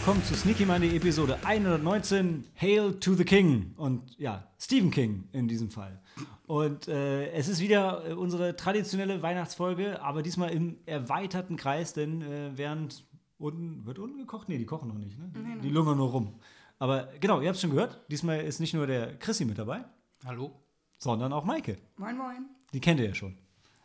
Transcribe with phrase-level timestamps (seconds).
[0.00, 5.46] Willkommen zu Sneaky Money Episode 119 Hail to the King und ja, Stephen King in
[5.46, 6.00] diesem Fall.
[6.46, 12.22] Und äh, es ist wieder äh, unsere traditionelle Weihnachtsfolge, aber diesmal im erweiterten Kreis, denn
[12.22, 13.04] äh, während
[13.36, 14.48] unten, wird unten gekocht?
[14.48, 15.30] Nee, die kochen noch nicht, ne?
[15.62, 16.34] Die lungern nur rum.
[16.78, 19.84] Aber genau, ihr habt es schon gehört, diesmal ist nicht nur der Chrissy mit dabei,
[20.24, 20.50] Hallo?
[20.96, 21.76] sondern auch Maike.
[21.98, 22.46] Moin, moin.
[22.72, 23.36] Die kennt ihr ja schon.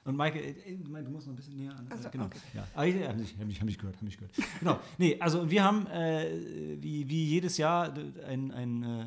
[0.05, 1.88] Und Maike, äh, äh, du musst noch ein bisschen näher an.
[1.90, 2.26] Also, genau.
[2.26, 2.38] okay.
[2.54, 2.68] Ja.
[2.76, 4.34] Ah, ich habe mich, hab mich, hab mich gehört, habe mich gehört.
[4.59, 4.80] genau.
[5.00, 7.92] Nee, also wir haben äh, wie, wie jedes Jahr
[8.28, 9.06] ein, ein, äh,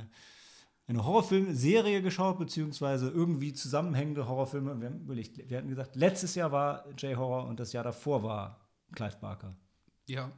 [0.88, 4.80] eine Horrorfilmserie geschaut, beziehungsweise irgendwie zusammenhängende Horrorfilme.
[4.80, 8.69] Wir, haben überlegt, wir hatten gesagt, letztes Jahr war J-Horror und das Jahr davor war
[8.92, 9.54] Clive Barker.
[10.06, 10.32] Ja,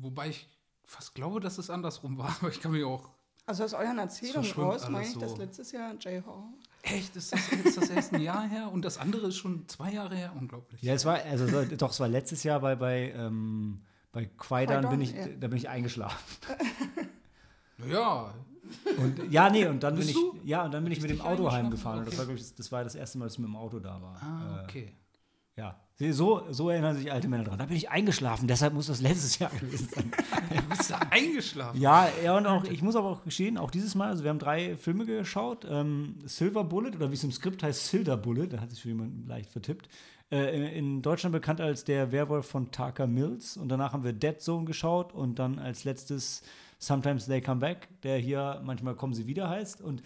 [0.00, 0.48] wobei ich
[0.86, 3.10] fast glaube, dass es andersrum war, aber ich kann mich auch.
[3.44, 5.36] Also aus euren Erzählungen raus meine ich, dass so.
[5.36, 6.48] letztes Jahr J-Horror.
[6.86, 7.14] Echt?
[7.16, 10.14] Ist das, ist das erst ein Jahr her und das andere ist schon zwei Jahre
[10.16, 10.32] her?
[10.38, 10.80] Unglaublich.
[10.82, 14.88] Ja, es war, also so- doch, es war letztes Jahr bei, bei, ähm, bei Qui-Gon
[14.88, 15.26] bin ich, ja.
[15.40, 16.18] da bin ich eingeschlafen.
[17.78, 18.32] Naja,
[18.96, 20.38] Und ja, nee, und dann bin Bist ich, du?
[20.44, 21.98] ja, und dann bin ich mit dem Auto heimgefahren.
[22.00, 22.18] Und das Okay.
[22.20, 24.16] war, glaube ich, das war das erste Mal, dass ich mit dem Auto da war.
[24.22, 24.92] ah, Äh, okay.
[25.56, 25.74] Ja,
[26.10, 27.58] so, so erinnern sich alte Männer dran.
[27.58, 30.12] Da bin ich eingeschlafen, deshalb muss das letztes Jahr gewesen sein.
[30.54, 31.80] Du bist da eingeschlafen.
[31.80, 34.38] ja, ja, und auch, ich muss aber auch gestehen, auch dieses Mal, also wir haben
[34.38, 35.66] drei Filme geschaut.
[35.68, 38.90] Ähm, Silver Bullet, oder wie es im Skript heißt, Silver Bullet, da hat sich schon
[38.90, 39.88] jemand leicht vertippt.
[40.30, 43.56] Äh, in Deutschland bekannt als der Werwolf von Tucker Mills.
[43.56, 46.42] Und danach haben wir Dead Zone geschaut und dann als letztes
[46.78, 49.80] Sometimes They Come Back, der hier manchmal kommen sie wieder heißt.
[49.80, 50.02] Und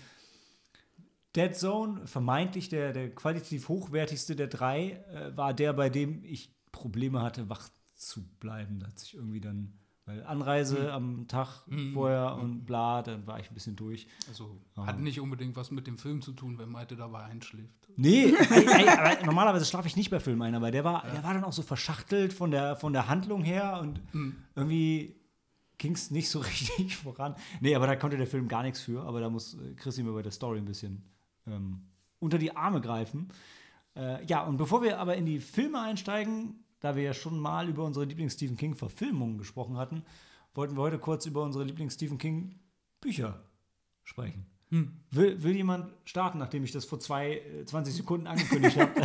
[1.36, 6.54] Dead Zone, vermeintlich der, der qualitativ hochwertigste der drei, äh, war der, bei dem ich
[6.72, 8.80] Probleme hatte, wach zu bleiben.
[8.80, 9.74] Da hat sich irgendwie dann,
[10.06, 14.08] weil Anreise am Tag vorher und bla, dann war ich ein bisschen durch.
[14.28, 17.88] Also hat nicht unbedingt was mit dem Film zu tun, wenn Malte dabei einschläft.
[17.96, 21.34] Nee, ey, ey, normalerweise schlafe ich nicht bei Filmen ein, aber der war, der war
[21.34, 24.00] dann auch so verschachtelt von der, von der Handlung her und
[24.56, 25.20] irgendwie
[25.78, 27.34] ging es nicht so richtig voran.
[27.60, 30.12] Nee, aber da konnte der Film gar nichts für, aber da muss äh, Chrissy mir
[30.12, 31.02] bei der Story ein bisschen
[31.46, 31.82] ähm,
[32.18, 33.28] unter die Arme greifen.
[33.96, 37.68] Äh, ja, und bevor wir aber in die Filme einsteigen, da wir ja schon mal
[37.68, 40.04] über unsere Lieblings-Stephen King-Verfilmungen gesprochen hatten,
[40.54, 43.42] wollten wir heute kurz über unsere Lieblings-Stephen King-Bücher
[44.02, 44.46] sprechen.
[45.10, 48.92] Will, will jemand starten, nachdem ich das vor zwei, äh, 20 Sekunden angekündigt habe?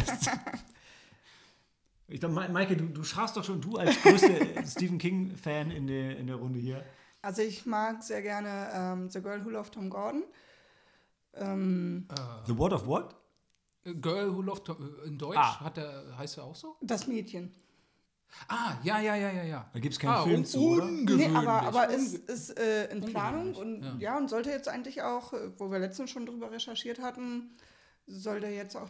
[2.08, 5.72] ich glaube, Ma- Maike, du, du schaust doch schon, du als größte äh, Stephen King-Fan
[5.72, 6.84] in der, in der Runde hier.
[7.22, 10.24] Also ich mag sehr gerne ähm, The Girl Who Loved Tom Gordon.
[11.38, 12.08] Ähm,
[12.46, 13.16] The Word of What?
[14.02, 15.60] Girl Who Loved Tom, äh, in Deutsch Ah.
[15.60, 16.76] hat der, heißt er auch so?
[16.82, 17.54] das Mädchen.
[18.48, 19.70] Ah, ja, ja, ja, ja, ja.
[19.72, 20.84] Da gibt es keinen Ah, Film zu, oder?
[20.84, 21.28] ungewöhnlich.
[21.30, 23.96] Nee, aber, aber ist, ist äh, in Planung und ja.
[24.00, 24.18] ja.
[24.18, 27.56] und sollte jetzt eigentlich auch, äh, wo wir letztens schon drüber recherchiert hatten,
[28.08, 28.90] sollte jetzt auch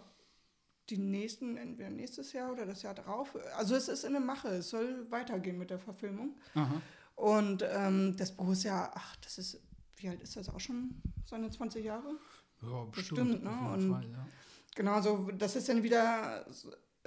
[0.90, 4.48] die nächsten, entweder nächstes Jahr oder das Jahr darauf, also es ist in der Mache,
[4.50, 6.36] es soll weitergehen mit der Verfilmung.
[6.56, 6.82] Aha.
[7.16, 9.62] Und ähm, das Buch ist ja, ach, das ist,
[10.06, 11.02] wie alt ist das auch schon?
[11.26, 12.20] Seine 20 Jahre?
[12.62, 13.20] Ja, bestimmt.
[13.32, 13.70] Bestimmt, ne?
[13.74, 14.28] Und- Fall, ja.
[14.76, 16.46] Genau, so, das ist dann wieder,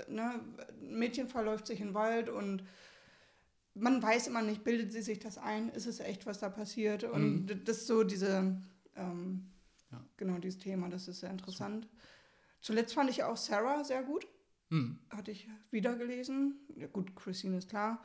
[0.09, 0.41] ne,
[0.81, 2.65] ein Mädchen verläuft sich den Wald und
[3.75, 7.05] man weiß immer nicht, bildet sie sich das ein, ist es echt, was da passiert?
[7.05, 8.61] Und das ist so diese,
[8.97, 9.47] ähm,
[9.93, 10.05] Ja.
[10.17, 11.89] genau dieses Thema, das ist sehr interessant.
[12.61, 14.27] Zuletzt fand ich auch Sarah sehr gut,
[14.71, 14.99] Hm.
[15.11, 16.57] hatte ich wieder gelesen.
[16.75, 18.03] Ja, gut, Christine ist klar,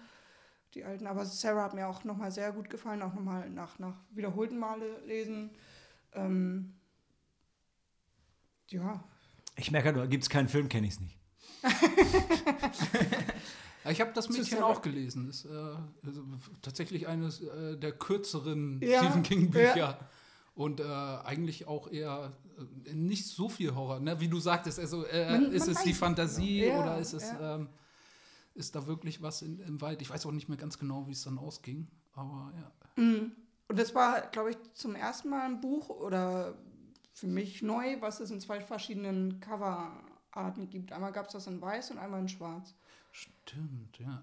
[0.74, 3.96] die alten, aber Sarah hat mir auch nochmal sehr gut gefallen, auch nochmal nach, nach
[4.12, 5.52] wiederholten Male lesen.
[6.14, 6.74] Ähm,
[8.70, 9.04] ja,
[9.56, 11.18] Ich merke, da gibt es keinen Film, kenne ich es nicht.
[13.90, 15.30] Ich habe das Mädchen auch gelesen.
[15.30, 15.50] Ist äh,
[16.06, 16.24] also
[16.62, 19.76] tatsächlich eines äh, der kürzeren Ja, Stephen King Bücher.
[19.78, 20.00] ja.
[20.56, 22.32] Und äh, eigentlich auch eher
[22.86, 24.00] äh, nicht so viel Horror.
[24.00, 24.20] Ne?
[24.20, 27.24] Wie du sagtest, also äh, Man- ist man es die Fantasie Ja, oder ist es
[27.32, 27.56] ja.
[27.56, 27.70] ähm,
[28.56, 30.02] ist da wirklich was in, im Wald?
[30.02, 31.88] Ich weiß auch nicht mehr ganz genau, wie es dann ausging.
[32.14, 33.04] Aber ja.
[33.04, 33.32] Mhm.
[33.68, 36.56] Und das war, glaube ich, zum ersten Mal ein Buch oder
[37.14, 40.92] für mich neu, was es in zwei verschiedenen Coverarten gibt.
[40.92, 42.76] Einmal gab es das in weiß und einmal in schwarz.
[43.12, 44.22] Stimmt, ja.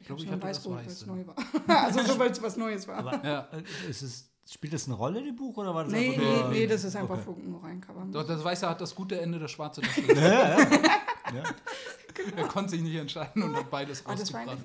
[0.00, 1.06] Ich glaub, glaube, ich ich hatte weiß das gut, weil es Weiße.
[1.06, 1.36] neu war.
[1.84, 2.96] also so, weil es was Neues war.
[2.98, 3.48] Aber Ja.
[3.52, 6.40] äh, ist es, spielt das eine Rolle, dem Buch, oder war das nee, einfach nee,
[6.40, 6.48] nur...
[6.50, 7.42] nee, das ist einfach Okay.
[7.42, 8.06] nur rein Cover.
[8.10, 10.14] Doch, das Weiße hat das gute Ende, das Schwarze das schlechte.
[10.20, 10.70] Ja, ja.
[11.34, 11.42] ja.
[12.36, 14.20] er konnte sich nicht entscheiden und hat beides eine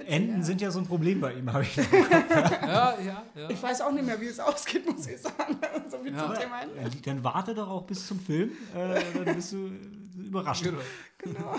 [0.06, 0.44] Enden ja.
[0.44, 1.76] sind ja so ein Problem bei ihm, habe ich.
[1.76, 3.50] Ja, ja, ja.
[3.50, 5.58] Ich weiß auch nicht mehr, wie es ausgeht, muss ich sagen.
[5.90, 6.26] so viel Ja.
[6.28, 6.76] zum Thema Ende.
[6.80, 9.72] Äh, Dann warte doch auch bis zum Film, äh, dann bist du
[10.18, 10.64] überrascht.
[10.64, 10.80] Genau.
[11.20, 11.56] Genau.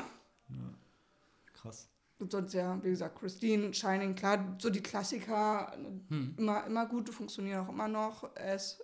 [1.55, 1.89] Krass.
[2.19, 5.73] Und sonst ja, wie gesagt, Christine, Shining, klar, so die Klassiker,
[6.09, 6.35] Hm.
[6.39, 8.31] immer, immer gut, funktionieren auch immer noch.
[8.37, 8.81] Es,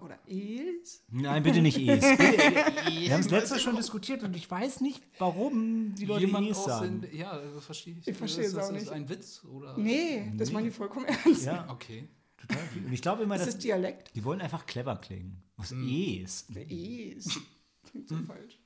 [0.00, 1.02] Oder is?
[1.10, 2.02] Nein, bitte nicht Es.
[2.04, 6.64] Wir haben es letztes schon diskutiert und ich weiß nicht, warum die Leute Jemand Es
[6.64, 7.00] sagen.
[7.02, 8.08] den, ja, das verstehe ich.
[8.08, 8.90] Ich verstehe ist es auch das nicht.
[8.90, 9.76] ein Witz oder?
[9.78, 11.44] Nee, das meinen die vollkommen ernst.
[11.46, 12.08] Ja, Okay.
[12.36, 12.84] total viel.
[12.86, 14.14] Und ich glaube immer, Das dass ist Dialekt.
[14.14, 15.42] die wollen einfach clever klingen.
[15.56, 16.22] Was Hm.
[16.24, 16.46] Es?
[16.68, 17.38] Is.
[17.90, 18.58] Klingt so falsch.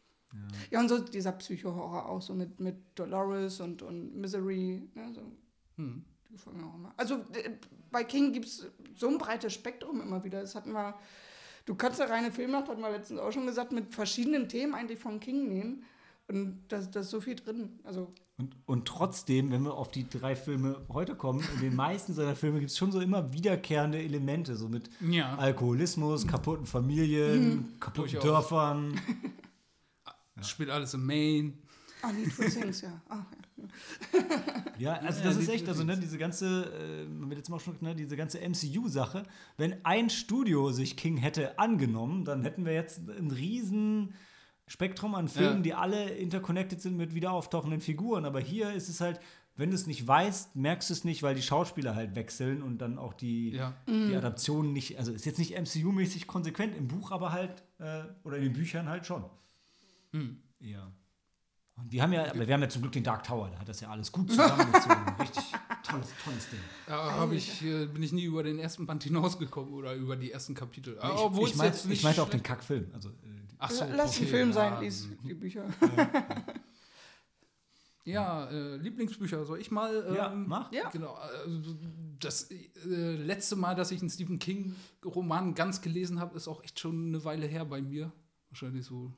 [0.70, 0.80] Ja.
[0.80, 4.82] und so dieser Psycho-Horror auch, so mit, mit Dolores und, und Misery.
[4.94, 5.22] Ne, so.
[5.76, 6.04] Hm.
[6.28, 6.92] Die gefallen mir auch immer.
[6.96, 7.24] Also
[7.90, 8.66] bei King gibt es
[8.96, 10.40] so ein breites Spektrum immer wieder.
[10.40, 10.94] Das hatten wir,
[11.64, 14.98] du kannst eine reine Filmnacht, hatten wir letztens auch schon gesagt, mit verschiedenen Themen eigentlich
[14.98, 15.84] von King nehmen.
[16.30, 17.80] Und da ist so viel drin.
[17.84, 22.12] Also Und, und trotzdem, wenn wir auf die drei Filme heute kommen, in den meisten
[22.12, 25.36] seiner Filme gibt es schon so immer wiederkehrende Elemente, so mit Ja.
[25.38, 28.22] Alkoholismus, kaputten Familien, kaputten Durchaus.
[28.22, 29.00] Dörfern.
[30.42, 31.54] Spielt alles in Maine.
[32.02, 33.00] Ah, Need for Things, ja.
[33.08, 33.38] Ah, ja.
[34.78, 37.58] Ja, also Ja, das ist echt, also ne, diese ganze, äh, man wird jetzt mal
[37.58, 39.24] schon, ne, diese ganze MCU-Sache,
[39.56, 44.14] wenn ein Studio sich King hätte angenommen, dann hätten wir jetzt ein riesen
[44.66, 45.62] Spektrum an Filmen, Ja.
[45.62, 48.24] die alle interconnected sind mit wieder auftauchenden Figuren.
[48.24, 49.18] Aber hier ist es halt,
[49.56, 52.78] wenn du es nicht weißt, merkst du es nicht, weil die Schauspieler halt wechseln und
[52.78, 53.74] dann auch die, Ja.
[53.88, 58.36] die Adaptionen nicht, also ist jetzt nicht MCU-mäßig konsequent, im Buch aber halt, äh, oder
[58.36, 59.24] in den Büchern halt schon.
[60.60, 60.92] Ja.
[61.78, 63.68] Und wir haben ja, aber wir haben ja zum Glück den Dark Tower, da hat
[63.68, 64.96] das ja alles gut zusammengezogen.
[65.20, 65.44] Richtig
[65.82, 66.60] tolles, tolles Ding.
[66.86, 70.32] Da hab ich, äh, bin ich nie über den ersten Band hinausgekommen oder über die
[70.32, 70.96] ersten Kapitel.
[70.96, 72.90] Ich, Obwohl ich, mein, jetzt ich meinte auch den Kackfilm.
[72.92, 73.12] Also, äh,
[73.58, 75.64] Ach so, Lass okay, den Film ja, sein, lies die Bücher.
[78.08, 79.44] Ja, äh, Lieblingsbücher.
[79.44, 80.04] Soll ich mal?
[80.08, 80.72] Ähm, Ja, mach.
[80.72, 80.88] Ja.
[80.88, 81.12] Genau.
[81.12, 81.76] Also
[82.18, 86.80] das äh, letzte Mal, dass ich einen Stephen King-Roman ganz gelesen habe, ist auch echt
[86.80, 88.10] schon eine Weile her bei mir.
[88.50, 89.12] Wahrscheinlich so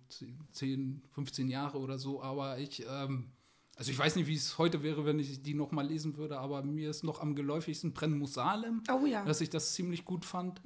[0.52, 2.22] 10, 15 Jahre oder so.
[2.22, 3.30] Aber ich, ähm,
[3.76, 6.38] also ich weiß nicht, wie es heute wäre, wenn ich die noch mal lesen würde,
[6.38, 9.24] aber mir ist noch am geläufigsten muss Salem, Oh ja.
[9.24, 10.60] dass ich das ziemlich gut fand.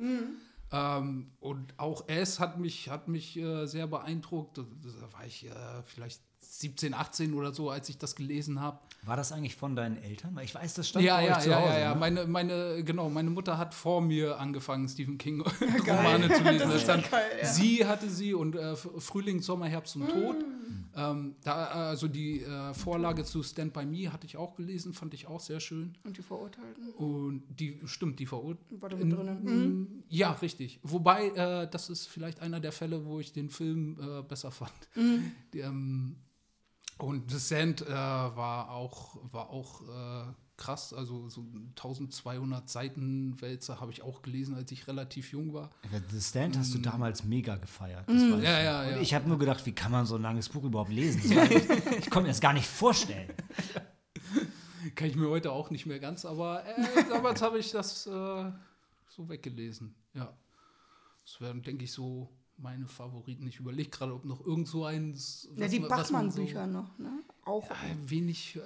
[0.72, 4.58] Ähm, und auch es hat mich, hat mich äh, sehr beeindruckt.
[4.58, 8.78] Da, da war ich äh, vielleicht 17, 18 oder so, als ich das gelesen habe.
[9.02, 10.34] war das eigentlich von deinen Eltern?
[10.34, 11.72] Weil ich weiß, das stand Ja, bei ja, euch zu ja, Hause.
[11.72, 11.94] ja, ja.
[11.94, 12.00] ne?
[12.00, 15.40] Meine, meine, genau, meine Mutter hat vor mir angefangen, Stephen King
[15.86, 16.58] Romane zu lesen.
[16.58, 17.46] Das ist stand, geil, ja.
[17.46, 20.36] Sie hatte sie und äh, Frühling, Sommer, Herbst und Tod.
[20.40, 20.74] Mm.
[20.96, 25.12] Ähm, da, also die äh, Vorlage zu Stand By Me hatte ich auch gelesen, fand
[25.14, 25.94] ich auch sehr schön.
[26.04, 26.90] Und die Verurteilten.
[26.92, 28.80] Und die, stimmt, die verurteilt.
[28.80, 29.42] War da mit drinnen?
[29.42, 30.02] Mhm.
[30.08, 30.78] Ja, richtig.
[30.82, 34.72] Wobei, äh, das ist vielleicht einer der Fälle, wo ich den Film äh, besser fand.
[34.94, 35.32] Mhm.
[35.52, 36.16] Die, ähm,
[36.98, 40.92] und The Sand äh, war auch, war auch äh, krass.
[40.92, 45.70] Also so 1200 Seiten Wälzer habe ich auch gelesen, als ich relativ jung war.
[46.10, 48.04] The Stand hast du damals mega gefeiert.
[48.08, 48.64] Das weiß Ja, ich.
[48.64, 49.00] ja, Und ja.
[49.00, 51.20] ich habe nur gedacht, wie kann man so ein langes Buch überhaupt lesen?
[51.22, 51.68] So, ich
[51.98, 53.28] ich konnte mir das gar nicht vorstellen.
[54.94, 56.74] Kann ich mir heute auch nicht mehr ganz, aber äh,
[57.08, 58.10] damals habe ich das äh,
[59.08, 59.94] so weggelesen.
[60.12, 60.32] Ja.
[61.24, 63.46] Das wären, denke ich, so meine Favoriten.
[63.46, 65.48] Ich überlege gerade, ob noch irgend so eins.
[65.56, 67.10] Ja, was die man so- Bachmann-Bücher noch, ne?
[67.44, 67.68] Auch.
[67.70, 68.56] Ein wenig.
[68.56, 68.60] Äh,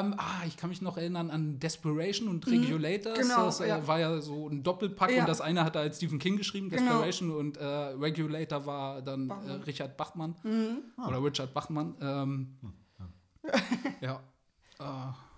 [0.00, 3.16] ähm, ah, ich kann mich noch erinnern an Desperation und Regulators.
[3.18, 3.86] Genau, das äh, ja.
[3.86, 5.20] war ja so ein Doppelpack Ja.
[5.20, 6.82] und das eine hat er als Stephen King geschrieben, Genau.
[6.82, 9.62] Desperation, und äh, Regulator war dann äh, Bachmann.
[9.62, 10.78] Richard Bachmann Mhm.
[11.06, 11.94] oder Richard Bachmann.
[12.00, 12.56] Ähm,
[14.00, 14.20] ja.
[14.80, 14.84] Äh,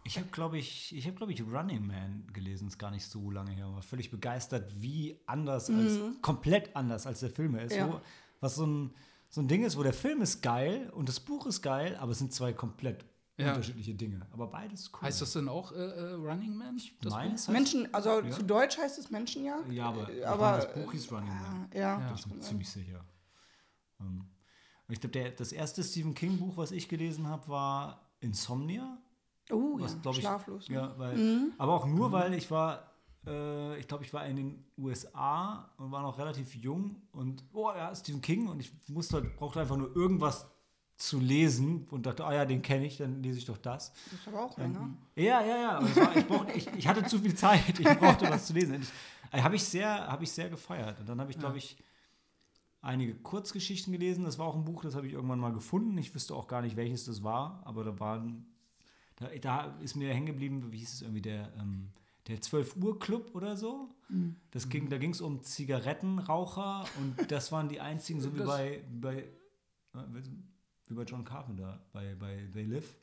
[0.06, 3.28] Ich habe, glaube ich, ich habe, glaube ich, Running Man gelesen, ist gar nicht so
[3.30, 7.72] lange her, war völlig begeistert, wie anders als, komplett anders als der Film ist.
[7.72, 7.78] Mhm.
[7.78, 7.92] Ja.
[7.92, 8.00] Wo,
[8.40, 8.94] was so ein,
[9.28, 12.12] so ein Ding ist, wo der Film ist geil und das Buch ist geil, aber
[12.12, 13.04] es sind zwei komplett
[13.36, 13.48] Ja.
[13.50, 14.24] unterschiedliche Dinge.
[14.32, 15.02] Aber beides cool.
[15.02, 16.80] heißt das denn auch äh, äh, Running Man?
[17.02, 17.34] Das Nein, Buch?
[17.34, 18.30] es heißt, Menschen, also Ja.
[18.30, 19.72] zu Deutsch heißt es Menschenjagd.
[19.72, 21.68] Ja, aber, Äh, aber meine, das Buch hieß Running Man.
[21.74, 22.00] ja, ja.
[22.00, 22.10] Ja.
[22.10, 23.04] Das bin ich ziemlich sicher.
[24.00, 24.24] Ähm,
[24.86, 28.98] und ich glaube, das erste Stephen King-Buch, was ich gelesen habe, war Insomnia.
[29.50, 30.10] Oh, Was, ja.
[30.10, 30.68] ich, Schlaflos.
[30.68, 30.74] ne?
[30.76, 32.90] Ja, weil, Aber auch nur, weil ich war,
[33.26, 37.70] äh, ich glaube, ich war in den USA und war noch relativ jung und, oh
[37.74, 40.46] ja, Stephen King und ich musste halt, brauchte einfach nur irgendwas
[40.96, 43.92] zu lesen und dachte, ah ja, den kenne ich, dann lese ich doch das.
[44.10, 44.88] Das ist aber auch länger.
[45.14, 45.80] Ja, ja, ja.
[45.82, 48.80] es war, ich, brauchte, ich, ich hatte zu viel Zeit, ich brauchte was zu lesen.
[48.80, 48.88] Ich,
[49.38, 50.98] äh, habe ich, sehr- habe ich sehr gefeiert.
[50.98, 51.76] Und dann habe ich, glaube ich,
[52.80, 54.24] einige Kurzgeschichten gelesen.
[54.24, 55.96] Das war auch ein Buch, das habe ich irgendwann mal gefunden.
[55.98, 58.46] Ich wüsste auch gar nicht, welches das war, aber da waren,
[59.16, 61.90] da, da ist mir hängen geblieben, wie hieß es irgendwie, der, ähm,
[62.28, 63.88] der 12 Uhr Club oder so.
[64.52, 68.46] Das ging, da ging es um Zigarettenraucher und das waren die einzigen, so wie Das-
[68.46, 69.16] bei, bei,
[69.94, 69.98] äh,
[70.88, 72.96] wie bei John Carpenter, bei, bei They Live.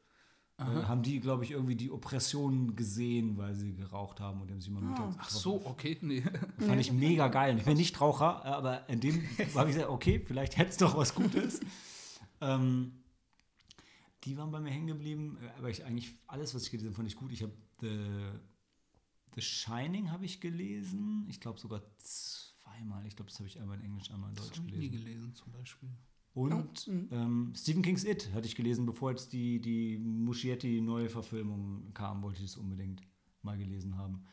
[0.59, 4.61] Äh, haben die, glaube ich, irgendwie die Oppression gesehen, weil sie geraucht haben und haben
[4.61, 6.21] sich mal mittags Ach so, okay, nee.
[6.59, 7.57] Fand ich mega geil.
[7.57, 9.15] Ich bin nicht Raucher, äh, aber in dem
[9.55, 11.59] habe ich gesagt, okay, vielleicht hätte es doch was Gutes.
[12.39, 12.91] ähm,
[14.25, 16.95] die waren bei mir hängen geblieben, äh, aber ich eigentlich alles, was ich gelesen habe,
[16.95, 17.31] fand ich gut.
[17.31, 18.31] Ich habe The,
[19.35, 23.05] The Shining habe ich gelesen, ich glaube sogar zweimal.
[23.07, 24.89] Ich glaube, das habe ich einmal in Englisch, einmal in Das Deutsch habe ich nie
[24.89, 25.05] gelesen.
[25.05, 25.89] gelesen, zum Beispiel.
[26.33, 27.07] Und Oh, mhm.
[27.11, 32.23] ähm, Stephen King's It hatte ich gelesen, bevor jetzt die, die Muschietti neue Verfilmung kam,
[32.23, 33.01] wollte ich es unbedingt
[33.43, 34.23] mal gelesen haben.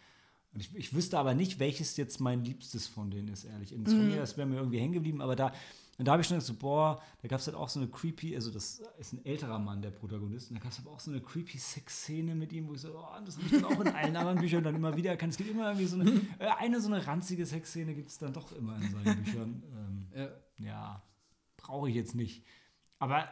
[0.53, 3.73] Und ich, ich wüsste aber nicht, welches jetzt mein Liebstes von denen ist, ehrlich.
[3.73, 5.53] Insomnia, das wäre mir irgendwie hängen geblieben, aber da,
[6.00, 8.35] und da habe ich schon so, boah, da gab es halt auch so eine creepy,
[8.35, 11.11] also das ist ein älterer Mann, der Protagonist, und da gab es aber auch so
[11.11, 13.88] eine creepy Sexszene mit ihm, wo ich so, oh, das habe ich dann auch in
[13.88, 15.33] allen anderen Büchern dann immer wieder erkannt.
[15.33, 18.33] Es gibt immer irgendwie so eine, äh, eine so eine ranzige Sexszene gibt es dann
[18.33, 19.62] doch immer in seinen Büchern.
[19.76, 20.28] Ähm, Ja.
[20.57, 21.02] ja,
[21.59, 22.47] brauche ich jetzt nicht.
[22.99, 23.28] Aber,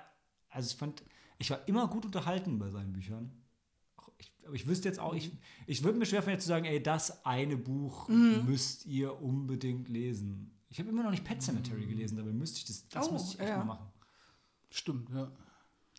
[0.50, 1.02] also ich fand,
[1.38, 3.32] ich war immer gut unterhalten bei seinen Büchern.
[4.18, 5.30] Ich, aber ich wüsste jetzt auch, ich,
[5.66, 8.08] ich würde mir schwerfallen, jetzt zu sagen, ey, das eine Buch
[8.44, 10.57] müsst ihr unbedingt lesen.
[10.70, 13.34] Ich habe immer noch nicht Pet Cemetery gelesen, dabei müsste ich das, das Oh, müsste
[13.34, 13.58] ich echt ja.
[13.58, 13.86] mal machen.
[14.70, 15.30] Stimmt, ja.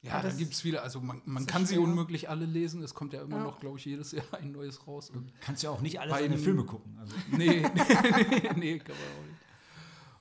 [0.01, 0.81] Ja, Ja, da gibt es viele.
[0.81, 1.83] Also man, man kann sie schwer.
[1.83, 2.81] unmöglich alle lesen.
[2.83, 3.43] Es kommt ja immer Ja.
[3.43, 5.09] noch, glaube ich, jedes Jahr ein neues raus.
[5.09, 6.97] Und Kannst ja auch nicht alle Bei seine Filme gucken.
[6.99, 9.39] Also, nee, nee, nee, kann man auch nicht.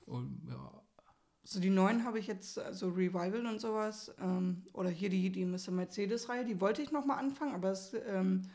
[0.07, 0.81] Und ja,
[1.43, 5.31] So die neuen habe ich jetzt, äh, so Revival und sowas, ähm, oder hier die,
[5.31, 5.71] die Mr.
[5.71, 8.49] Mercedes-Reihe, die wollte ich nochmal anfangen, aber es ähm,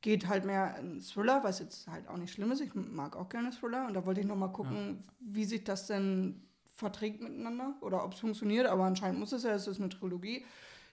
[0.00, 2.60] geht halt mehr in Thriller, was jetzt halt auch nicht schlimm ist.
[2.60, 6.42] Ich mag auch gerne Thriller und da wollte ich nochmal gucken, wie sich das denn
[6.72, 10.44] verträgt miteinander oder ob es funktioniert, aber anscheinend muss es ja, es ist eine Trilogie.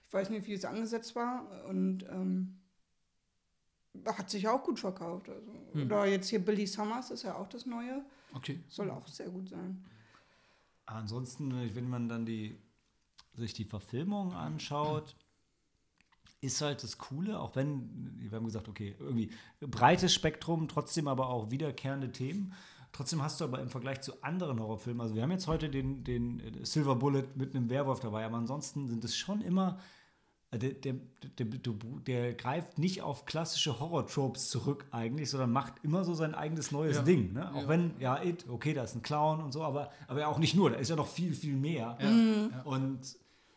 [0.08, 2.58] Ich weiß nicht, wie es angesetzt war und ähm,
[4.04, 5.28] hat sich auch gut verkauft.
[5.28, 5.52] Also.
[5.72, 5.86] Hm.
[5.86, 8.60] Oder jetzt hier Billy Summers ist ja auch das Neue, okay.
[8.68, 9.84] soll auch sehr gut sein.
[10.86, 12.56] Ansonsten, wenn man dann die,
[13.34, 15.16] sich die Verfilmung anschaut,
[16.40, 21.28] ist halt das Coole, auch wenn, wir haben gesagt, okay, irgendwie breites Spektrum, trotzdem aber
[21.28, 22.52] auch wiederkehrende Themen.
[22.92, 26.04] Trotzdem hast du aber im Vergleich zu anderen Horrorfilmen, also wir haben jetzt heute den,
[26.04, 29.78] den Silver Bullet mit einem Werwolf dabei, aber ansonsten sind es schon immer,
[30.50, 30.94] äh, der, der,
[31.38, 31.72] der, der,
[32.06, 36.96] der greift nicht auf klassische Horror-Tropes zurück eigentlich, sondern macht immer so sein eigenes neues
[36.98, 37.02] Ja.
[37.02, 37.32] Ding.
[37.32, 37.52] Ne?
[37.54, 37.68] Auch Ja.
[37.68, 40.54] wenn, ja, it, okay, da ist ein Clown und so, aber, aber ja auch nicht
[40.54, 41.98] nur, da ist ja noch viel, viel mehr.
[42.00, 42.62] Ja, ja.
[42.62, 43.00] Und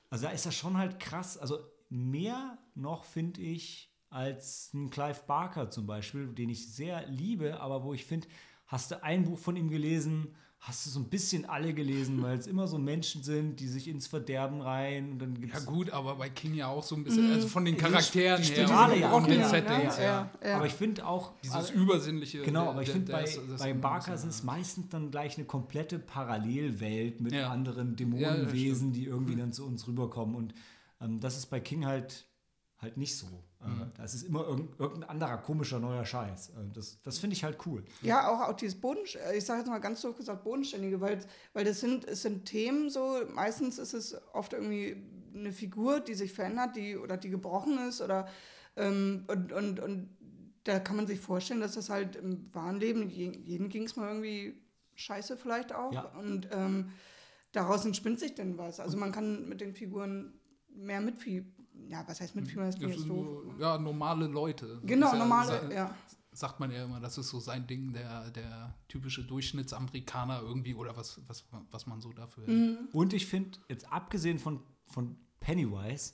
[0.10, 1.38] also da ist das schon halt krass.
[1.38, 1.60] Also
[1.90, 7.84] mehr noch, finde ich, als ein Clive Barker zum Beispiel, den ich sehr liebe, aber
[7.84, 8.28] wo ich finde,
[8.66, 12.38] hast du ein Buch von ihm gelesen, hast du so ein bisschen alle gelesen, weil
[12.38, 15.90] es immer so Menschen sind, die sich ins Verderben rein und dann gibt's Ja gut,
[15.92, 19.10] aber bei King ja auch so ein bisschen, also von den Charakteren die her ja,
[19.10, 20.32] von den ja, Settings, ja, ja.
[20.44, 20.56] ja.
[20.58, 22.42] Aber ich finde auch, Dieses also- Übersinnliche.
[22.42, 25.38] Genau, aber ich finde, bei, ist- das bei ist Barker sind es meistens dann gleich
[25.38, 27.50] eine komplette Parallelwelt mit Ja.
[27.50, 30.36] anderen Ja, ja, Dämonenwesen, die irgendwie dann zu uns rüberkommen.
[30.36, 30.54] Und
[31.02, 32.26] ähm, das ist bei King halt,
[32.82, 33.28] halt nicht so.
[33.62, 33.92] Äh, Mhm.
[33.98, 36.50] Das ist immer irgend, irgendein anderer komischer neuer Scheiß.
[36.50, 37.84] Äh, das das finde ich halt cool.
[38.02, 41.20] Ja, auch, auch dieses Boden, ich sage jetzt mal ganz doof gesagt, Bodenständige, weil,
[41.54, 44.96] weil das sind, es sind Themen so, meistens ist es oft irgendwie
[45.36, 48.28] eine Figur, die sich verändert, die oder die gebrochen ist oder
[48.78, 50.10] ähm, und, und, und
[50.64, 53.96] da kann man sich vorstellen, dass das halt im wahren Leben, je- jedem ging es
[53.98, 54.62] mal irgendwie
[54.96, 55.92] scheiße vielleicht auch.
[55.94, 56.04] Ja.
[56.18, 56.92] Und ähm,
[57.52, 58.80] daraus entspinnt sich denn was.
[58.80, 60.34] Also man kann mit den Figuren
[60.70, 61.59] mehr mitfiebern.
[61.90, 62.66] Ja, was heißt mitfiebern?
[62.72, 63.08] Das Das doof.
[63.08, 64.80] nur, ja, normale Leute.
[64.84, 65.96] Genau, Das ist ja- normale, sa- ja.
[66.32, 70.96] Sagt man ja immer, das ist so sein Ding, der, der typische Durchschnittsamerikaner irgendwie oder
[70.96, 72.48] was, was, was man so dafür.
[72.48, 72.78] Mhm.
[72.94, 76.14] Und ich finde, jetzt abgesehen von, von Pennywise,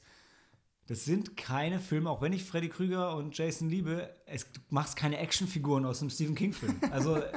[0.87, 4.95] das sind keine Filme, auch wenn ich Freddy Krüger und Jason liebe, es, du machst
[4.95, 6.75] keine Actionfiguren aus einem Stephen King-Film.
[6.91, 7.31] Also, äh,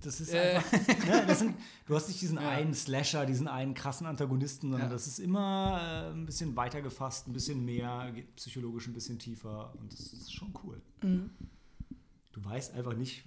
[0.00, 0.56] das ist Äh.
[0.56, 0.72] einfach.
[1.08, 2.48] Ne, das sind, du hast nicht diesen Ja.
[2.50, 4.92] einen Slasher, diesen einen krassen Antagonisten, sondern Ja.
[4.94, 9.18] das ist immer äh, ein bisschen weiter gefasst, ein bisschen mehr, geht psychologisch ein bisschen
[9.18, 10.80] tiefer und das ist schon cool.
[11.02, 11.30] Mhm.
[12.32, 13.24] Du weißt einfach nicht,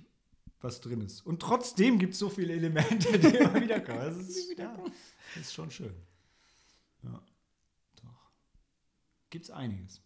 [0.62, 1.26] was drin ist.
[1.26, 4.00] Und trotzdem gibt es so viele Elemente, die immer wieder kommen.
[4.00, 4.76] Das ist, ja,
[5.36, 5.94] das ist schon schön.
[7.04, 7.22] Ja.
[9.29, 10.01] Gibt's einiges.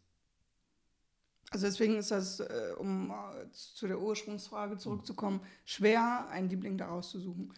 [1.51, 7.11] Also deswegen ist das, äh, um äh, zu der Ursprungsfrage zurückzukommen, schwer, einen Liebling daraus
[7.11, 7.53] zu suchen.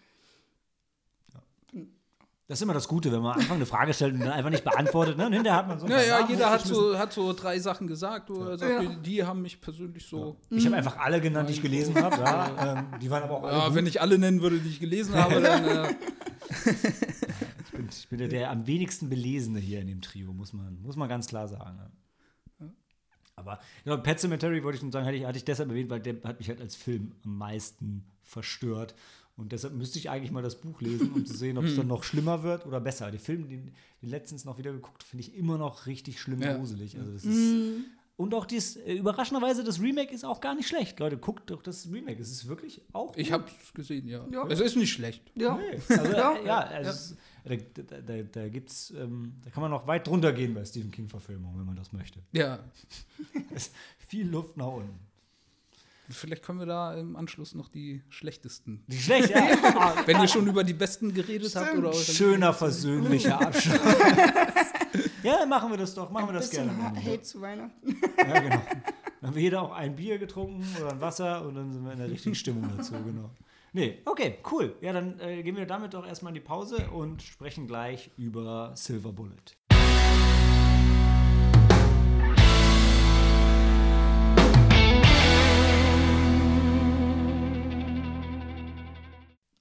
[2.47, 4.49] Das ist immer das Gute, wenn man am Anfang eine Frage stellt und dann einfach
[4.49, 5.17] nicht beantwortet.
[5.17, 5.27] Ne?
[5.27, 7.87] Und hinterher hat man so ein Ja, ja, jeder hat so, hat so drei Sachen
[7.87, 8.29] gesagt.
[8.29, 8.95] Oder sagt, Ja.
[8.95, 10.35] Die haben mich persönlich so.
[10.49, 12.17] Ich habe einfach alle genannt, die ich gelesen habe.
[12.23, 13.75] Ja, ähm, die waren aber auch alle Ja, gut.
[13.75, 15.65] wenn ich alle nennen würde, die ich gelesen habe, dann.
[15.65, 15.95] Äh,
[17.73, 20.95] bin, ich bin der, der am wenigsten Belesene hier in dem Trio, muss man, muss
[20.95, 21.77] man ganz klar sagen.
[21.77, 21.91] ne?
[23.35, 25.99] Aber ja, Pet Cemetery wollte ich nur sagen, hatte ich, hatte ich deshalb erwähnt, weil
[25.99, 28.93] der hat mich halt als Film am meisten verstört.
[29.35, 31.87] Und deshalb müsste ich eigentlich mal das Buch lesen, um zu sehen, ob es dann
[31.87, 33.09] noch schlimmer wird oder besser.
[33.09, 36.55] Den Film, den, den letztens noch wieder geguckt, finde ich immer noch richtig schlimm Ja.
[36.55, 36.97] gruselig.
[36.99, 37.55] Also das ist,
[38.15, 40.99] und auch dies, äh, überraschenderweise, das Remake ist auch gar nicht schlecht.
[40.99, 42.21] Leute, guckt doch das Remake.
[42.21, 43.33] Es ist wirklich auch ich gut.
[43.33, 44.23] habe es gesehen, ja.
[44.31, 44.45] Ja.
[44.47, 45.23] Es ist nicht schlecht.
[45.33, 45.57] Ja.
[45.57, 46.37] Nee, also, Ja.
[46.45, 47.55] ja, also es- da,
[48.01, 51.65] da, da, gibt's, ähm, da kann man noch weit drunter gehen bei Stephen King-Verfilmungen, wenn
[51.65, 52.19] man das möchte.
[52.31, 52.59] Ja.
[53.55, 53.75] Es ist
[54.07, 54.99] viel Luft nach unten.
[56.09, 58.83] Vielleicht können wir da im Anschluss noch die schlechtesten.
[58.87, 59.95] Die schlecht, ja.
[60.05, 63.79] Wenn ihr schon über die besten geredet habt oder Schöner, versöhnlicher Abschluss.
[65.23, 66.11] ja, machen wir das doch.
[66.11, 66.71] Machen wir das gerne.
[66.77, 67.95] Ha- Hate zu Weihnachten.
[68.17, 68.61] Ja, genau.
[69.21, 71.93] Dann haben wir jeder auch ein Bier getrunken oder ein Wasser und dann sind wir
[71.93, 73.29] in der richtigen Stimmung dazu, genau.
[73.75, 74.75] Nee, okay, cool.
[74.81, 78.71] Ja, dann äh, gehen wir damit doch erstmal in die Pause und sprechen gleich über
[78.75, 79.33] Silver Bullet.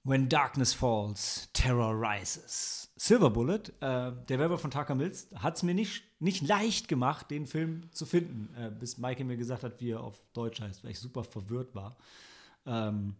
[0.05, 2.93] When Darkness Falls, Terror Rises.
[2.97, 7.31] Silver Bullet, äh, der Werber von Tucker Mills, hat es mir nicht, nicht leicht gemacht,
[7.31, 10.85] den Film zu finden, äh, bis Maike mir gesagt hat, wie er auf Deutsch heißt,
[10.85, 11.97] weil ich super verwirrt war.
[12.67, 13.17] Ähm,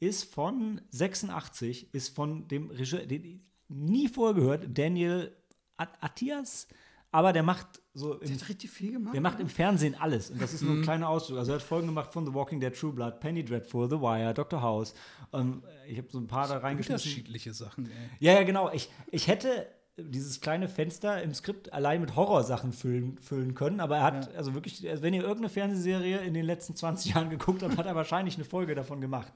[0.00, 5.34] ist von 86, ist von dem Regisseur, den ich nie vorher gehört, Daniel
[5.76, 6.66] At Attias,
[7.10, 9.14] aber der macht so im Der hat richtig viel gemacht.
[9.14, 10.30] der macht im Fernsehen alles.
[10.30, 10.80] Und das ist nur Mhm.
[10.80, 11.38] ein kleiner Ausdruck.
[11.38, 14.34] Also er hat Folgen gemacht von The Walking Dead, True Blood, Penny Dreadful, The Wire,
[14.34, 14.60] Dr.
[14.60, 14.94] House.
[15.32, 17.08] Ähm, ich habe so ein paar da reingeschmissen.
[17.10, 17.92] unterschiedliche Sachen, ey.
[18.20, 18.70] Ja, ja, genau.
[18.72, 23.96] Ich, ich hätte dieses kleine Fenster im Skript allein mit Horrorsachen füllen, füllen können, aber
[23.96, 27.62] er hat, also wirklich, also wenn ihr irgendeine Fernsehserie in den letzten 20 Jahren geguckt
[27.64, 29.32] habt, hat er wahrscheinlich eine Folge davon gemacht.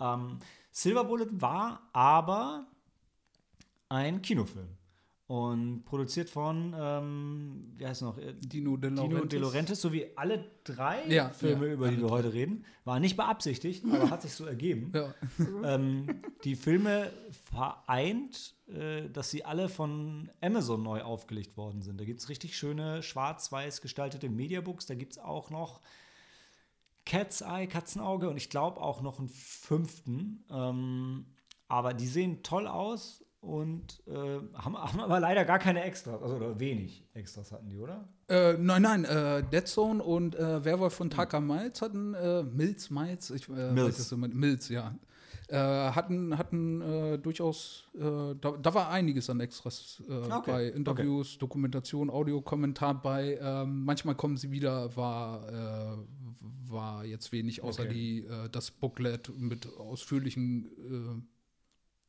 [0.00, 0.38] Ähm,
[0.70, 2.66] Silver Bullet war aber
[3.88, 4.68] ein Kinofilm
[5.28, 9.28] und produziert von, ähm, wie heißt es noch, äh, Dino De Dino Laurentiis.
[9.28, 12.64] De Laurentiis, so wie alle drei Ja, Filme, ja, über die wir heute reden.
[12.84, 14.90] War nicht beabsichtigt, aber hat sich so ergeben.
[14.94, 15.14] Ja.
[15.64, 17.12] Ähm, die Filme
[17.52, 22.00] vereint, äh, dass sie alle von Amazon neu aufgelegt worden sind.
[22.00, 24.86] Da gibt es richtig schöne schwarz-weiß gestaltete Mediabooks.
[24.86, 25.82] Da gibt es auch noch
[27.08, 30.44] Cat's Eye, Katzenauge und ich glaube auch noch einen fünften.
[30.50, 31.24] Ähm,
[31.66, 36.36] aber die sehen toll aus und äh, haben, haben aber leider gar keine Extras, also
[36.36, 38.06] oder wenig Extras hatten die, oder?
[38.28, 42.90] Äh, nein, nein, äh, Dead Zone und äh, Werwolf von Tucker Miles hatten, äh, Mills,
[42.90, 43.98] Miles, ich äh, Mills.
[43.98, 44.94] weiß immer, Mills, ja.
[45.50, 51.38] Äh, hatten hatten äh, durchaus, äh, da, da war einiges an Extras Okay, bei Interviews,
[51.38, 53.38] Dokumentation, Audiokommentar bei.
[53.40, 55.96] Ähm, manchmal kommen sie wieder, war, äh,
[56.66, 57.92] war jetzt wenig, außer Okay.
[57.94, 61.26] die, äh, das Booklet mit ausführlichen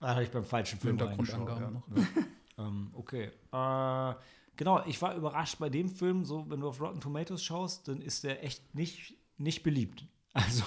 [0.01, 2.15] Ah, habe ich beim falschen Film Hintergrundangaben reingeschaut,
[2.57, 2.65] ja.
[2.65, 3.31] ähm, okay.
[3.51, 4.15] Äh,
[4.55, 8.01] genau, ich war überrascht bei dem Film, so wenn du auf Rotten Tomatoes schaust, dann
[8.01, 10.05] ist der echt nicht, nicht beliebt.
[10.33, 10.63] Also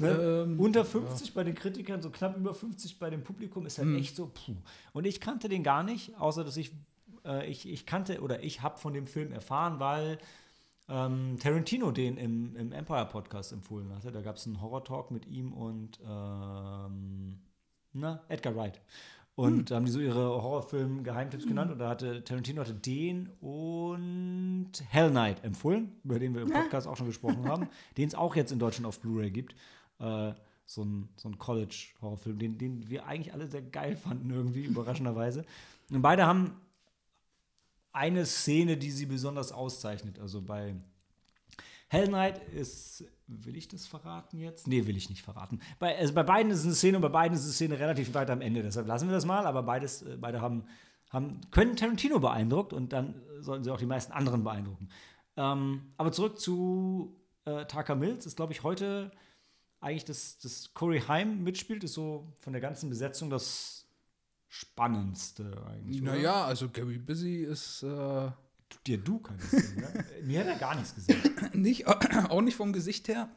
[0.00, 0.08] ne,
[0.44, 3.88] Ähm, unter 50 bei den Kritikern, so knapp über 50 bei dem Publikum ist halt
[3.88, 3.96] Mhm.
[3.96, 4.56] echt so, puh.
[4.92, 6.72] Und ich kannte den gar nicht, außer dass ich,
[7.24, 10.18] äh, ich, ich kannte oder ich habe von dem Film erfahren, weil
[10.92, 14.12] ähm, Tarantino den im, im Empire Podcast empfohlen hatte.
[14.12, 17.38] Da gab es einen Horror-Talk mit ihm und ähm,
[17.94, 18.80] na, Edgar Wright.
[19.34, 24.70] Und da haben die so ihre Horrorfilm-Geheimtipps genannt und da hatte Tarantino hatte den und
[24.90, 28.36] Hell Night empfohlen, über den wir im Podcast auch schon gesprochen haben, den es auch
[28.36, 29.54] jetzt in Deutschland auf Blu-ray gibt.
[29.98, 30.32] Äh,
[30.66, 35.46] so ein, so ein College-Horrorfilm, den, den wir eigentlich alle sehr geil fanden, irgendwie, überraschenderweise.
[35.90, 36.54] Und beide haben
[37.92, 40.18] eine Szene, die sie besonders auszeichnet.
[40.18, 40.74] Also bei
[41.88, 44.66] Hell Knight ist, will ich das verraten jetzt?
[44.66, 45.60] Nee, will ich nicht verraten.
[45.78, 48.14] Bei, also bei beiden ist es eine Szene und bei beiden ist die Szene relativ
[48.14, 48.62] weit am Ende.
[48.62, 50.64] Deshalb lassen wir das mal, aber beides, äh, beide haben,
[51.10, 54.88] haben, können Tarantino beeindruckt und dann sollten sie auch die meisten anderen beeindrucken.
[55.36, 59.10] Ähm, aber zurück zu äh, Tucker Mills, ist, glaube ich, heute
[59.80, 63.81] eigentlich das, das Corey Haim mitspielt, ist so von der ganzen Besetzung das
[64.54, 66.02] Spannendste eigentlich.
[66.02, 66.12] oder?
[66.12, 68.30] Naja, also Gary Busy ist äh,
[68.86, 70.04] Dir du kannst sehen, ne?
[70.24, 71.54] Mir hat er gar nichts gesagt.
[71.54, 73.30] nicht, auch nicht vom Gesicht her.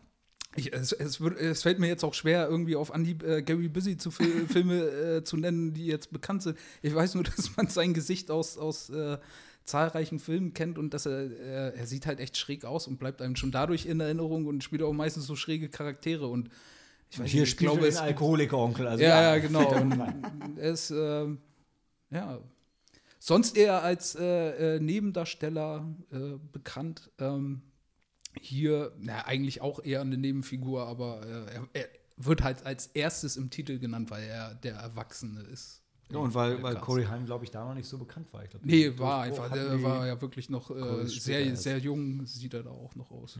[0.57, 3.69] Ich, es, es, wird, es fällt mir jetzt auch schwer, irgendwie auf Anhieb äh, Gary
[3.69, 6.57] Busy zu Fil Filme äh, zu nennen, die jetzt bekannt sind.
[6.81, 9.17] Ich weiß nur, dass man sein Gesicht aus, aus äh,
[9.63, 13.21] zahlreichen Filmen kennt und dass er, äh, er sieht halt echt schräg aus und bleibt
[13.21, 16.27] einem schon dadurch in Erinnerung und spielt auch meistens so schräge Charaktere.
[16.27, 16.49] Und
[17.09, 18.87] ich weiß Hier nicht, ich spielt glaube, er es Alkoholiker-Onkel.
[18.87, 19.71] Also, ja, ja, genau.
[20.57, 21.39] ist, ähm,
[22.09, 22.39] ja,
[23.19, 27.11] sonst eher als äh, äh, Nebendarsteller äh, bekannt.
[27.19, 27.61] Ähm,
[28.39, 31.87] hier, na, eigentlich auch eher eine Nebenfigur, aber äh, er, er
[32.17, 35.81] wird halt als erstes im Titel genannt, weil er der Erwachsene ist.
[36.11, 36.85] Ja, und weil, weil Cast.
[36.85, 38.43] Corey Haim, glaube ich, da noch nicht so bekannt war.
[38.43, 42.25] Ich glaub, Nee, war einfach, hatten der war ja wirklich noch äh, sehr, sehr jung,
[42.27, 43.39] sieht er da auch noch aus.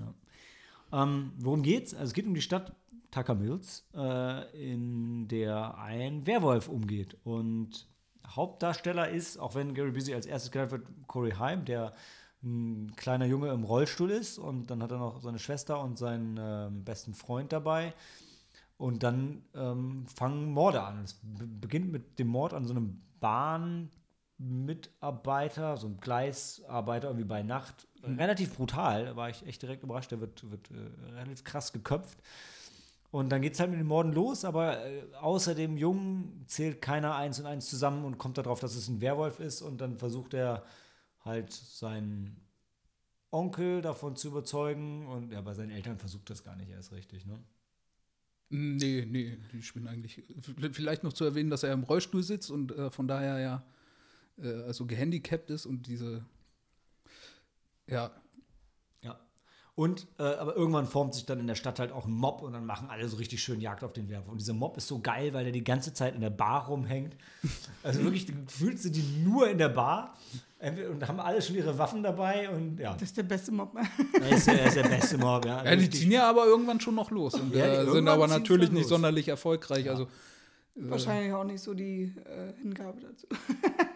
[0.91, 1.93] Ähm, worum geht's?
[1.93, 2.75] Also es geht um die Stadt
[3.11, 7.17] Tucker Mills, äh, in der ein Werwolf umgeht.
[7.23, 7.87] Und
[8.27, 11.93] Hauptdarsteller ist, auch wenn Gary Busey als erstes genannt wird, Corey Haim, der
[12.43, 14.37] ein kleiner Junge im Rollstuhl ist.
[14.37, 17.93] Und dann hat er noch seine Schwester und seinen ähm, besten Freund dabei.
[18.77, 21.03] Und dann ähm, fangen Morde an.
[21.03, 23.01] Es be- beginnt mit dem Mord an so einem
[24.37, 27.87] Mitarbeiter, so ein Gleisarbeiter irgendwie bei Nacht.
[28.05, 28.19] Mhm.
[28.19, 30.11] Relativ brutal, da war ich echt direkt überrascht.
[30.11, 32.21] Der wird, wird äh, relativ krass geköpft.
[33.11, 36.81] Und dann geht es halt mit dem Morden los, aber äh, außer dem Jungen zählt
[36.81, 39.61] keiner eins und eins zusammen und kommt darauf, dass es ein Werwolf ist.
[39.61, 40.65] Und dann versucht er
[41.23, 42.41] halt seinen
[43.31, 45.07] Onkel davon zu überzeugen.
[45.07, 47.39] Und ja, bei seinen Eltern versucht das gar nicht erst richtig, ne?
[48.49, 50.21] Nee, nee, die spielen eigentlich.
[50.71, 53.63] Vielleicht noch zu erwähnen, dass er im Rollstuhl sitzt und äh, von daher ja
[54.41, 56.25] äh, also gehandicapt ist und diese.
[57.87, 58.11] Ja,
[59.01, 59.19] Ja.
[59.75, 62.53] Und, äh, aber irgendwann formt sich dann in der Stadt halt auch ein Mob und
[62.53, 64.29] dann machen alle so richtig schön Jagd auf den Werwolf.
[64.31, 67.15] Und dieser Mob ist so geil, weil der die ganze Zeit in der Bar rumhängt.
[67.83, 70.15] Also wirklich, gefühlt sind die nur in der Bar
[70.57, 72.93] Entweder- und haben alle schon ihre Waffen dabei und ja.
[72.93, 73.75] Das ist der beste Mob.
[74.19, 75.63] Er ist, er ist der beste Mob, ja.
[75.63, 78.71] ja die ziehen ja aber irgendwann schon noch los und Ja, äh, sind aber natürlich
[78.71, 78.89] nicht los.
[78.89, 79.89] sonderlich erfolgreich.
[79.89, 80.07] Also,
[80.75, 83.27] Wahrscheinlich auch nicht so die äh, Hingabe dazu.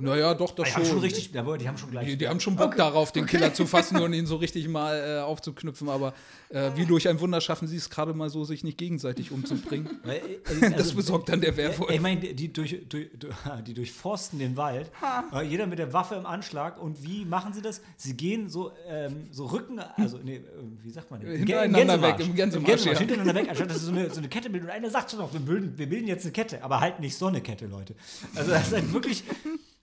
[0.00, 0.92] naja, doch, das Die haben schon.
[0.92, 2.06] schon richtig, jawohl, die haben schon gleich.
[2.06, 5.18] Die, die haben schon Bock darauf, den Killer zu fassen und ihn so richtig mal
[5.18, 6.14] äh, aufzuknüpfen, aber
[6.50, 9.88] äh, wie durch ein Wunder schaffen sie es gerade mal so, sich nicht gegenseitig umzubringen.
[10.08, 10.20] Äh,
[10.60, 11.90] Das also, besorgt dann der Werwolf.
[11.90, 13.08] Ich meine, die, durch, durch,
[13.66, 14.90] die durchforsten den Wald,
[15.34, 16.80] äh, jeder mit der Waffe im Anschlag.
[16.80, 17.82] Und wie machen sie das?
[17.96, 20.42] Sie gehen so, ähm, so Rücken, also, nee, äh,
[20.82, 21.28] wie sagt man denn?
[21.30, 22.28] Im im Hintereinander weg, Gänsemarsch.
[22.28, 22.98] im Gänsemarsch, ja.
[22.98, 24.66] hintereinander weg, anstatt dass sie so eine, so eine Kette bilden.
[24.66, 27.16] Und einer sagt schon noch, wir bilden, wir bilden jetzt eine Kette, aber halt nicht
[27.16, 27.94] so eine Kette, Leute.
[28.34, 29.24] Also, das ist halt wirklich,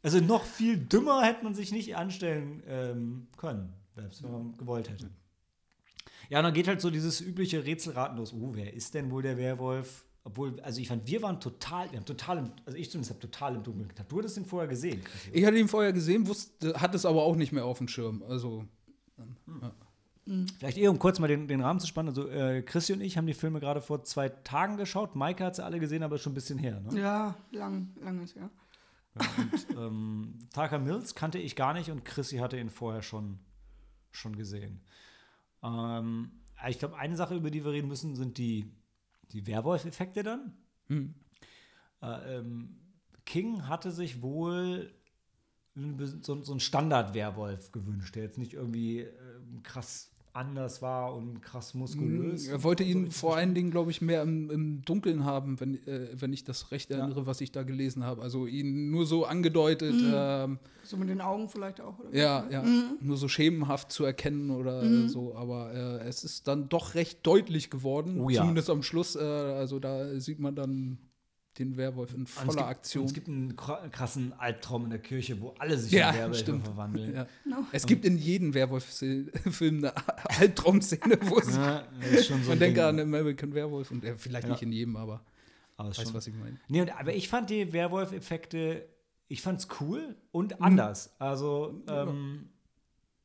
[0.06, 4.88] also noch viel dümmer hätte man sich nicht anstellen ähm, können, selbst wenn man gewollt
[4.88, 5.10] hätte.
[6.30, 8.32] Ja, und dann geht halt so dieses übliche Rätselraten los.
[8.32, 10.06] Oh, wer ist denn wohl der Werwolf?
[10.24, 13.20] Obwohl, also ich fand, wir waren total, wir haben total, im, also ich zumindest habe
[13.20, 14.12] total im Dunkeln getappt.
[14.12, 15.02] Du hattest den vorher gesehen.
[15.34, 18.24] Ich hatte ihn vorher gesehen, wusste, hat es aber auch nicht mehr auf dem Schirm.
[18.30, 18.64] Also,
[20.58, 22.10] Vielleicht eher, um kurz mal den, den Rahmen zu spannen.
[22.10, 25.16] Also, äh, Chrissy und ich haben die Filme gerade vor zwei Tagen geschaut.
[25.16, 26.80] Maike hat sie alle gesehen, aber schon ein bisschen her.
[26.80, 27.00] Ne?
[27.00, 28.50] Ja, lang, langes, ja.
[29.16, 33.40] Und ähm, Tucker Mills kannte ich gar nicht und Chrissy hatte ihn vorher schon,
[34.12, 34.82] schon gesehen.
[35.64, 36.32] Ähm,
[36.68, 38.72] ich glaube, eine Sache, über die wir reden müssen, sind die,
[39.32, 40.58] die Werwolf-Effekte dann.
[40.88, 41.16] hm.
[42.02, 42.78] Äh, ähm,
[43.26, 44.94] King hatte sich wohl
[45.76, 51.74] so, so einen Standard-Werwolf gewünscht, der jetzt nicht irgendwie ähm, krass anders war und krass
[51.74, 52.48] muskulös.
[52.48, 55.76] er wollte So ihn vor allen Dingen, glaube ich, mehr im, im Dunkeln haben, wenn,
[55.88, 56.98] äh, wenn ich das recht Ja.
[56.98, 58.22] erinnere, was ich da gelesen habe.
[58.22, 61.98] Also ihn nur so angedeutet, ähm, So mit den Augen vielleicht auch.
[62.00, 62.64] Oder ja, ja,
[63.00, 65.36] nur so schemenhaft zu erkennen oder äh, so.
[65.36, 68.42] Aber äh, es ist dann doch recht deutlich geworden, Oh ja.
[68.42, 69.16] zumindest am Schluss.
[69.16, 70.98] Äh, also da sieht man dann
[71.58, 73.06] den Werwolf in voller gibt, Aktion.
[73.06, 76.40] Es gibt einen kra- krassen Albtraum in der Kirche, wo alle sich Ja, in Werwölfe
[76.42, 76.66] stimmt.
[76.66, 77.14] verwandeln.
[77.16, 77.28] Ja.
[77.46, 77.66] No.
[77.72, 79.94] Es gibt in jedem Werwolf-Film eine
[80.40, 81.84] Albtraum-Szene, wo es Ja,
[82.24, 82.78] so man Ding.
[82.80, 84.52] an American Werewolf und äh, vielleicht Ja.
[84.54, 85.24] nicht in jedem, aber
[85.78, 86.58] Aber weißt was ich meine.
[86.68, 88.88] Nee, und, aber ich fand die Werwolf-Effekte,
[89.28, 90.16] ich fand's cool Mhm.
[90.32, 91.16] und anders.
[91.20, 92.50] Also, ähm,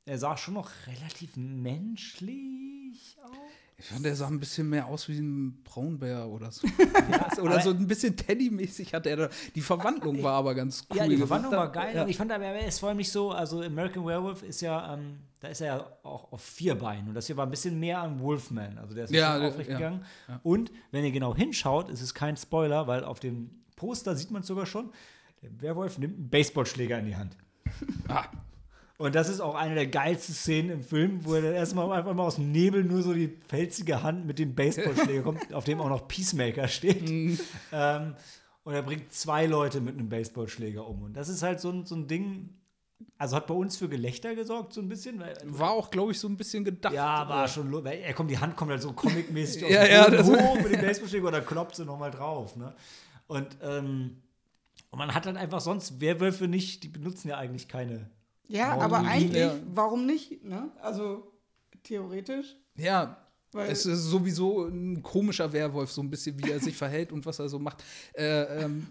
[0.06, 3.36] er sah schon noch relativ menschlich aus.
[3.80, 6.66] Ich fand, der sah ein bisschen mehr aus wie ein Braunbär oder so.
[7.42, 9.28] oder aber- so ein bisschen Teddy-mäßig hatte er da.
[9.54, 10.98] Die Verwandlung war aber ganz cool.
[10.98, 11.16] Ja, die.
[11.16, 12.02] Verwandlung war geil, Ja.
[12.02, 14.94] aber ich fand aber, er ist vor allem nicht so, also American Werewolf ist ja,
[14.94, 17.80] ähm, da ist er ja auch auf vier Beinen und das hier war ein bisschen
[17.80, 20.04] mehr an Wolfman, also der ist Ja, der- aufrecht ja, gegangen.
[20.28, 20.40] ja.
[20.42, 24.42] Und wenn ihr genau hinschaut, ist es kein Spoiler, weil auf dem Poster sieht man
[24.42, 24.90] es sogar schon,
[25.42, 27.34] der Werwolf nimmt einen Baseballschläger in die Hand.
[28.08, 28.26] Ah,
[29.00, 32.12] Und das ist auch eine der geilsten Szenen im Film, wo er dann erstmal einfach
[32.12, 35.80] mal aus dem Nebel nur so die pelzige Hand mit dem Baseballschläger kommt, auf dem
[35.80, 37.08] auch noch Peacemaker steht.
[37.72, 38.14] ähm,
[38.62, 41.02] und er bringt zwei Leute mit einem Baseballschläger um.
[41.02, 42.50] Und das ist halt so ein, so ein Ding,
[43.16, 45.24] also hat bei uns für Gelächter gesorgt, so ein bisschen.
[45.44, 46.92] War auch, glaube ich, so ein bisschen gedacht.
[46.92, 50.28] ja, war schon, weil er kommt, die Hand kommt halt so comic-mäßig Ja, ja, das-
[50.28, 52.54] hoch mit dem Baseballschläger und dann klopft sie nochmal drauf.
[52.56, 52.74] Ne?
[53.28, 54.18] Und, ähm,
[54.90, 58.10] und man hat dann einfach sonst Werwölfe nicht, die benutzen ja eigentlich keine.
[58.50, 59.54] Ja, Warum aber eigentlich, Ja.
[59.74, 60.44] warum nicht?
[60.44, 60.70] Ne?
[60.82, 61.32] Also
[61.84, 62.56] theoretisch.
[62.76, 63.16] Ja,
[63.52, 67.26] Weil es ist sowieso ein komischer Werwolf, so ein bisschen, wie er sich verhält und
[67.26, 67.82] was er so macht.
[68.12, 68.86] Äh, ähm,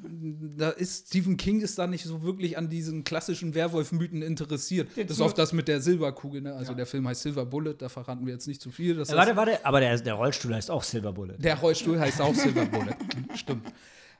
[0.57, 4.89] da ist Stephen King ist da nicht so wirklich an diesen klassischen Werwolf-Mythen interessiert.
[4.95, 6.53] Jetzt das ist oft das mit der Silberkugel, ne?
[6.55, 8.95] Also der Film heißt Silver Bullet, da verraten wir jetzt nicht zu viel.
[8.95, 11.35] Das Äh, warte, warte, aber der, der Rollstuhl heißt auch Silver Bullet.
[11.37, 12.95] Der Rollstuhl heißt auch Silver Bullet.
[13.35, 13.65] Stimmt.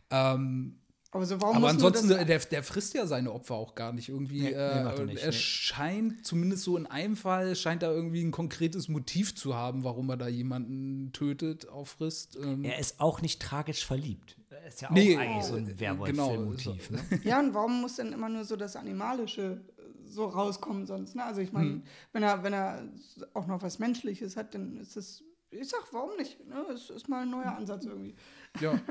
[0.10, 0.76] Ähm,
[1.12, 4.10] aber so warum aber ansonsten, das, der, der frisst ja seine Opfer auch gar nicht
[4.10, 4.42] irgendwie.
[4.42, 5.34] Nee, nee, äh, er nicht, er nee.
[5.34, 10.10] scheint, zumindest so in einem Fall, scheint er irgendwie ein konkretes Motiv zu haben, warum
[10.10, 12.38] er da jemanden tötet, auffrisst.
[12.42, 14.38] Ähm, Er ist auch nicht tragisch verliebt.
[14.52, 16.94] Er ist ja auch Nee, eigentlich so äh, ein werwolf genau, motiv so.
[16.94, 17.02] ne?
[17.24, 21.16] Ja, und warum muss denn immer nur so das Animalische äh, so rauskommen sonst?
[21.16, 21.24] Ne?
[21.24, 21.84] Also ich meine, Hm.
[22.14, 22.84] wenn er, wenn er
[23.34, 26.46] auch noch was Menschliches hat, dann ist das, ich sag, warum nicht?
[26.48, 26.66] Ne?
[26.72, 28.14] Es ist mal ein neuer Ansatz irgendwie.
[28.60, 28.80] ja.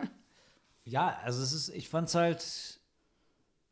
[0.89, 2.81] Ja, also es ist, ich fand's halt,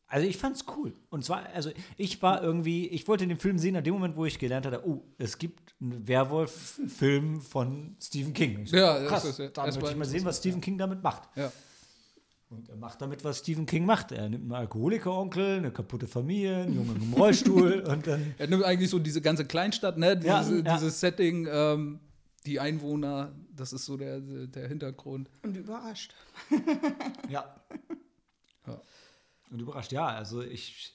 [0.08, 0.92] Also ich fand's cool.
[1.10, 4.24] Und zwar, also ich war irgendwie, ich wollte den Film sehen, an dem Moment, wo
[4.24, 8.62] ich gelernt hatte, oh, es gibt einen Werwolf-Film von Stephen King.
[8.64, 9.24] Ich Ja, das krass.
[9.24, 11.28] ist ja- dann das möchte ich mal sehen, was Stephen King damit macht.
[11.36, 11.50] Ja.
[12.48, 14.12] Und er macht damit, was Stephen King macht.
[14.12, 18.62] Er nimmt einen Alkoholiker-Onkel, eine kaputte Familie, einen Jungen im Rollstuhl und dann Er nimmt
[18.62, 20.20] eigentlich so diese ganze Kleinstadt, ne?
[20.22, 20.74] Ja, Dieses, ja.
[20.76, 21.98] dieses Setting, ähm,
[22.46, 25.28] die Einwohner, das ist so der, der Hintergrund.
[25.42, 26.14] Und überrascht.
[27.28, 27.56] Ja.
[28.66, 28.80] Ja.
[29.50, 30.92] Und überrascht, ja, also ich.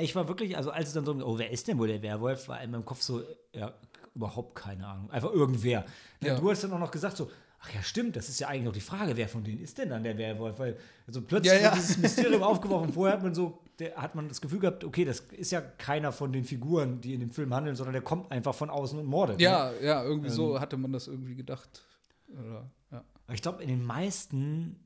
[0.00, 2.48] Ich war wirklich, also als es dann so, oh, wer ist denn wohl der Werwolf,
[2.48, 3.22] war in meinem Kopf so,
[3.52, 3.74] ja,
[4.14, 5.10] überhaupt keine Ahnung.
[5.10, 5.84] Einfach irgendwer.
[6.20, 6.28] Ja.
[6.28, 6.40] Ja.
[6.40, 7.30] Du hast dann auch noch gesagt, so,
[7.64, 9.90] ach ja, stimmt, das ist ja eigentlich auch die Frage, wer von denen ist denn
[9.90, 10.58] dann der Werwolf?
[10.58, 11.64] Weil also plötzlich Ja, ja.
[11.66, 12.92] wird dieses Mysterium aufgeworfen.
[12.92, 16.10] Vorher hat man so, der, hat man das Gefühl gehabt, okay, das ist ja keiner
[16.12, 19.06] von den Figuren, die in dem Film handeln, sondern der kommt einfach von außen und
[19.06, 19.38] mordet.
[19.38, 19.44] ne?
[19.44, 20.34] Ja, ja, irgendwie Ähm.
[20.34, 21.84] so hatte man das irgendwie gedacht.
[22.32, 23.04] Oder, ja.
[23.26, 24.76] Aber ich glaube, in den meisten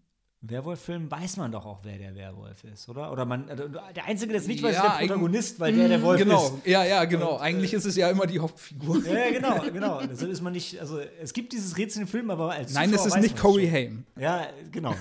[0.42, 3.10] Werwolf-Filmen weiß man doch auch, wer der Werwolf ist, oder?
[3.10, 5.88] Oder man, also der Einzige, der es nicht weiß, ist Ja, der Protagonist, weil der
[5.88, 6.66] der Wolf genau, ist.
[6.66, 7.32] ja, ja, genau.
[7.36, 9.02] Und, äh, Eigentlich ist es ja immer die Hauptfigur.
[9.06, 10.00] Ja, ja, genau, genau.
[10.06, 13.06] Deshalb ist man nicht, also es gibt dieses Rätsel im Film, aber als Nein, es
[13.06, 13.68] ist nicht Corey.
[13.68, 14.04] Haim.
[14.16, 14.94] Ja, genau.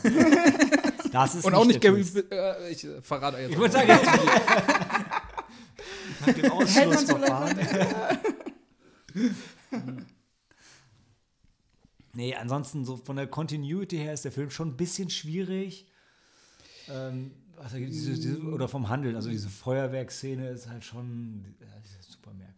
[1.11, 2.01] Das ist Und auch nicht Gary.
[2.31, 3.51] Äh, ich äh, verrate jetzt.
[3.51, 3.87] Ich würde sagen,
[6.25, 7.59] nach dem Ausschlussverfahren.
[12.15, 15.87] nee, ansonsten so von der Continuity her ist der Film schon ein bisschen schwierig.
[16.89, 17.31] Ähm,
[17.73, 21.67] gibt, diese, diese, oder vom Handeln, also diese Feuerwerksszene ist halt schon ja,
[21.99, 22.55] ist super merkwürdig.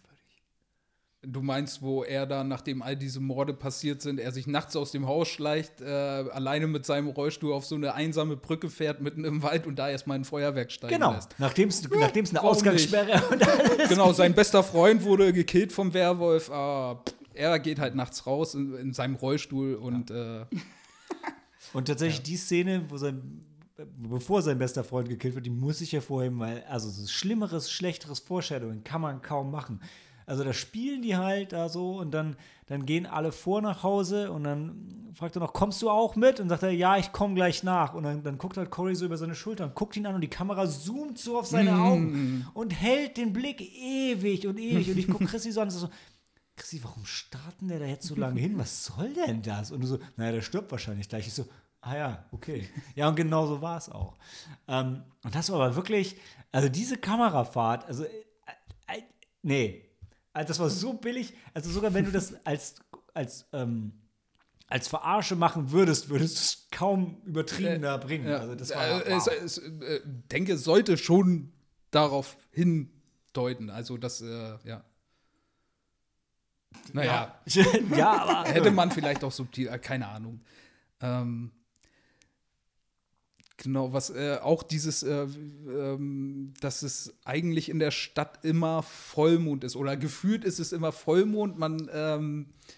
[1.21, 4.91] Du meinst, wo er dann, nachdem all diese Morde passiert sind, er sich nachts aus
[4.91, 9.25] dem Haus schleicht, äh, alleine mit seinem Rollstuhl auf so eine einsame Brücke fährt, mitten
[9.25, 11.35] im Wald und da erstmal ein Feuerwerk steigen Genau, lässt.
[11.37, 11.91] nachdem es eine
[12.35, 13.89] warum Ausgangssperre und alles.
[13.89, 16.49] Genau, sein bester Freund wurde gekillt vom Werwolf.
[16.51, 20.45] Ah, pff, er geht halt nachts raus in, in seinem Rollstuhl und äh,
[21.73, 23.41] Und tatsächlich die Szene, wo sein,
[23.97, 28.19] bevor sein bester Freund gekillt wird, die muss ich hervorheben, weil, also so schlimmeres, schlechteres
[28.19, 29.81] Foreshadowing kann man kaum machen.
[30.25, 34.29] Also da spielen die halt da so und dann, dann gehen alle vor nach Hause
[34.29, 36.41] und dann fragt er noch, kommst du auch mit?
[36.41, 37.93] Und sagt er, ja, ich komme gleich nach.
[37.93, 40.21] Und dann, dann guckt halt Corey so über seine Schulter und guckt ihn an und
[40.21, 44.91] die Kamera zoomt so auf seine Augen und hält den Blick ewig und ewig.
[44.91, 45.87] Und ich gucke Chrissy so an und so,
[46.57, 48.57] Chrissy, warum starten der da jetzt so lange hin?
[48.57, 49.71] Was soll denn das?
[49.71, 51.27] Und du so, naja, der stirbt wahrscheinlich gleich.
[51.27, 51.47] Ich so,
[51.81, 52.67] ah ja, okay.
[52.95, 54.17] Ja, und genau so war es auch.
[54.67, 56.17] Ähm, und das war aber wirklich,
[56.51, 58.09] also diese Kamerafahrt, also, äh,
[58.87, 59.01] äh,
[59.43, 59.85] nee,
[60.33, 62.75] also das war so billig, also sogar wenn du das als,
[63.13, 63.93] als, ähm,
[64.67, 68.27] als Verarsche machen würdest, würdest du es kaum übertriebener bringen.
[68.27, 69.27] ja, Also das war, äh, wow.
[69.27, 71.53] es, es, äh, denke, es sollte schon
[71.91, 73.69] darauf hindeuten.
[73.69, 74.83] Also, das, äh, ja.
[76.93, 77.65] Naja, ja.
[77.97, 80.41] ja, aber hätte man vielleicht auch subtil, äh, keine Ahnung.
[81.01, 81.51] Ähm,
[83.57, 85.27] genau, was äh, auch dieses, äh,
[85.67, 90.91] ähm, dass es eigentlich in der Stadt immer Vollmond ist oder gefühlt ist es immer
[90.91, 91.57] Vollmond.
[91.57, 92.76] Man, ähm, äh,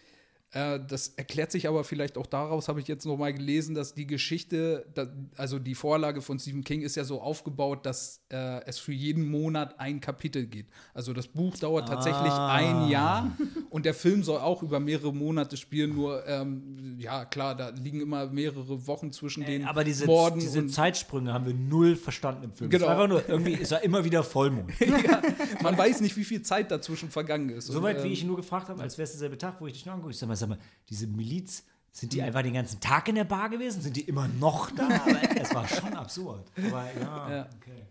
[0.52, 4.08] das erklärt sich aber vielleicht auch daraus, habe ich jetzt noch mal gelesen, dass die
[4.08, 5.08] Geschichte, da,
[5.38, 9.30] also die Vorlage von Stephen King ist ja so aufgebaut, dass äh, es für jeden
[9.30, 10.66] Monat ein Kapitel geht.
[10.96, 12.54] Also das Buch dauert tatsächlich Ah.
[12.56, 13.38] ein Jahr
[13.70, 15.94] und der Film soll auch über mehrere Monate spielen.
[15.94, 20.66] Nur ähm, ja klar, da liegen immer mehrere Wochen zwischen den aber diese, Morden diese
[20.68, 22.70] Zeitsprünge haben wir null verstanden im Film.
[22.70, 22.86] Genau.
[22.86, 24.72] Es war einfach nur, irgendwie ist er immer wieder Vollmond.
[25.62, 27.68] man weiß nicht, wie viel Zeit dazwischen vergangen ist.
[27.68, 29.68] Soweit, und, wie ähm, ich ihn nur gefragt habe, als wäre es derselbe Tag, wo
[29.68, 30.14] ich dich nur angucke.
[30.40, 32.18] Ich sag mal, diese Miliz, sind Hm.
[32.18, 33.82] die einfach den ganzen Tag in der Bar gewesen?
[33.82, 34.88] Sind die immer noch da?
[34.88, 36.46] Aber es war schon absurd.
[36.58, 37.50] Aber ja, Ja.
[37.58, 37.84] okay.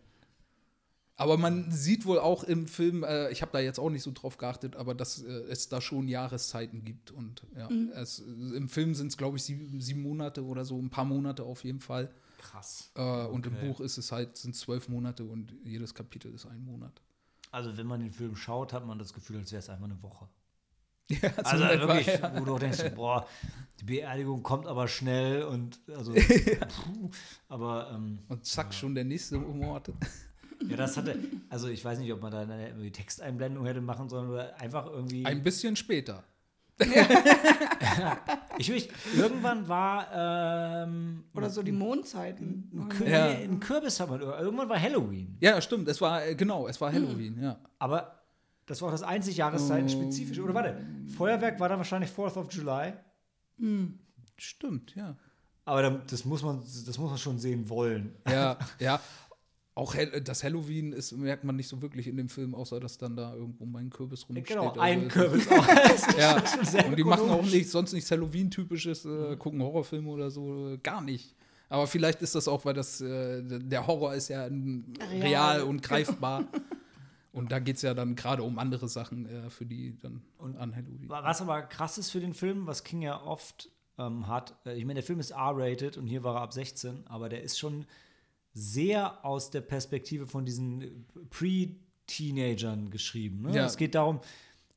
[1.17, 4.13] Aber man sieht wohl auch im Film, äh, ich habe da jetzt auch nicht so
[4.15, 7.11] drauf geachtet, aber dass äh, es da schon Jahreszeiten gibt.
[7.11, 7.69] Und ja,
[8.01, 11.43] es, im Film sind es, glaube ich, sieben, sieben Monate oder so, ein paar Monate
[11.43, 12.09] auf jeden Fall.
[12.39, 12.93] Krass.
[12.95, 13.67] Äh, Und im Okay.
[13.67, 16.93] Buch ist es halt, sind zwölf Monate und jedes Kapitel ist ein Monat.
[17.51, 20.01] Also, wenn man den Film schaut, hat man das Gefühl, als wäre es einfach eine
[20.05, 20.29] Woche.
[21.23, 22.33] Ja, so Also wirklich, ja.
[22.39, 23.27] wo du auch denkst, boah,
[23.81, 26.13] die Beerdigung kommt aber schnell und also,
[26.83, 27.11] puh,
[27.49, 29.91] aber ähm, Und zack, schon der nächste Mord.
[30.69, 31.19] ja, das hatte,
[31.49, 34.87] also ich weiß nicht, ob man da eine irgendwie Texteinblendung hätte machen sollen oder einfach
[34.87, 35.25] irgendwie.
[35.25, 36.25] Ein bisschen später.
[38.59, 38.83] ich will,
[39.17, 42.71] irgendwann war ähm, Oder so die Mondzeiten.
[42.73, 43.35] ein, Kür Ja.
[43.59, 45.37] Kürbis hat man, irgendwann war Halloween.
[45.41, 47.59] Ja, stimmt, es war, äh, genau, es war Halloween, ja.
[47.81, 48.18] Aber
[48.69, 50.43] das war auch das einzig Jahreszeiten-spezifische.
[50.43, 50.77] Oder warte,
[51.17, 52.93] Feuerwerk war dann wahrscheinlich 4th of July.
[54.37, 55.17] Stimmt, ja.
[55.65, 58.15] Aber das, muss man, das muss man schon sehen wollen.
[58.29, 59.01] Ja, ja.
[59.75, 63.15] Auch das Halloween ist, merkt man nicht so wirklich in dem Film, außer dass dann
[63.15, 64.49] da irgendwo mein Kürbis rumsteht.
[64.49, 65.67] Genau, ein Kürbis auch.
[65.67, 70.31] Das ist Ja, und die machen auch nichts, sonst nichts Halloween-typisches, äh, gucken Horrorfilme oder
[70.31, 71.37] so, äh, gar nicht.
[71.69, 75.23] Aber vielleicht ist das auch, weil das äh, der Horror ist ja real, Real.
[75.23, 76.45] real und greifbar.
[77.39, 80.75] und da geht es ja dann gerade um andere Sachen, äh, für die dann an
[80.75, 81.09] Halloween.
[81.09, 84.85] Was aber krass ist für den Film, was King ja oft ähm, hat, äh, ich
[84.85, 87.87] meine, der Film ist R-rated und hier war er ab 16, aber der ist schon
[88.53, 93.43] sehr aus der Perspektive von diesen Pre-Teenagern geschrieben.
[93.43, 93.57] Ne?
[93.57, 93.67] Ja.
[93.67, 94.21] Es geht darum,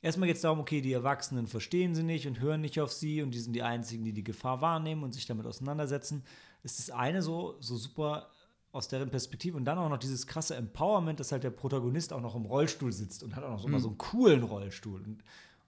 [0.01, 3.21] erstmal geht es darum, okay, die Erwachsenen verstehen sie nicht und hören nicht auf sie
[3.21, 6.23] und die sind die Einzigen, die die Gefahr wahrnehmen und sich damit auseinandersetzen.
[6.63, 8.29] Ist das eine so, so super
[8.71, 12.21] aus deren Perspektive und dann auch noch dieses krasse Empowerment, dass halt der Protagonist auch
[12.21, 15.23] noch im Rollstuhl sitzt und hat auch noch so, mal so einen coolen Rollstuhl und,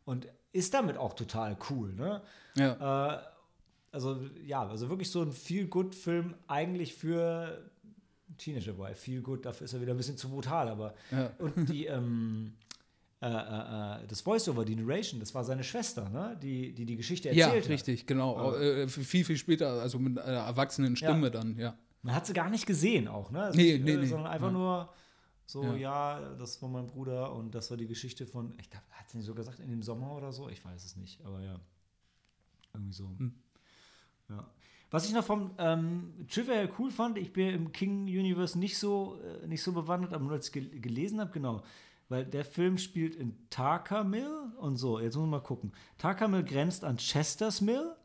[0.05, 1.93] und ist damit auch total cool.
[1.93, 2.21] Ne?
[2.55, 3.15] Ja.
[3.17, 3.23] Äh,
[3.91, 7.69] also ja, also wirklich so ein Feel-Good-Film eigentlich für
[8.37, 8.95] Teenager Boy.
[8.95, 11.31] Feel Good, dafür ist er wieder ein bisschen zu brutal, aber Ja.
[11.39, 12.53] und die ähm,
[13.21, 13.29] äh, äh,
[14.03, 16.37] äh, das Voice-Over, die Narration, das war seine Schwester, ne?
[16.41, 17.71] Die die, die Geschichte Ja, erzählt hat.
[17.71, 18.53] richtig, genau.
[18.55, 21.29] Äh, viel, viel später, also mit einer erwachsenen Stimme Ja.
[21.29, 21.77] dann, ja.
[22.03, 23.43] Man hat sie gar nicht gesehen auch, ne?
[23.43, 24.05] Also, Nee, äh, nee, nee.
[24.05, 24.53] Sondern einfach Ja.
[24.53, 24.93] nur
[25.45, 25.75] so, Ja.
[26.19, 26.35] ja.
[26.35, 29.25] das war mein Bruder und das war die Geschichte von, ich glaube, hat sie nicht
[29.27, 30.49] so gesagt, in dem Sommer oder so?
[30.49, 31.59] Ich weiß es nicht, aber ja.
[32.73, 33.07] Irgendwie so.
[33.17, 33.33] Hm.
[34.29, 34.45] Ja.
[34.91, 39.19] Was ich noch vom ähm, Trivia cool fand, ich bin im King Universe nicht so,
[39.41, 41.63] äh, nicht so bewandert, aber nur als ich gel gelesen habe, genau.
[42.09, 45.71] Weil der Film spielt in Tarkamil und so, jetzt muss man mal gucken.
[45.97, 47.95] Tarkamil grenzt an Chester's Mill,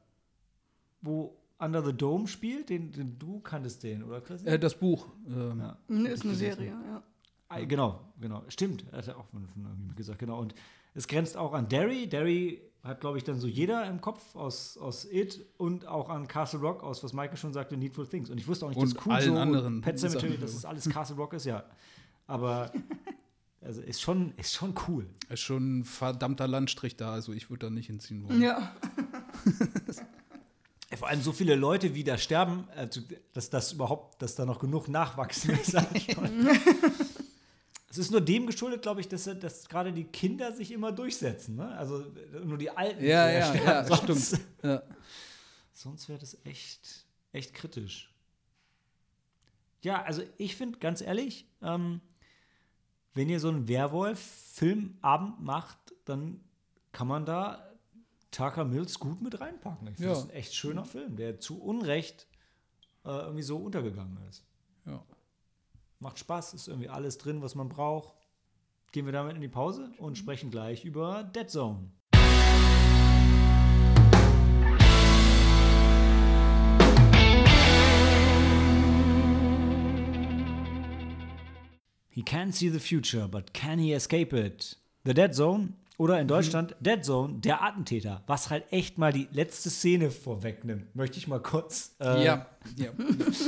[1.02, 4.44] wo Under the Dome spielt, den, den du kanntest den, oder Chris?
[4.44, 5.08] Äh, das Buch.
[5.26, 5.76] Ähm, Ja.
[5.88, 7.02] Mhm, Ist eine Serie, ja.
[7.48, 8.44] Ah, Genau, genau.
[8.48, 10.38] Stimmt, hat er auch von, von irgendjemand gesagt, genau.
[10.38, 10.54] Und
[10.94, 12.06] es grenzt auch an Derry.
[12.08, 16.28] Derry hat, glaube ich, dann so jeder im Kopf aus, aus It und auch an
[16.28, 18.30] Castle Rock, aus was Michael schon sagte, Needful Things.
[18.30, 20.64] Und ich wusste auch nicht, Und dass Cujo allen und anderen Pet Cemetery, dass es
[20.64, 21.64] alles Castle Rock ist, ja.
[22.26, 22.70] Aber
[23.62, 25.06] also ist schon, ist schon cool.
[25.28, 28.40] Ist schon ein verdammter Landstrich da, also ich würde da nicht hinziehen wollen.
[28.42, 28.72] Ja.
[30.96, 33.02] Vor allem so viele Leute, wie da sterben, also,
[33.34, 36.30] dass das überhaupt, dass da noch genug nachwachsen ist, sag ich mal.
[37.90, 41.56] Es ist nur dem geschuldet, glaube ich, dass, dass gerade die Kinder sich immer durchsetzen.
[41.56, 41.68] Ne?
[41.76, 42.04] Also
[42.44, 43.02] nur die Alten.
[43.02, 43.66] Ja, ja, sterben.
[43.66, 44.46] ja, sonst, stimmt.
[44.62, 44.82] Ja.
[45.72, 48.12] Sonst wäre das echt, echt kritisch.
[49.82, 52.00] Ja, also ich finde, ganz ehrlich, ähm,
[53.14, 56.40] wenn ihr so einen Werwolf-Filmabend macht, dann
[56.92, 57.67] kann man da
[58.30, 59.88] Tucker Mills gut mit reinpacken.
[59.88, 60.14] Ich finde Ja.
[60.14, 62.26] das ist ein echt schöner Film, der zu Unrecht
[63.04, 64.44] äh, irgendwie so untergegangen ist.
[64.86, 65.02] Ja.
[66.00, 68.14] Macht Spaß, ist irgendwie alles drin, was man braucht.
[68.92, 71.90] Gehen wir damit in die Pause und sprechen gleich über Dead Zone.
[82.10, 84.74] He can't see the future, but can he escape it?
[85.04, 89.28] The Dead Zone oder in Deutschland Dead Zone, der Attentäter, was halt echt mal die
[89.32, 91.94] letzte Szene vorwegnimmt, möchte ich mal kurz.
[92.00, 92.90] äh, ja, ja.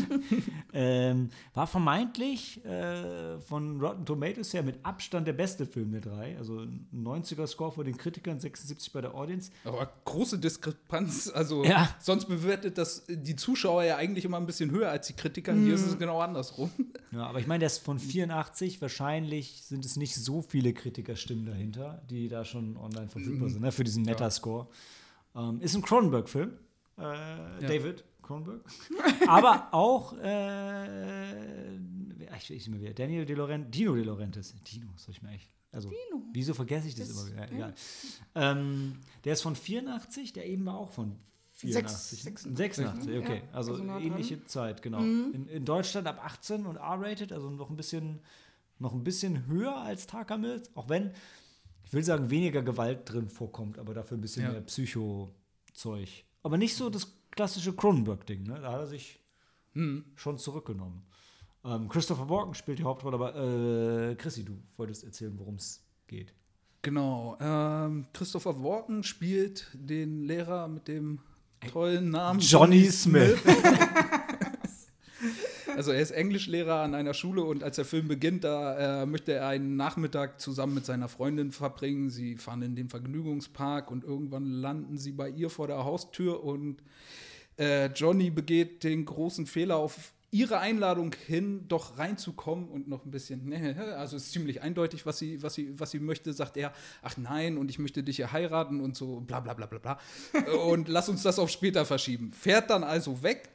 [0.72, 6.36] ähm, war vermeintlich äh, von Rotten Tomatoes her mit Abstand der beste Film der drei.
[6.38, 9.50] Also ein 90er Score vor den Kritikern, 76 bei der Audience.
[9.64, 11.30] Aber große Diskrepanz.
[11.30, 11.94] Also, Ja.
[12.00, 15.54] sonst bewertet das die Zuschauer ja eigentlich immer ein bisschen höher als die Kritiker.
[15.54, 16.70] Hier ist es genau andersrum.
[17.12, 18.80] Ja, aber ich meine, der ist von 84.
[18.80, 23.72] Wahrscheinlich sind es nicht so viele Kritikerstimmen dahinter, die da schon online verfügbar sind, ne,
[23.72, 24.68] für diesen Metascore.
[25.34, 26.52] Ähm, ist ein Cronenberg-Film.
[26.98, 27.02] Äh,
[27.66, 28.64] David Cronenberg.
[29.28, 31.74] aber auch, äh,
[32.36, 34.54] ich nicht mehr wer, Daniel De Laurentiis, Dino De Laurentiis.
[34.70, 35.50] Dino, soll ich mir echt.
[35.72, 35.90] Also,
[36.32, 37.52] wieso vergesse ich das, Das- immer wieder?
[37.52, 37.74] Egal.
[38.34, 41.16] Ähm, der ist von 84, der eben war auch von
[41.52, 42.22] 84.
[42.22, 43.42] Sechs- 86, okay.
[43.46, 44.00] Ja, Also, also dran.
[44.02, 44.98] ähnliche Zeit, genau.
[45.00, 48.20] In, in Deutschland ab 18 und R-rated, also noch ein bisschen,
[48.78, 51.10] noch ein bisschen höher als Takamils, auch wenn,
[51.84, 54.52] ich will sagen, weniger Gewalt drin vorkommt, aber dafür ein bisschen Ja.
[54.52, 56.24] mehr Psycho-Zeug.
[56.42, 58.60] Aber nicht so das klassische Cronenberg-Ding, ne?
[58.60, 59.18] Da hat er sich
[59.74, 60.04] Hm.
[60.16, 61.02] schon zurückgenommen.
[61.64, 66.34] Ähm, Christopher Walken spielt die Hauptrolle, aber äh, Chrissy, du wolltest erzählen, worum es geht.
[66.82, 67.36] Genau.
[67.40, 71.20] Ähm, Christopher Walken spielt den Lehrer mit dem
[71.70, 73.38] tollen Namen Johnny Smith.
[75.80, 79.32] Also er ist Englischlehrer an einer Schule und als der Film beginnt, da äh, möchte
[79.32, 82.10] er einen Nachmittag zusammen mit seiner Freundin verbringen.
[82.10, 86.82] Sie fahren in den Vergnügungspark und irgendwann landen sie bei ihr vor der Haustür und
[87.58, 93.10] äh, Johnny begeht den großen Fehler auf ihre Einladung hin, doch reinzukommen und noch ein
[93.10, 96.58] bisschen, ne, also es ist ziemlich eindeutig, was sie, was sie, was sie möchte, sagt
[96.58, 99.78] er, ach nein, und ich möchte dich ja heiraten und so, bla bla bla bla
[99.78, 99.98] bla.
[100.68, 102.34] und lass uns das auf später verschieben.
[102.34, 103.48] Fährt dann also weg,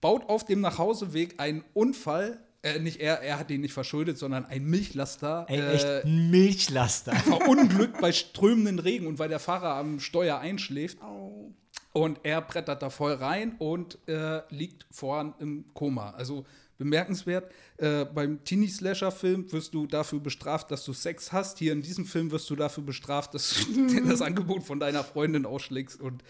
[0.00, 2.38] baut auf dem Nachhauseweg einen Unfall.
[2.62, 5.46] Äh, nicht er, er hat ihn nicht verschuldet, sondern ein Milchlaster.
[5.48, 7.14] Ey, äh, echt ein Milchlaster.
[7.16, 11.00] verunglückt bei strömenden Regen und weil der Fahrer am Steuer einschläft.
[11.02, 11.52] Au.
[11.92, 16.10] Und er brettert da voll rein und äh, liegt voran im Koma.
[16.10, 16.44] Also
[16.80, 17.52] bemerkenswert.
[17.76, 21.58] Äh, beim Teenie-Slasher-Film wirst du dafür bestraft, dass du Sex hast.
[21.58, 25.46] Hier in diesem Film wirst du dafür bestraft, dass du das Angebot von deiner Freundin
[25.46, 26.24] ausschlägst und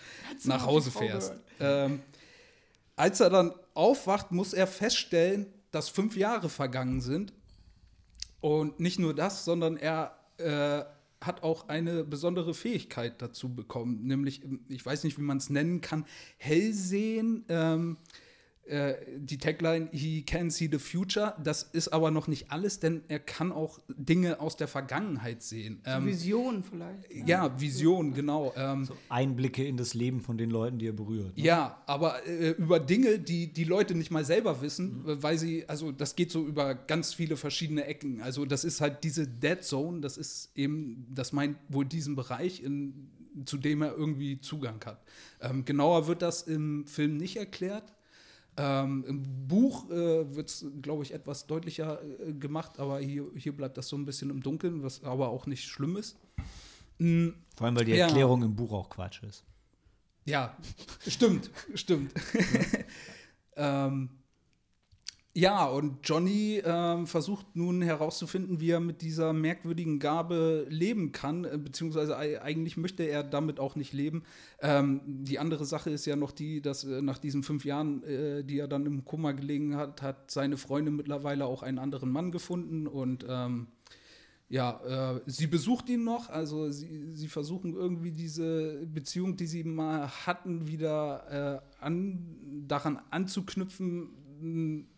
[0.44, 1.34] nach Hause fährst.
[1.60, 2.00] Ähm,
[3.00, 7.32] als er dann aufwacht, muss er feststellen, dass fünf Jahre vergangen sind.
[8.40, 10.84] Und nicht nur das, sondern er äh,
[11.24, 15.80] hat auch eine besondere Fähigkeit dazu bekommen, nämlich, ich weiß nicht, wie man es nennen
[15.80, 16.04] kann,
[16.36, 17.46] Hellsehen.
[17.48, 18.29] Ähm, äh,
[19.16, 23.18] die Tagline, he can see the future, das ist aber noch nicht alles, denn er
[23.18, 25.80] kann auch Dinge aus der Vergangenheit sehen.
[25.84, 27.12] Ähm, Visionen vielleicht.
[27.12, 28.52] Ja, ja Visionen, genau.
[28.56, 31.36] Ähm, so Einblicke in das Leben von den Leuten, die er berührt.
[31.36, 31.42] Ne?
[31.42, 35.22] Ja, aber äh, über Dinge, die die Leute nicht mal selber wissen, mhm.
[35.22, 38.20] weil sie, also das geht so über ganz viele verschiedene Ecken.
[38.20, 42.62] Also das ist halt diese Dead Zone, das ist eben, das meint wohl diesen Bereich,
[42.62, 43.10] in,
[43.46, 45.02] zu dem er irgendwie Zugang hat.
[45.40, 47.92] Ähm, genauer wird das im Film nicht erklärt.
[48.62, 53.56] Ähm, Im Buch äh, wird es, glaube ich, etwas deutlicher äh, gemacht, aber hier, hier
[53.56, 56.18] bleibt das so ein bisschen im Dunkeln, was aber auch nicht schlimm ist.
[56.98, 57.34] Mhm.
[57.56, 58.46] Vor allem, weil die Erklärung ja.
[58.46, 59.44] im Buch auch Quatsch ist.
[60.26, 60.56] Ja,
[61.06, 62.12] stimmt, stimmt.
[63.56, 64.08] Ähm,
[65.32, 71.44] ja, und Johnny ähm, versucht nun herauszufinden, wie er mit dieser merkwürdigen Gabe leben kann,
[71.44, 74.24] äh, beziehungsweise eigentlich möchte er damit auch nicht leben.
[74.60, 78.42] Ähm, die andere Sache ist ja noch die, dass äh, nach diesen fünf Jahren, äh,
[78.42, 82.32] die er dann im Kummer gelegen hat, hat seine Freundin mittlerweile auch einen anderen Mann
[82.32, 83.68] gefunden und ähm,
[84.50, 89.62] ja, äh, sie besucht ihn noch, also sie, sie versuchen irgendwie diese Beziehung, die sie
[89.62, 94.08] mal hatten, wieder äh, an, daran anzuknüpfen,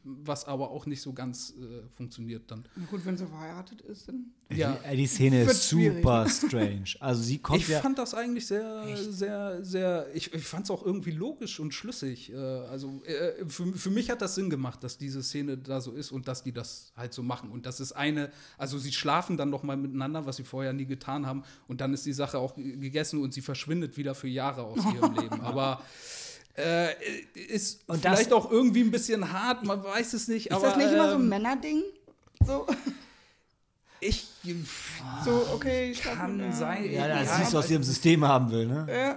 [0.05, 2.65] was aber auch nicht so ganz äh, funktioniert dann.
[2.77, 4.27] Na gut, wenn sie verheiratet ist, dann.
[4.51, 6.85] Ja, die, die Szene ist super strange.
[7.01, 9.13] Also sie kommt Ich ja fand das eigentlich sehr, echt?
[9.13, 10.07] sehr, sehr.
[10.15, 12.33] Ich, ich fand es auch irgendwie logisch und schlüssig.
[12.33, 15.93] Äh, also äh, für, für mich hat das Sinn gemacht, dass diese Szene da so
[15.93, 17.51] ist und dass die das halt so machen.
[17.51, 20.87] Und das ist eine, also sie schlafen dann noch mal miteinander, was sie vorher nie
[20.87, 21.45] getan haben.
[21.69, 25.15] Und dann ist die Sache auch gegessen und sie verschwindet wieder für Jahre aus ihrem
[25.21, 25.41] Leben.
[25.41, 25.81] Aber
[26.57, 26.93] äh,
[27.35, 30.47] ist und vielleicht auch irgendwie ein bisschen hart, man weiß es nicht.
[30.47, 31.83] Ist aber, das nicht ähm, immer so ein ähm, Männerding?
[32.45, 32.67] So.
[34.05, 34.27] Ich.
[35.25, 36.51] So, okay, ich kann ja.
[36.51, 36.91] sein.
[36.91, 38.87] Ja, das ja, ist, was sie im System haben will, ne?
[38.91, 39.17] Ja.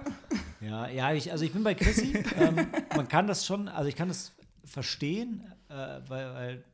[0.60, 2.22] Ja, ja ich, also ich bin bei Chrissy.
[2.38, 4.30] ähm, man kann das schon, also ich kann das
[4.64, 6.64] verstehen, äh, weil, weil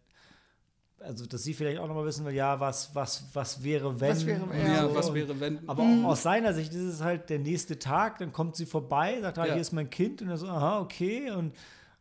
[1.04, 4.10] also dass sie vielleicht auch noch mal wissen will, ja, was, was, was wäre, wenn.
[4.10, 4.94] Was wäre, ja, so.
[4.94, 5.68] was wäre, wenn.
[5.68, 6.06] Aber mhm.
[6.06, 9.46] aus seiner Sicht ist es halt der nächste Tag, dann kommt sie vorbei, sagt, ah,
[9.46, 9.52] ja.
[9.54, 11.52] hier ist mein Kind und er so, aha, okay, und,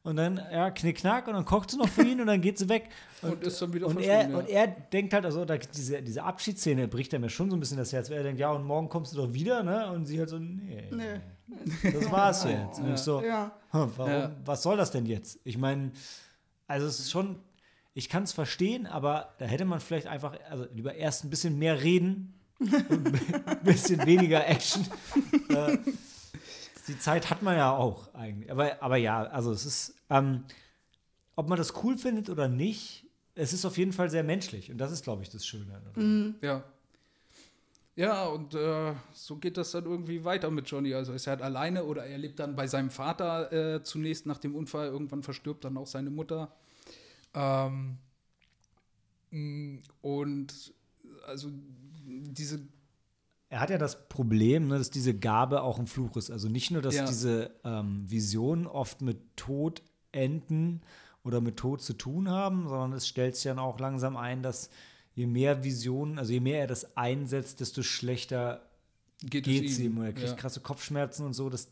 [0.04, 2.70] und dann, ja, knickknack und dann kocht sie noch für ihn und dann geht sie
[2.70, 2.89] weg.
[3.22, 4.38] Und, und ist dann wieder und er, ja.
[4.38, 7.60] und er denkt halt, also da, diese, diese Abschiedsszene bricht er mir schon so ein
[7.60, 9.91] bisschen das Herz, weil er denkt, ja, und morgen kommst du doch wieder, ne?
[9.91, 10.84] Und sie halt so, nee.
[10.91, 11.20] nee.
[11.91, 12.80] Das war's jetzt.
[12.80, 13.52] Und ich so, ja.
[13.72, 15.39] warum, was soll das denn jetzt?
[15.43, 15.91] Ich meine,
[16.68, 17.38] also es ist schon
[17.94, 21.60] ich kann es verstehen, aber da hätte man vielleicht einfach, also lieber erst ein bisschen
[21.60, 22.72] mehr reden und
[23.46, 24.86] ein bisschen weniger Action.
[25.50, 25.78] äh,
[26.88, 28.52] die Zeit hat man ja auch eigentlich.
[28.52, 30.44] Aber, aber ja, also es ist, ähm,
[31.36, 34.72] ob man das cool findet oder nicht, es ist auf jeden Fall sehr menschlich.
[34.72, 35.82] Und das ist, glaube ich, das Schöne.
[35.96, 36.36] Mhm.
[36.42, 36.64] Ja.
[37.96, 40.94] Ja, und äh, so geht das dann irgendwie weiter mit Johnny.
[40.94, 44.38] Also ist er halt alleine oder er lebt dann bei seinem Vater äh, zunächst nach
[44.38, 44.88] dem Unfall.
[44.88, 46.52] Irgendwann verstirbt dann auch seine Mutter.
[47.34, 47.98] Ähm,
[50.02, 50.74] und
[51.26, 51.50] also
[52.06, 52.62] diese.
[53.50, 56.32] Er hat ja das Problem, ne, dass diese Gabe auch ein Fluch ist.
[56.32, 57.06] Also nicht nur, dass ja.
[57.06, 59.82] diese ähm, Visionen oft mit Tod
[60.14, 60.82] enden
[61.24, 64.70] oder mit Tod zu tun haben, sondern es stellt sich dann auch langsam ein, dass
[65.14, 68.70] je mehr Visionen, also je mehr er das einsetzt, desto schlechter
[69.20, 70.02] geht es ihm.
[70.02, 70.36] Er kriegt ja.
[70.36, 71.50] krasse Kopfschmerzen und so.
[71.50, 71.70] Das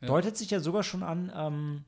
[0.00, 0.08] ja.
[0.08, 1.84] deutet sich ja sogar schon an, ähm,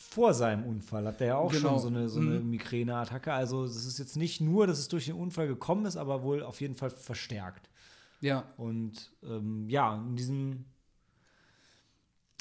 [0.00, 1.70] vor seinem Unfall hat er ja auch genau.
[1.70, 2.50] schon so eine, so eine mhm.
[2.50, 3.32] Migräneattacke.
[3.32, 6.44] Also es ist jetzt nicht nur, dass es durch den Unfall gekommen ist, aber wohl
[6.44, 7.68] auf jeden Fall verstärkt.
[8.20, 8.44] Ja.
[8.56, 10.64] Und ähm, ja, in diesem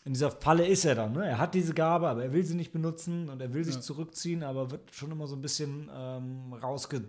[0.06, 1.14] in dieser Falle ist er dann.
[1.14, 1.28] Ne?
[1.28, 3.82] Er hat diese Gabe, aber er will sie nicht benutzen und er will sich ja.
[3.82, 7.04] zurückziehen, aber wird schon immer so ein bisschen ähm, rausge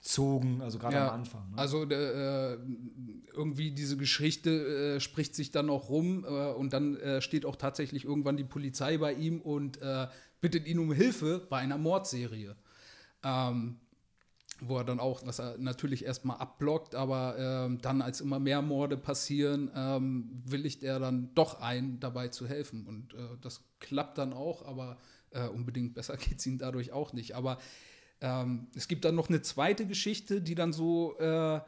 [0.00, 1.50] zogen, also gerade ja, am Anfang.
[1.50, 1.58] Ne?
[1.58, 2.56] Also äh,
[3.34, 7.56] irgendwie diese Geschichte äh, spricht sich dann auch rum äh, und dann äh, steht auch
[7.56, 10.08] tatsächlich irgendwann die Polizei bei ihm und äh,
[10.40, 12.56] bittet ihn um Hilfe bei einer Mordserie.
[13.22, 13.76] Ähm,
[14.62, 18.60] wo er dann auch, was er natürlich erstmal abblockt, aber ähm, dann, als immer mehr
[18.60, 22.86] Morde passieren, ähm, willigt er dann doch ein, dabei zu helfen.
[22.86, 24.98] Und äh, das klappt dann auch, aber
[25.54, 27.36] unbedingt besser geht es ihm dadurch auch nicht.
[27.36, 27.58] Aber
[28.20, 31.60] ähm, es gibt dann noch eine zweite Geschichte, die dann so, äh,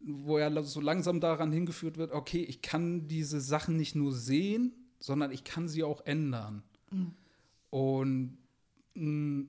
[0.00, 4.72] wo er so langsam daran hingeführt wird, okay, ich kann diese Sachen nicht nur sehen,
[4.98, 6.62] sondern ich kann sie auch ändern.
[7.70, 8.38] Und
[8.94, 9.46] mh,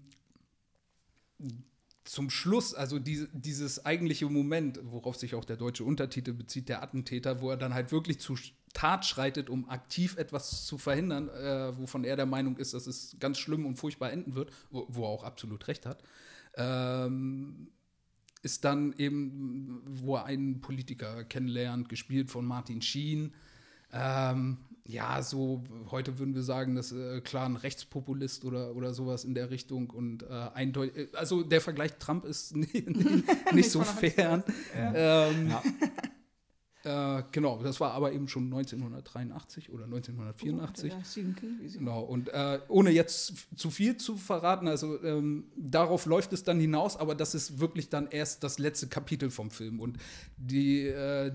[2.04, 6.84] zum Schluss, also diese, dieses eigentliche Moment, worauf sich auch der deutsche Untertitel bezieht, der
[6.84, 8.36] Attentäter, wo er dann halt wirklich zu
[8.74, 13.16] Tat schreitet, um aktiv etwas zu verhindern, äh, wovon er der Meinung ist, dass es
[13.20, 16.04] ganz schlimm und furchtbar enden wird, wo, wo er auch absolut recht hat,
[16.56, 17.70] ähm,
[18.44, 23.34] ist dann eben, wo er einen Politiker kennenlernt, gespielt von Martin Sheen.
[23.94, 29.24] Ähm, ja, so heute würden wir sagen, das äh, klar ein Rechtspopulist oder, oder sowas
[29.24, 33.84] in der Richtung und äh, eindeutig, also der Vergleich Trump ist nicht, nicht, nicht so
[33.84, 34.44] fern.
[34.76, 35.62] Ähm, Ja.
[36.84, 40.92] Äh, genau, das war aber eben schon 1983 oder 1984.
[40.94, 45.02] Ja, Stephen King, wie sie- Genau, und äh, ohne jetzt zu viel zu verraten, also
[45.04, 49.30] ähm, darauf läuft es dann hinaus, aber das ist wirklich dann erst das letzte Kapitel
[49.30, 49.80] vom Film.
[49.80, 49.98] Und
[50.38, 51.32] die, äh,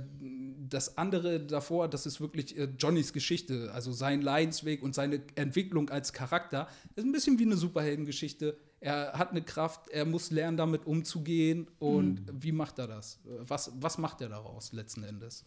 [0.69, 5.91] das andere davor, das ist wirklich äh, Johnnys Geschichte, also sein Leidensweg und seine Entwicklung
[5.91, 6.69] als Charakter.
[6.97, 8.57] ist ein bisschen wie eine Superheldengeschichte.
[8.87, 11.67] Er hat eine Kraft, er muss lernen, damit umzugehen.
[11.81, 13.19] Und wie macht er das?
[13.25, 15.45] Was, was macht er daraus letzten Endes?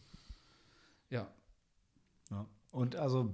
[1.10, 1.26] Ja.
[2.32, 2.46] Ja.
[2.74, 3.34] Und also,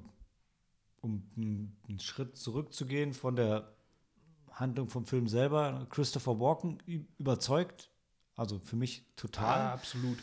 [1.01, 3.73] um einen Schritt zurückzugehen von der
[4.51, 6.83] Handlung vom Film selber, Christopher Walken
[7.17, 7.89] überzeugt,
[8.35, 9.59] also für mich total.
[9.59, 10.19] Ah, absolut.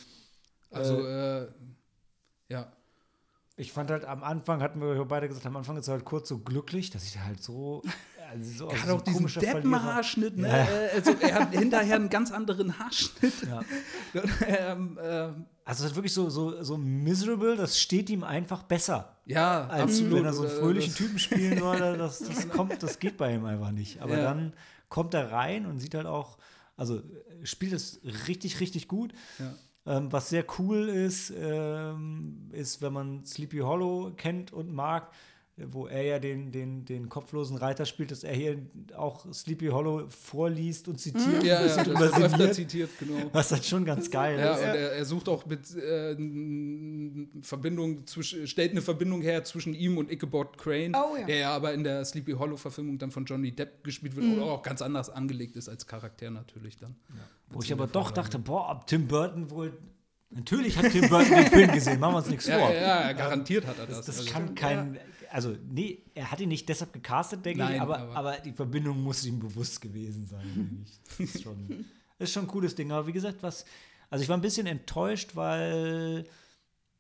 [0.70, 1.49] Also, äh,
[2.49, 2.72] ja.
[3.57, 6.28] Ich fand halt am Anfang, hatten wir beide gesagt, am Anfang ist er halt kurz
[6.28, 7.83] so glücklich, dass ich halt so.
[8.33, 10.49] Also so Er hat so auch diesen Deppenhaarschnitt, ne?
[10.49, 10.64] Ja.
[10.64, 13.35] Äh, Also er hat hinterher einen ganz anderen Haarschnitt.
[13.47, 13.61] Ja.
[14.47, 19.16] ähm, ähm, Also es ist wirklich so, so, so miserable, das steht ihm einfach besser.
[19.26, 20.12] ja, Als absolut.
[20.18, 23.35] wenn er so einen Äh, fröhlichen Typen spielen würde, das, das kommt, das geht bei
[23.35, 24.01] ihm einfach nicht.
[24.03, 24.24] Aber Ja.
[24.24, 24.53] dann
[24.89, 26.39] kommt er rein und sieht halt auch,
[26.76, 27.03] also äh,
[27.45, 29.12] spielt es richtig, richtig gut.
[29.39, 29.53] Ja.
[29.85, 35.12] Ähm, was sehr cool ist, ähm, ist, wenn man Sleepy Hollow kennt und mag, äh,
[35.57, 38.59] wo er ja den, den, den kopflosen Reiter spielt, dass er hier
[38.96, 41.44] auch Sleepy Hollow vorliest und zitiert.
[41.44, 43.28] Ja, ein ja, das wird öfter zitiert, genau.
[43.32, 44.61] was halt schon ganz geil Ja, ist.
[44.61, 46.16] und er, er sucht auch mit äh,
[47.42, 51.26] Verbindung zwischen, stellt eine Verbindung her zwischen ihm und Ichabod Crane, Oh, ja.
[51.26, 54.44] der ja aber in der Sleepy Hollow Verfilmung dann von Johnny Depp gespielt wird oder
[54.44, 56.96] auch ganz anders angelegt ist als Charakter natürlich dann.
[57.50, 59.72] Wo ich aber doch dachte, boah, ob Tim Burton wohl.
[60.30, 62.70] Natürlich hat Tim Burton den Film gesehen, machen wir uns nichts Ja, vor.
[62.72, 63.98] ja, ja, garantiert hat er das.
[63.98, 64.98] Das, das Also- kann kein.
[65.33, 68.53] Also, nee, er hat ihn nicht deshalb gecastet, denke ich, Nein, aber, aber- aber die
[68.53, 70.45] Verbindung muss ihm bewusst gewesen sein.
[70.55, 71.01] denke ich.
[71.09, 71.68] Das ist schon,
[72.18, 72.93] das ist schon ein cooles Ding.
[72.93, 73.64] Aber wie gesagt, was.
[74.11, 76.24] Also, ich war ein bisschen enttäuscht, weil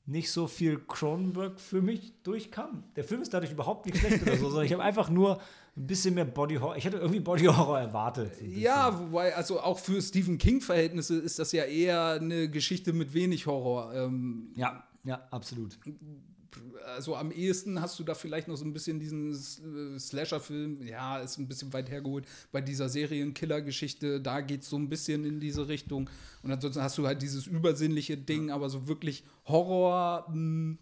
[0.06, 2.84] nicht so viel Cronenberg für mich durchkam.
[2.96, 5.40] Der Film ist dadurch überhaupt nicht schlecht oder so, sondern ich habe einfach nur
[5.76, 6.76] ein bisschen mehr Body Horror.
[6.76, 8.32] Ich hatte irgendwie Body Horror erwartet.
[8.42, 13.46] Ja, wobei, also auch für Stephen King-Verhältnisse ist das ja eher eine Geschichte mit wenig
[13.46, 13.94] Horror.
[13.94, 15.78] Ähm, Ja, ja, absolut.
[16.94, 21.18] Also am ehesten hast du da vielleicht noch so ein bisschen diesen äh, Slasher-Film, ja,
[21.18, 22.26] ist ein bisschen weit hergeholt.
[22.50, 26.10] Bei dieser Serienkiller-Geschichte, da geht es so ein bisschen in diese Richtung.
[26.42, 30.76] Und ansonsten hast du halt dieses übersinnliche Ding, aber so wirklich Horror, mh,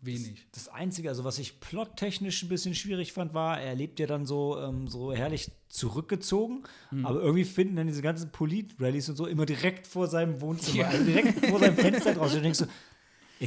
[0.00, 0.44] wenig.
[0.52, 4.26] Das Einzige, also was ich plottechnisch ein bisschen schwierig fand, war, er lebt ja dann
[4.26, 6.64] so, ähm, so herrlich zurückgezogen,
[7.04, 10.88] aber irgendwie finden dann diese ganzen Polit-Rallies und so immer direkt vor seinem Wohnzimmer, Ja.
[10.88, 12.38] also direkt vor seinem Fenster draußen.
[12.38, 12.64] Und du denkst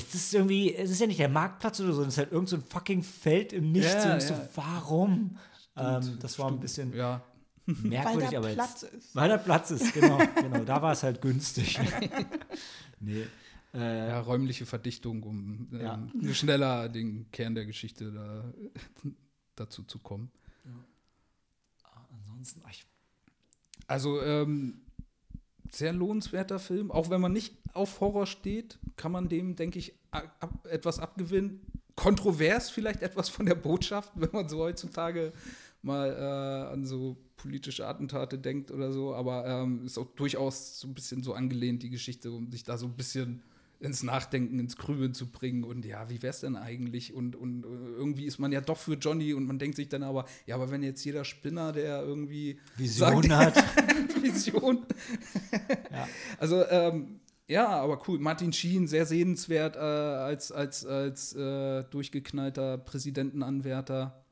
[0.01, 2.31] so, ist das irgendwie, es ist ja nicht der Marktplatz oder so, es ist halt
[2.31, 3.93] irgend so ein fucking Feld im Nichts.
[3.93, 4.35] Ja, und denkst ja.
[4.35, 5.37] so, warum?
[5.77, 7.23] Ähm, das war ein bisschen Ja,
[7.65, 9.15] Weil merkwürdig, da aber Platz jetzt, ist.
[9.15, 10.63] Weil da Platz ist, genau, genau.
[10.63, 11.79] Da war es halt günstig.
[12.99, 13.25] nee.
[13.73, 18.53] Äh, ja, räumliche Verdichtung, um ähm, schneller den Kern der Geschichte da,
[19.55, 20.31] dazu zu kommen.
[22.11, 22.85] ansonsten, ach, ich
[23.87, 24.84] Also, ähm,
[25.76, 26.91] sehr lohnenswerter Film.
[26.91, 31.61] Auch wenn man nicht auf Horror steht, kann man dem, denke ich, ab, etwas abgewinnen.
[31.95, 35.32] Kontrovers vielleicht etwas von der Botschaft, wenn man so heutzutage
[35.82, 39.13] mal äh, an so politische Attentate denkt oder so.
[39.13, 42.78] Aber ähm, ist auch durchaus so ein bisschen so angelehnt, die Geschichte, um sich da
[42.78, 43.41] so ein bisschen
[43.80, 45.63] ins Nachdenken, ins Grübeln zu bringen.
[45.63, 47.13] Und ja, wie wär's denn eigentlich?
[47.13, 50.03] Und, und äh, irgendwie ist man ja doch für Johnny und man denkt sich dann
[50.03, 53.65] aber, ja, aber wenn jetzt jeder Spinner, der irgendwie Vision sagt, hat.
[54.21, 54.86] Vision.
[55.91, 56.07] Ja.
[56.38, 58.19] Also, ähm, ja, aber cool.
[58.19, 64.26] Martin Sheen, sehr sehenswert äh, als, als, als äh, durchgeknallter Präsidentenanwärter.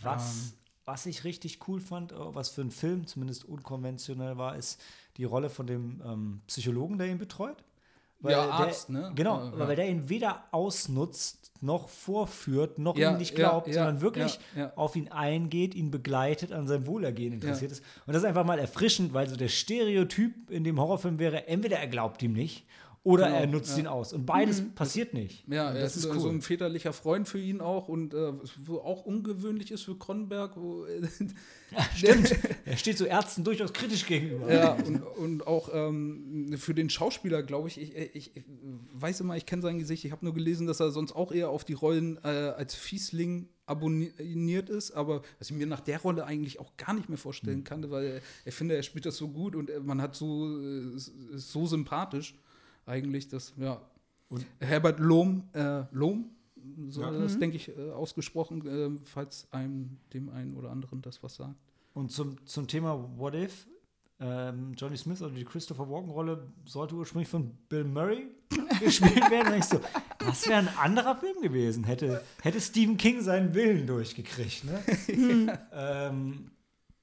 [0.00, 0.54] Was,
[0.84, 4.80] was ich richtig cool fand, äh, was für einen Film zumindest unkonventionell war, ist
[5.16, 7.64] die Rolle von dem ähm, Psychologen, der ihn betreut.
[8.22, 9.12] Ja, der, Arzt, ne?
[9.14, 9.68] Genau, Ja, ja.
[9.68, 14.00] weil der ihn weder ausnutzt, noch vorführt, noch Ja, ihm nicht ja, glaubt, ja, sondern
[14.00, 14.72] wirklich ja, ja.
[14.76, 17.82] auf ihn eingeht, ihn begleitet, an seinem Wohlergehen interessiert ist.
[18.06, 21.78] Und das ist einfach mal erfrischend, weil so der Stereotyp in dem Horrorfilm wäre, entweder
[21.78, 22.64] er glaubt ihm nicht
[23.08, 23.78] oder Genau, er nutzt ja.
[23.78, 24.12] ihn aus.
[24.12, 25.44] Und beides passiert nicht.
[25.48, 26.20] Ja, Und er das ist, ist so- cool.
[26.20, 28.32] so ein väterlicher Freund für ihn auch und äh,
[28.62, 30.84] wo auch ungewöhnlich ist für Cronenberg, wo,
[31.96, 32.36] Stimmt.
[32.64, 34.52] er steht so Ärzten durchaus kritisch gegenüber.
[34.52, 38.44] ja, und, und auch ähm, für den Schauspieler, glaube ich, ich, ich, ich
[38.92, 41.48] weiß immer, ich kenne sein Gesicht, ich habe nur gelesen, dass er sonst auch eher
[41.50, 46.24] auf die Rollen äh, als Fiesling abonniert ist, aber was ich mir nach der Rolle
[46.24, 49.54] eigentlich auch gar nicht mehr vorstellen kann, weil ich finde, er spielt das so gut
[49.54, 52.34] und äh, man hat so, äh, ist ist so sympathisch
[52.88, 53.80] eigentlich, dass, ja.
[54.28, 56.30] Und- Herbert Lohm, äh, Lohm,
[56.88, 57.10] so Ja.
[57.10, 61.54] das denke ich äh, ausgesprochen, äh, falls einem, dem einen oder anderen das was sagt.
[61.94, 63.66] Und zum, zum Thema What If,
[64.20, 68.26] ähm, Johnny Smith oder die Christopher Walken-Rolle sollte ursprünglich von Bill Murray
[68.80, 69.54] gespielt werden.
[69.54, 69.80] Ich so,
[70.18, 71.84] das wäre ein anderer Film gewesen.
[71.84, 74.64] Hätte, hätte Stephen King seinen Willen durchgekriegt.
[74.64, 74.82] Ne?
[75.72, 76.50] ähm,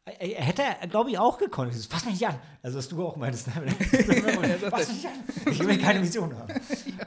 [0.06, 1.72] er er hätte, glaube ich, auch gekonnt.
[1.74, 2.36] Ich so, Fass mich nicht an.
[2.62, 3.48] Also, was du auch meinst.
[3.48, 3.54] Ne?
[4.70, 5.52] Fass mich nicht an.
[5.52, 6.54] Ich will keine Vision haben.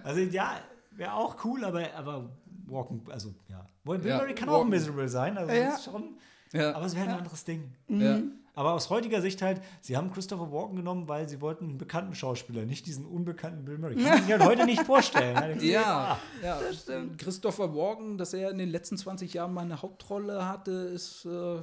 [0.05, 0.53] Also, ja,
[0.93, 2.29] wäre auch cool, aber, aber
[2.67, 3.65] Walken, also, ja.
[3.85, 4.71] Bill Ja, Murray kann auch Walken.
[4.71, 5.39] miserable sein.
[5.39, 5.79] Also, Ja.
[5.79, 6.17] schon,
[6.53, 6.75] Ja.
[6.75, 7.73] aber es wäre ein anderes Ding.
[7.89, 8.19] ja.
[8.55, 12.17] Aber aus heutiger Sicht halt, sie haben Christopher Walken genommen, weil sie wollten einen bekannten
[12.17, 13.95] Schauspieler, nicht diesen unbekannten Bill Murray.
[13.95, 15.61] Kann man sich halt heute nicht vorstellen.
[15.61, 16.59] du, Ja, ja.
[16.61, 17.19] Das stimmt.
[17.19, 21.61] Christopher Walken, dass er in den letzten 20 Jahren mal eine Hauptrolle hatte, ist, äh,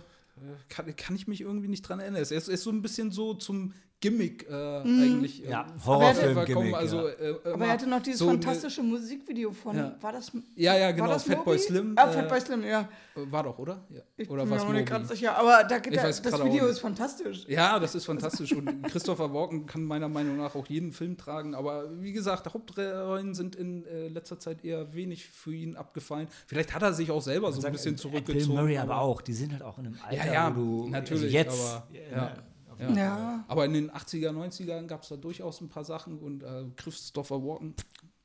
[0.69, 2.17] kann, kann ich mich irgendwie nicht dran erinnern.
[2.17, 5.39] Er ist, ist so ein bisschen so zum Gimmick äh, eigentlich.
[5.39, 6.75] Ja, äh, Horrorfilm-Gimmick, verkommen.
[6.75, 7.13] Also, ja.
[7.13, 9.95] äh, Aber er hatte noch dieses so eine- fantastische Musikvideo von, Ja.
[10.01, 11.57] war das Ja, ja, genau, das Fatboy?
[11.57, 11.93] Slim.
[11.95, 12.87] Ah, äh, Fatboy Slim, ja.
[13.15, 13.85] War doch, oder?
[13.89, 14.01] Ja.
[14.17, 16.67] Ich Oder bin was mir nicht sicher, aber da, da, weiß das gerade auch Video
[16.67, 17.45] ist fantastisch.
[17.47, 21.55] Ja, das ist fantastisch und Christopher Walken kann meiner Meinung nach auch jeden Film tragen.
[21.55, 26.27] Aber wie gesagt, Hauptrollen sind in äh, letzter Zeit eher wenig für ihn abgefallen.
[26.45, 28.47] Vielleicht hat er sich auch selber so ein Sag, bisschen äh, zurückgezogen.
[28.47, 29.21] Bill Murray aber auch.
[29.21, 31.87] Die sind halt auch in einem Alter, Ja, ja, wo du natürlich, also jetzt, aber,
[31.93, 32.33] äh, ja.
[32.79, 32.89] Ja.
[32.93, 33.45] Ja.
[33.47, 37.41] Aber in den 80er, 90ern gab es da durchaus ein paar Sachen und äh, Christopher
[37.43, 37.73] Walken,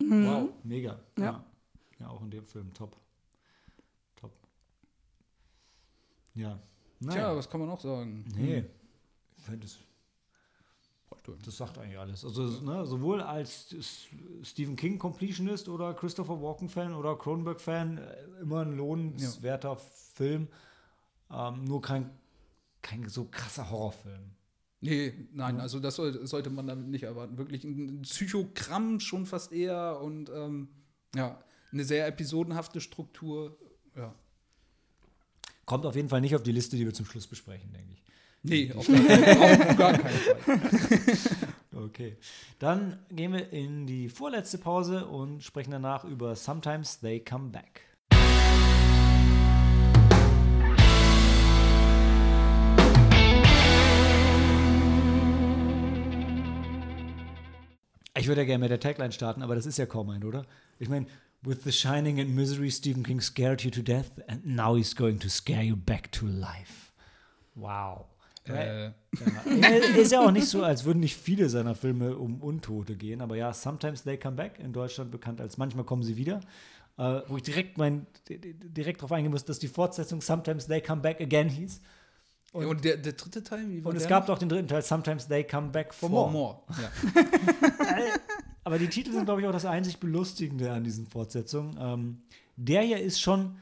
[0.00, 0.26] Mhm.
[0.26, 0.48] wow.
[0.64, 0.98] mega.
[1.18, 1.24] Ja.
[1.24, 1.44] Ja.
[2.00, 2.96] ja, auch in dem Film top.
[4.16, 4.32] Top.
[6.34, 6.58] Ja.
[7.00, 7.36] Tja, Naja.
[7.36, 8.24] was kann man noch sagen?
[8.36, 8.64] nee.
[9.36, 11.36] Ich finde das Hm.
[11.44, 12.24] Das sagt eigentlich alles.
[12.24, 13.74] Also ne, sowohl als
[14.42, 20.48] Stephen King Completionist oder Christopher Walken Fan oder Cronenberg Fan äh, immer ein lohnenswerter Film.
[21.30, 22.10] Ähm, nur kein,
[22.82, 24.30] kein so krasser Horrorfilm.
[24.82, 27.36] Nee, nein, also das soll, sollte man damit nicht erwarten.
[27.36, 30.68] Wirklich ein Psychogramm schon fast eher und ähm,
[31.14, 33.58] ja, eine sehr episodenhafte Struktur.
[33.96, 34.14] Ja.
[35.66, 38.02] Kommt auf jeden Fall nicht auf die Liste, die wir zum Schluss besprechen, denke ich.
[38.42, 40.60] Nee, auf gar, keinen- auf gar keinen Fall.
[41.72, 42.16] Okay.
[42.58, 47.82] Dann gehen wir in die vorletzte Pause und sprechen danach über Sometimes They Come Back.
[58.20, 60.44] Ich würde ja gerne mit der Tagline starten, aber das ist ja kaum ein, oder?
[60.78, 61.06] Ich meine,
[61.42, 65.18] with the shining and misery, Stephen King scared you to death and now he's going
[65.20, 66.92] to scare you back to life.
[67.54, 68.06] Wow.
[68.46, 72.96] Äh, Ja, ist ja auch nicht so, als würden nicht viele seiner Filme um Untote
[72.96, 76.40] gehen, aber ja, Sometimes They Come Back, in Deutschland bekannt als Manchmal kommen sie wieder,
[76.96, 80.66] äh, wo ich direkt mein, di- di- direkt darauf eingehen muss, dass die Fortsetzung Sometimes
[80.66, 81.80] They Come Back Again hieß.
[82.52, 84.34] Und, der, der dritte Teil, wie war Und es gab noch?
[84.34, 86.32] doch den dritten Teil, Sometimes They Come Back for, For more.
[86.32, 86.58] More.
[86.82, 87.22] Ja.
[88.64, 91.76] Aber die Titel sind, glaube ich, auch das einzig Belustigende an diesen Fortsetzungen.
[91.80, 92.22] Ähm,
[92.56, 93.56] der hier ist schon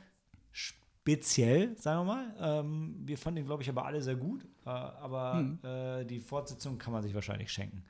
[0.51, 2.35] speziell, sagen wir mal.
[2.61, 4.45] Ähm, wir fanden ihn, glaube ich, aber alle sehr gut.
[4.67, 5.59] Äh, aber Hm.
[5.63, 7.85] äh, die Fortsetzung kann man sich wahrscheinlich schenken.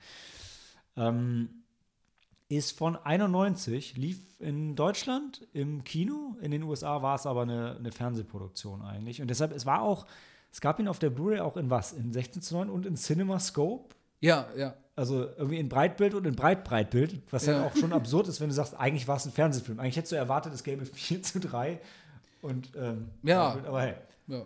[0.96, 1.48] Ähm,
[2.48, 6.36] ist von 91, lief in Deutschland im Kino.
[6.40, 9.20] In den USA war es aber eine, eine Fernsehproduktion eigentlich.
[9.20, 10.06] Und deshalb, es war auch,
[10.52, 11.92] es gab ihn auf der Blu-ray auch in was?
[11.92, 13.94] In 16 zu 9 und in CinemaScope.
[14.20, 14.74] ja, ja.
[14.96, 17.64] Also irgendwie in Breitbild und in Breitbreitbild, was Ja.
[17.64, 19.78] auch schon absurd ist, wenn du sagst, eigentlich war es ein Fernsehfilm.
[19.78, 21.80] Eigentlich hättest du erwartet, es gäbe 4 zu 3
[22.42, 23.56] und ähm, Ja.
[23.64, 23.94] Aber hey,
[24.26, 24.42] ja.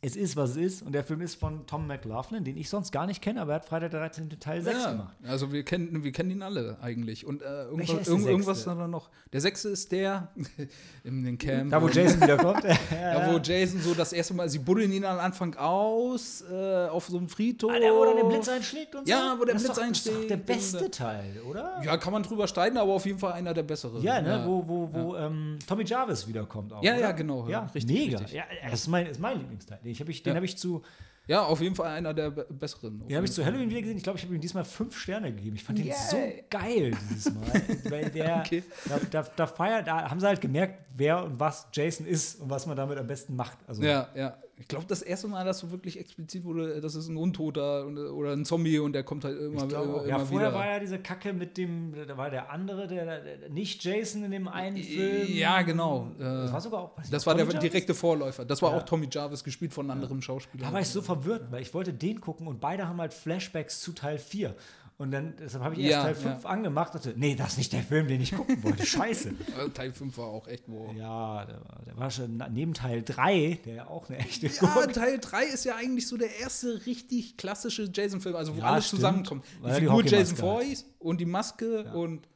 [0.00, 2.92] Es ist, was es ist und der Film ist von Tom McLaughlin, den ich sonst
[2.92, 4.30] gar nicht kenne, aber er hat Freitag der 13.
[4.38, 4.90] Teil 6 ja.
[4.92, 5.16] gemacht.
[5.24, 7.26] Also wir kennen, wir kennen ihn alle eigentlich.
[7.26, 8.78] Und äh, irgendwas, ist irgend, irgendwas Sechste?
[8.78, 9.10] da noch.
[9.32, 10.28] Der sechste ist der
[11.04, 11.72] in den Camp.
[11.72, 12.62] Da, wo Jason wiederkommt.
[12.92, 17.08] Ja, wo Jason so das erste Mal, sie buddeln ihn am Anfang aus, äh, auf
[17.08, 17.72] so einem Friedhof.
[17.74, 19.12] Ah, der, wo dann der Blitz einschlägt und so?
[19.12, 21.82] Ja, wo der das Blitz doch, Das ist doch einschlägt der beste äh, Teil, oder?
[21.84, 24.00] Ja, kann man drüber streiten, aber auf jeden Fall einer der besseren.
[24.00, 26.84] Ja, ne, wo, wo, wo ähm, Tommy Jarvis wiederkommt auch.
[26.84, 27.00] Ja, oder?
[27.00, 28.18] ja, genau, Ja, ja, richtig, Mega.
[28.18, 28.36] richtig.
[28.36, 29.80] Ja, das ist mein, ist mein Lieblingsteil.
[29.94, 30.36] Den habe ich, den Ja.
[30.36, 30.82] hab ich zu.
[31.26, 33.06] Ja, auf jeden Fall einer der be besseren.
[33.06, 33.98] Den habe ich zu Halloween wieder gesehen.
[33.98, 35.56] Ich glaube, ich habe ihm diesmal fünf Sterne gegeben.
[35.56, 35.94] Ich fand den Yay.
[36.10, 36.16] so
[36.48, 37.44] geil dieses Mal.
[37.90, 38.62] Weil der, Okay.
[38.88, 42.48] da, da, da feiert, da haben sie halt gemerkt, wer und was Jason ist und
[42.48, 43.58] was man damit am besten macht.
[43.66, 47.08] Also, Ja, ja, Ich glaube, das erste Mal, dass so wirklich explizit wurde, das ist
[47.08, 50.06] ein Untoter oder ein Zombie und der kommt halt immer, Ich glaube immer, auch.
[50.06, 50.58] Ja, immer vorher wieder.
[50.58, 54.30] war ja diese Kacke mit dem, da war der andere, der, der nicht Jason in
[54.32, 55.26] dem einen Film.
[55.28, 56.10] Ja, genau.
[56.18, 56.92] Das Äh, war sogar auch.
[57.10, 57.70] Das war Tommy der Jarvis?
[57.70, 58.44] direkte Vorläufer.
[58.44, 58.78] Das war Ja.
[58.78, 60.66] auch Tommy Jarvis, gespielt von einem anderen Schauspieler.
[60.66, 63.80] Da war ich so verwirrt, weil ich wollte den gucken und beide haben halt Flashbacks
[63.80, 64.54] zu Teil 4.
[65.00, 67.58] Und dann, deshalb habe ich erst Ja, Teil 5 angemacht und dachte, nee, das ist
[67.58, 68.84] nicht der Film, den ich gucken wollte.
[68.86, 69.32] Scheiße.
[69.72, 70.92] Teil 5 war auch echt wo.
[70.96, 74.86] Ja, der war, der war schon neben Teil 3, der ja auch eine echte Ja,
[74.88, 78.88] Teil 3 ist ja eigentlich so der erste richtig klassische Jason-Film, also wo Ja, alles
[78.88, 79.00] stimmt.
[79.02, 79.44] zusammenkommt.
[79.64, 80.40] Die Figur Jason hat.
[80.40, 82.26] Voorhees und die Maske und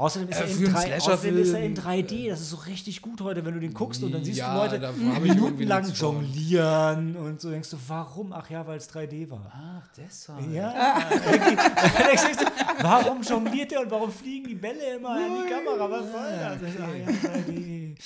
[0.00, 2.30] Außerdem ist, Äh, er in für einen 3, außerdem ist er in Slasher-Film, 3D.
[2.30, 4.76] Das ist so richtig gut heute, wenn du den guckst und dann siehst Ja, du
[4.78, 8.32] Leute minutenlang jonglieren und so denkst du, warum?
[8.32, 9.52] Ach ja, weil es 3D war.
[9.54, 10.50] Ach, deshalb.
[10.50, 12.44] Ja, du,
[12.82, 15.90] warum jongliert der und warum fliegen die Bälle immer an die Kamera?
[15.90, 16.60] Was soll das?
[16.60, 17.96] So, ah, ja, 3D.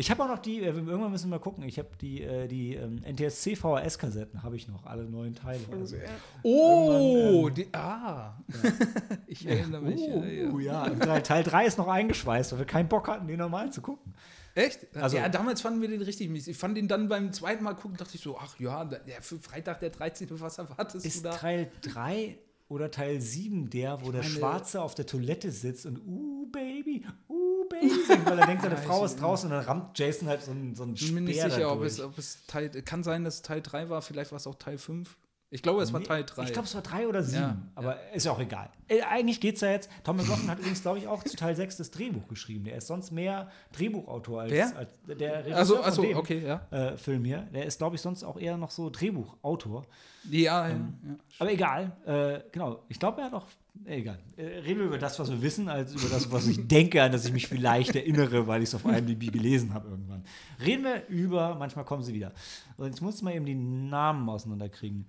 [0.00, 2.48] Ich habe auch noch die, äh, irgendwann müssen wir mal gucken, ich habe die, äh,
[2.48, 5.60] die ähm, NTSC VHS-Kassetten, habe ich noch, alle neuen Teile.
[5.70, 5.96] Also,
[6.42, 8.34] Oh, ähm, die, ah.
[9.26, 10.00] ich erinnere mich.
[10.00, 10.92] oh, ja, ja.
[10.92, 10.94] ja.
[10.96, 14.14] Teil- Teil 3 ist noch eingeschweißt, weil wir keinen Bock hatten, den normal zu gucken.
[14.54, 14.86] Echt?
[14.96, 16.48] Also- ja, damals fanden wir den richtig mies.
[16.48, 19.38] Ich fand den dann beim zweiten Mal gucken, dachte ich so, ach ja, der für
[19.38, 20.28] Freitag der 13.
[20.40, 21.36] Was erwartest Ist du da?
[21.36, 22.38] Teil 3
[22.68, 27.04] oder Teil 7 der, wo der meine- Schwarze auf der Toilette sitzt und uh, Baby,
[27.28, 27.34] uh,
[28.06, 30.50] Singt, weil er denkt, seine Ja, Frau ist draußen und dann rammt Jason halt so
[30.50, 33.02] einen, so einen Ich bin mir nicht Speer sicher, ob es, ob es Teil, kann
[33.02, 35.16] sein, dass es Teil 3 war, vielleicht war es auch Teil 5.
[35.52, 36.44] Ich glaube, es war Teil 3.
[36.44, 38.70] Ich glaube, es war 3 oder 7, Ja, aber ist ja auch egal.
[38.86, 41.56] Äh, eigentlich geht es ja jetzt, Tom McLaughlin hat übrigens, glaube ich, auch zu Teil
[41.56, 42.64] 6 das Drehbuch geschrieben.
[42.64, 44.76] Der ist sonst mehr Drehbuchautor als, Wer?
[44.76, 46.66] als der Regisseur also, von also dem okay, ja.
[46.70, 47.48] äh, Film hier.
[47.52, 49.86] Der ist, glaube ich, sonst auch eher noch so Drehbuchautor.
[50.28, 51.16] Ja, Ähm, ja, ja.
[51.38, 52.84] Aber egal, äh, genau.
[52.88, 53.46] Ich glaube, er hat auch.
[53.86, 54.18] Äh, egal.
[54.36, 57.12] Äh, reden wir über das, was wir wissen, als über das, was ich denke, an
[57.12, 60.24] das ich mich vielleicht erinnere, weil ich es auf IMDb gelesen habe irgendwann.
[60.64, 62.32] Reden wir über, manchmal kommen sie wieder.
[62.76, 65.06] Und jetzt muss man eben die Namen auseinanderkriegen.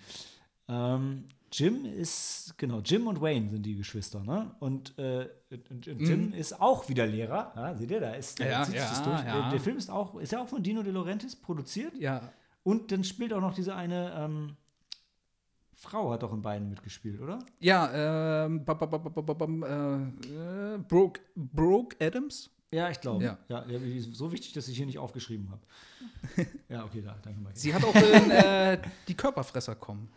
[0.69, 4.55] Ähm, Jim ist, genau, Jim und Wayne sind die Geschwister, ne?
[4.59, 5.27] Und, äh,
[5.69, 7.51] und, Jim ist auch wieder Lehrer.
[7.57, 8.45] Ja, seht ihr, da ist Mhm.
[8.45, 9.25] Ja, zieht sich das ja, durch.
[9.25, 9.41] ja.
[9.41, 11.93] Der, der Film ist auch, ist ja auch von Dino De Laurentiis produziert.
[11.97, 12.31] ja.
[12.63, 14.55] Und dann spielt auch noch diese eine ähm,
[15.83, 17.39] Frau hat doch in beiden mitgespielt, oder?
[17.59, 22.51] Ja, ähm, ba- äh, äh, Brooke, Brooke Adams?
[22.71, 23.23] Ja, ich glaube.
[23.23, 23.37] Ja.
[23.49, 23.65] Ja.
[24.11, 25.61] So wichtig, dass ich hier nicht aufgeschrieben habe.
[26.69, 27.51] ja, okay, da, danke mal.
[27.55, 30.07] Sie hat auch in äh, Die Körperfresser kommen.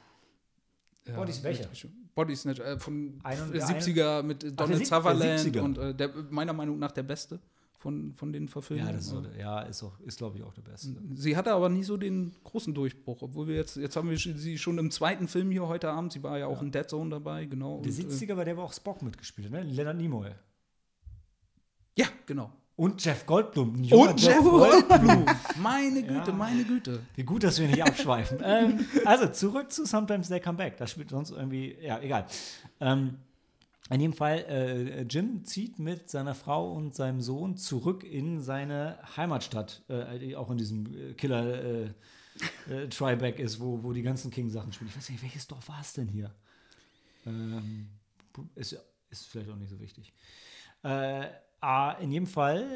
[1.06, 1.68] Ja, Body Snatcher.
[2.14, 5.60] Body Snatcher, äh, von Ein und- äh, 70er mit äh, der Donald Sutherland 70er.
[5.60, 7.40] und äh, der, meiner Meinung nach der beste
[7.84, 8.94] von, von den ja, Verfilmungen.
[8.94, 10.96] das ist, so, ja, ist, auch- ist glaube ich, auch der Beste.
[11.14, 14.56] Sie hatte aber nie so den großen Durchbruch, obwohl wir jetzt, jetzt haben wir sie
[14.56, 17.44] schon im zweiten Film hier heute Abend, sie war ja auch in Dead Zone dabei,
[17.44, 17.82] genau.
[17.82, 19.62] Der und, äh, 70er war der, wo auch Spock mitgespielt ne?
[19.62, 20.30] Leonard Nimoy.
[21.96, 22.50] ja, genau.
[22.76, 23.76] Und Jeff Goldblum.
[23.92, 25.26] Und Jeff Goldblum.
[25.62, 26.32] meine Güte, Ja.
[26.36, 27.00] meine Güte.
[27.14, 28.38] Wie gut, dass wir nicht abschweifen.
[28.42, 30.76] ähm, also, zurück zu Sometimes They Come Back.
[30.78, 32.26] Das spielt sonst irgendwie, ja, egal.
[32.80, 33.18] Ähm,
[33.90, 38.98] in jedem Fall, äh, Jim zieht mit seiner Frau und seinem Sohn zurück in seine
[39.16, 41.90] Heimatstadt, äh, die auch in diesem äh, Killer äh,
[42.70, 44.88] äh, Triback ist, wo, wo die ganzen King-Sachen spielen.
[44.88, 46.34] Ich weiß nicht, welches Dorf war es denn hier?
[47.26, 47.88] Ähm,
[48.54, 48.76] ist,
[49.10, 50.14] ist vielleicht auch nicht so wichtig.
[50.82, 51.26] Äh,
[52.00, 52.66] in jedem Fall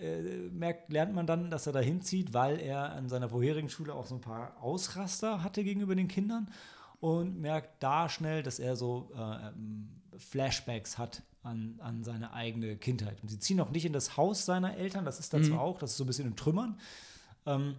[0.00, 3.94] äh, merkt, lernt man dann, dass er da hinzieht, weil er an seiner vorherigen Schule
[3.94, 6.48] auch so ein paar Ausraster hatte gegenüber den Kindern
[7.00, 12.76] und merkt da schnell, dass er so äh, ähm, Flashbacks hat an, an seine eigene
[12.76, 13.22] Kindheit.
[13.22, 15.78] Und sie ziehen auch nicht in das Haus seiner Eltern, das ist da zwar auch,
[15.78, 16.78] das ist so ein bisschen in Trümmern.
[17.46, 17.76] Ähm,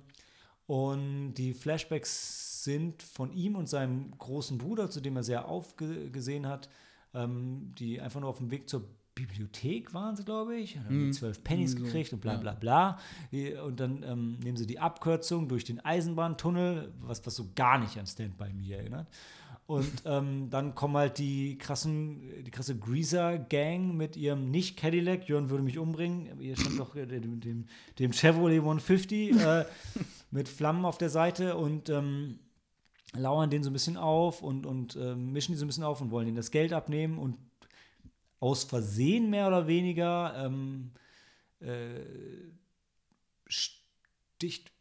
[0.65, 6.47] und die Flashbacks sind von ihm und seinem großen Bruder, zu dem er sehr aufgesehen
[6.47, 6.69] hat,
[7.13, 11.05] ähm, die einfach nur auf dem Weg zur Bibliothek waren sie, glaube ich, und haben
[11.07, 12.99] die zwölf Pennies so, gekriegt und bla bla bla.
[13.65, 17.97] Und dann ähm, nehmen sie die Abkürzung durch den Eisenbahntunnel, was, was so gar nicht
[17.97, 19.07] an Stand By Me erinnert.
[19.69, 25.63] Und ähm, dann kommen halt die krassen, die krasse Greaser-Gang mit ihrem Nicht-Cadillac, Jörn würde
[25.63, 27.67] mich umbringen, hier stand doch äh, dem, dem,
[27.99, 29.65] dem Chevrolet 150 äh,
[30.31, 32.39] mit Flammen auf der Seite und ähm,
[33.13, 36.01] lauern den so ein bisschen auf und, und ähm, mischen die so ein bisschen auf
[36.01, 37.37] und wollen ihnen das Geld abnehmen und
[38.39, 40.93] aus Versehen mehr oder weniger ähm,
[41.59, 41.99] äh,
[44.39, 44.71] sticht,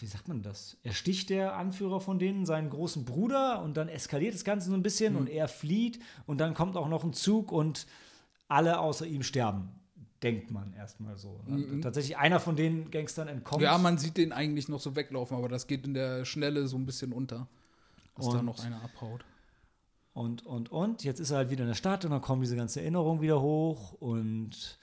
[0.00, 0.76] wie sagt man das?
[0.82, 4.74] Er sticht der Anführer von denen seinen großen Bruder und dann eskaliert das Ganze so
[4.74, 5.18] ein bisschen Mhm.
[5.20, 7.86] und er flieht und dann kommt auch noch ein Zug und
[8.48, 9.68] alle außer ihm sterben.
[10.24, 11.40] Denkt man erstmal so.
[11.46, 11.80] ne?
[11.82, 13.60] Tatsächlich einer von den Gangstern entkommt.
[13.60, 13.64] Mhm.
[13.66, 16.76] Ja, man sieht den eigentlich noch so weglaufen, aber das geht in der Schnelle so
[16.76, 17.46] ein bisschen unter,
[18.16, 19.24] dass da Und- noch einer abhaut.
[20.14, 22.56] Und, und, und, jetzt ist er halt wieder in der Stadt und dann kommen diese
[22.56, 24.78] ganzen Erinnerungen wieder hoch und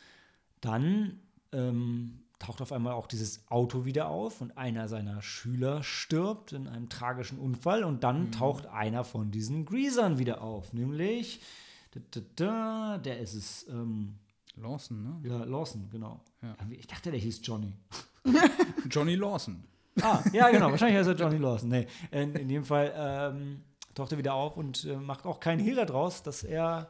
[0.62, 1.20] dann
[1.52, 6.68] ähm, taucht auf einmal auch dieses Auto wieder auf und einer seiner Schüler stirbt in
[6.68, 11.42] einem tragischen Unfall und dann taucht einer von diesen Greasern wieder auf, nämlich
[11.92, 14.16] da, da, da, der ist es, ähm,
[14.56, 15.30] Lawson, ne?
[15.30, 16.22] ja, Lawson, genau.
[16.42, 16.56] Ja.
[16.72, 17.74] Ich dachte, der hieß Johnny.
[18.90, 19.64] Johnny Lawson.
[20.02, 21.70] Ah, ja, genau, wahrscheinlich heißt er Johnny Lawson.
[21.70, 23.62] Nee, in, in jedem Fall ähm,
[23.94, 26.90] taucht er wieder auf und äh, macht auch keinen Hehl daraus, dass er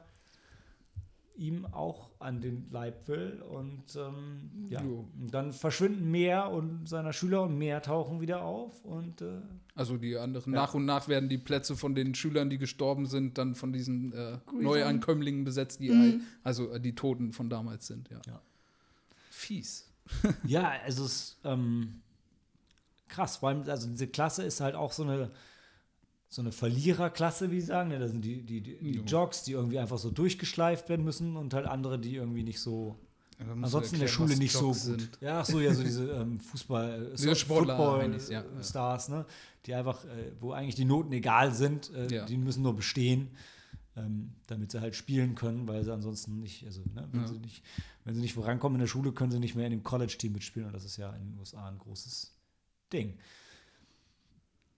[1.36, 3.42] ihm auch an den Leib will.
[3.42, 5.08] Und ähm, ja, Jo.
[5.32, 8.84] dann verschwinden mehr und seiner Schüler und mehr tauchen wieder auf.
[8.86, 9.42] Und äh,
[9.76, 10.54] Also die anderen.
[10.54, 10.62] Ja.
[10.62, 14.14] Nach und nach werden die Plätze von den Schülern, die gestorben sind, dann von diesen
[14.14, 18.22] äh, Neuankömmlingen besetzt, die halt- also äh, die Toten von damals sind, ja.
[18.28, 18.42] Ja.
[19.30, 19.90] Fies.
[20.46, 22.02] ja, also es ist ähm,
[23.08, 23.38] krass.
[23.38, 25.32] Vor allem, also diese Klasse ist halt auch so eine
[26.34, 27.92] so eine Verliererklasse, wie sie sagen.
[27.92, 29.04] Ja, da sind die, die, die, die Jo.
[29.04, 32.98] Jocks, die irgendwie einfach so durchgeschleift werden müssen und halt andere, die irgendwie nicht so
[33.40, 34.68] Ja, Ansonsten in der Schule nicht so gut.
[34.70, 35.10] Jocks sind.
[35.22, 38.42] Ja, ach so, ja, so diese ähm, Fußball, äh, Diese Sportler, meine ich, ja.
[38.42, 39.26] Football-Stars, ne?
[39.68, 43.30] Die einfach, äh, wo eigentlich die Noten egal sind, äh, die müssen nur bestehen,
[43.96, 47.64] ähm, damit sie halt spielen können, weil sie ansonsten nicht, also, ne, wenn, sie nicht,
[48.06, 50.68] wenn sie nicht vorankommen in der Schule, können sie nicht mehr in dem College-Team mitspielen
[50.68, 52.32] und das ist ja in den USA ein großes
[52.92, 53.20] Ding.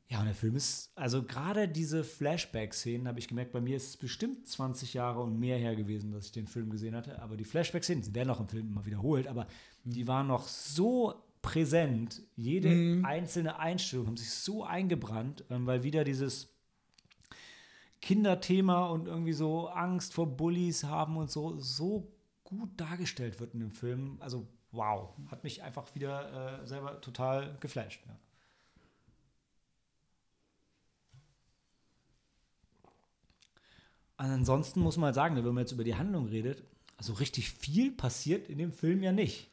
[0.08, 3.90] Ja, und der Film ist, also gerade diese Flashback-Szenen, habe ich gemerkt, bei mir ist
[3.90, 7.20] es bestimmt 20 Jahre und mehr her gewesen, dass ich den Film gesehen hatte.
[7.22, 9.48] Aber die Flashback-Szenen, werden auch im Film immer wiederholt, aber
[9.84, 12.22] die waren noch so präsent.
[12.36, 13.06] Jede Mhm.
[13.06, 16.50] einzelne Einstellung haben sich so eingebrannt, ähm, weil wieder dieses
[18.02, 22.12] Kinderthema und irgendwie so Angst vor Bullies haben und so, so
[22.44, 24.18] gut dargestellt wird in dem Film.
[24.20, 28.02] Also, wow, hat mich einfach wieder äh, selber total geflasht.
[28.06, 28.16] Ja.
[34.18, 36.64] Ansonsten muss man halt sagen, wenn man jetzt über die Handlung redet,
[36.98, 39.52] also richtig viel passiert in dem Film ja nicht.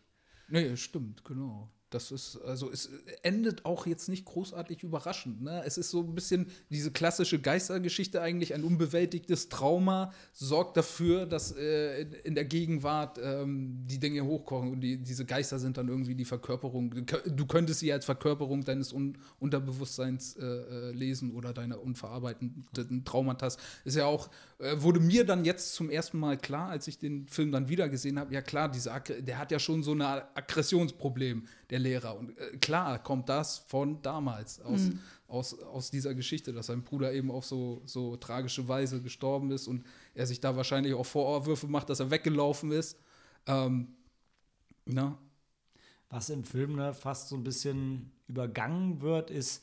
[0.48, 1.70] Nee, stimmt, genau.
[1.94, 2.88] Das ist, also es
[3.22, 5.42] endet auch jetzt nicht großartig überraschend.
[5.42, 5.62] Ne?
[5.64, 11.52] Es ist so ein bisschen diese klassische Geistergeschichte eigentlich, ein unbewältigtes Trauma sorgt dafür, dass
[11.56, 16.14] äh, in, der Gegenwart ähm, die Dinge hochkochen und die, diese Geister sind dann irgendwie
[16.14, 16.90] die Verkörperung.
[16.90, 21.80] Du kö- Du könntest sie als Verkörperung deines Un Unterbewusstseins äh, äh, lesen oder deiner
[21.82, 23.48] unverarbeiteten Traumata.
[23.84, 27.26] Ist ja auch, äh, wurde mir dann jetzt zum ersten Mal klar, als ich den
[27.28, 30.00] Film dann wieder gesehen habe, ja klar, diese Aggre- der hat ja schon so ein
[30.02, 32.16] Aggressionsproblem, der Lehrer.
[32.18, 34.90] Und äh, klar kommt das von damals, aus,
[35.28, 39.66] aus, aus dieser Geschichte, dass sein Bruder eben auf so, so tragische Weise gestorben ist
[39.68, 42.98] und er sich da wahrscheinlich auch Vorwürfe macht, dass er weggelaufen ist.
[43.46, 43.88] Ähm,
[44.84, 45.16] na,
[46.10, 49.62] Was im Film ne, fast so ein bisschen übergangen wird, ist,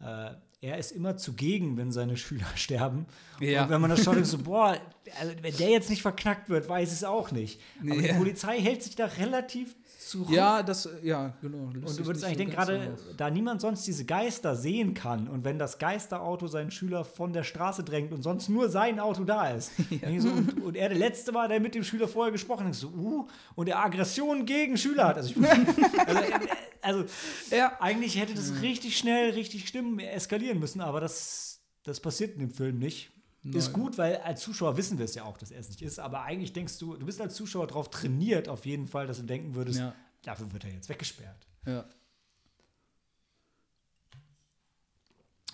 [0.00, 3.06] äh, er ist immer zugegen, wenn seine Schüler sterben.
[3.40, 3.64] Ja.
[3.64, 4.76] Und wenn man das schaut, denkst du, boah,
[5.18, 7.60] also wenn der jetzt nicht verknackt wird, weiß es auch nicht.
[7.80, 8.14] Aber die Ja.
[8.16, 9.74] Polizei hält sich da relativ
[10.10, 10.30] zurück.
[10.30, 11.58] ja, das, ja, genau.
[11.58, 15.58] Und du würdest eigentlich denken, gerade da niemand sonst diese Geister sehen kann und wenn
[15.58, 19.72] das Geisterauto seinen Schüler von der Straße drängt und sonst nur sein Auto da ist,
[19.90, 22.74] ich so, und, und er der Letzte war, der mit dem Schüler vorher gesprochen hat,
[22.74, 25.16] so, uh, und er Aggression gegen Schüler hat.
[25.16, 25.34] Also,
[26.06, 26.48] also, äh,
[26.82, 27.04] also
[27.50, 27.76] Ja.
[27.80, 32.50] eigentlich hätte das richtig schnell, richtig stimmen, eskalieren müssen, aber das, das passiert in dem
[32.50, 33.12] Film nicht.
[33.42, 33.72] Ist Nein.
[33.72, 36.22] gut, weil als Zuschauer wissen wir es ja auch, dass er es nicht ist, aber
[36.22, 39.54] eigentlich denkst du, du bist als Zuschauer darauf trainiert, auf jeden Fall, dass du denken
[39.54, 39.94] würdest, Ja.
[40.22, 41.46] dafür wird er jetzt weggesperrt.
[41.66, 41.86] Ja.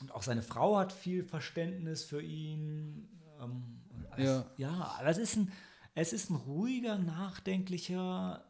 [0.01, 3.09] Und auch seine Frau hat viel Verständnis für ihn.
[3.41, 3.80] Ähm,
[4.11, 4.47] alles- Ja.
[4.57, 5.53] ja, aber es ist ein,
[5.95, 8.45] es ist ein ruhiger, nachdenklicher,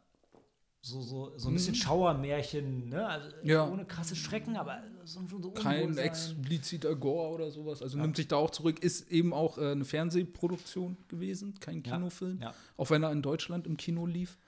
[0.86, 3.06] so, so, so ein bisschen Schauermärchen, ne?
[3.06, 3.48] Also Mhm.
[3.48, 3.68] Ja.
[3.68, 7.82] ohne krasse Schrecken, aber so, so, Kein expliziter Gore oder sowas.
[7.82, 8.78] Also nimmt sich da auch zurück.
[8.80, 11.96] Ist eben auch äh, eine Fernsehproduktion gewesen, kein Ja.
[11.96, 12.40] Kinofilm.
[12.40, 12.54] Ja.
[12.76, 14.38] Auch wenn er in Deutschland im Kino lief.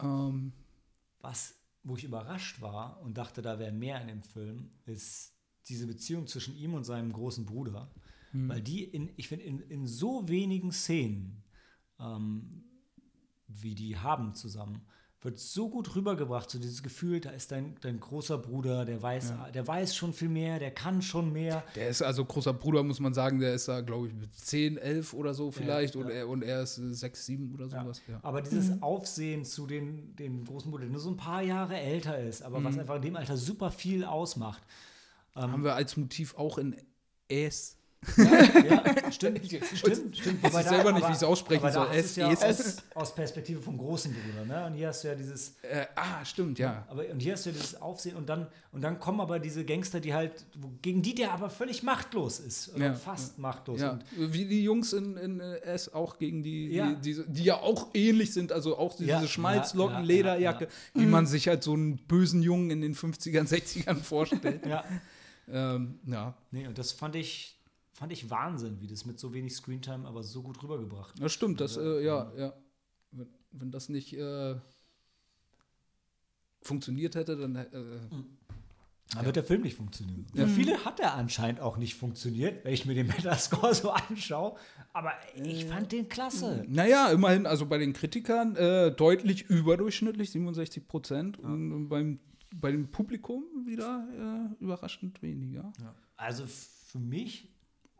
[0.00, 0.52] Ähm,
[1.20, 1.54] Was,
[1.84, 5.32] wo ich überrascht war und dachte, da wäre mehr in dem Film, ist
[5.68, 7.88] diese Beziehung zwischen ihm und seinem großen Bruder.
[8.32, 8.48] Hm.
[8.48, 11.44] Weil die, in, ich finde, in, in so wenigen Szenen,
[12.00, 12.64] ähm,
[13.46, 14.82] wie die haben zusammen,
[15.22, 19.32] wird so gut rübergebracht, so dieses Gefühl, da ist dein, dein großer Bruder, der weiß,
[19.54, 21.62] der weiß schon viel mehr, der kann schon mehr.
[21.76, 23.38] der ist also großer Bruder, muss man sagen.
[23.38, 25.94] Der ist da, glaube ich, mit 10, 11 oder so vielleicht.
[25.94, 26.00] ja.
[26.00, 28.02] Und, er, und er ist äh, 6, 7 oder sowas.
[28.08, 28.18] Ja.
[28.22, 32.18] Aber dieses Aufsehen zu den, den großen Bruder, der nur so ein paar Jahre älter
[32.18, 32.64] ist, aber Mhm.
[32.64, 34.62] was einfach in dem Alter super viel ausmacht.
[35.34, 36.74] Haben wir als Motiv auch in
[37.30, 37.76] Ace
[38.16, 38.82] ja,
[39.12, 40.42] stimmt, stimmt, stimmt.
[40.42, 41.86] Weiß ich selber nicht, wie ich es aussprechen aber soll.
[41.86, 44.66] Da ist es ja Es- aus, aus Perspektive vom großen Bruder, ne?
[44.66, 46.84] Und hier hast du ja dieses, Äh, ah, stimmt, ja.
[46.88, 49.64] aber und hier hast du ja dieses Aufsehen und dann und dann kommen aber diese
[49.64, 50.32] Gangster, die halt
[50.80, 53.80] gegen die der aber völlig machtlos ist, oder Ja, fast machtlos.
[53.80, 56.88] Ja, wie die Jungs in, in äh, S auch gegen die, Ja.
[56.90, 60.64] die, diese, die ja auch ähnlich sind, also auch diese Ja, Schmalzlocken, ja, ja, Lederjacke,
[60.94, 64.66] ja, wie man sich halt so einen bösen Jungen in den 50ern, 60ern vorstellt.
[64.66, 64.82] ja,
[65.52, 67.58] ähm, ja, nee, und das fand ich
[68.02, 71.14] fand ich Wahnsinn, wie das mit so wenig Screentime aber so gut rübergebracht.
[71.22, 72.52] das stimmt, das, äh, ja, ja.
[73.12, 74.56] Wenn, wenn das nicht äh,
[76.62, 77.66] funktioniert hätte, dann äh,
[79.14, 80.26] Dann wird der Film nicht funktionieren.
[80.34, 80.48] Ja.
[80.48, 84.56] Für viele hat er anscheinend auch nicht funktioniert, wenn ich mir den Metascore so anschaue.
[84.92, 86.64] Aber ich fand den klasse.
[86.66, 91.38] Naja, immerhin, also bei den Kritikern äh, deutlich überdurchschnittlich, 67 Prozent.
[91.38, 92.18] Und beim,
[92.52, 94.08] bei dem Publikum wieder
[94.58, 95.72] äh, überraschend weniger.
[96.16, 97.51] Also für mich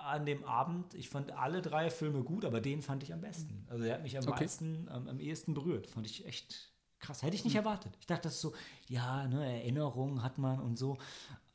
[0.05, 3.67] an dem Abend, ich fand alle drei Filme gut, aber den fand ich am besten.
[3.69, 4.43] Also der hat mich am Okay.
[4.45, 5.87] meisten, am, am ehesten berührt.
[5.87, 7.23] Fand ich echt krass.
[7.23, 7.97] Hätte ich nicht erwartet.
[8.01, 8.53] Ich dachte, das ist so,
[8.89, 10.99] ja, ne, Erinnerungen hat man und so.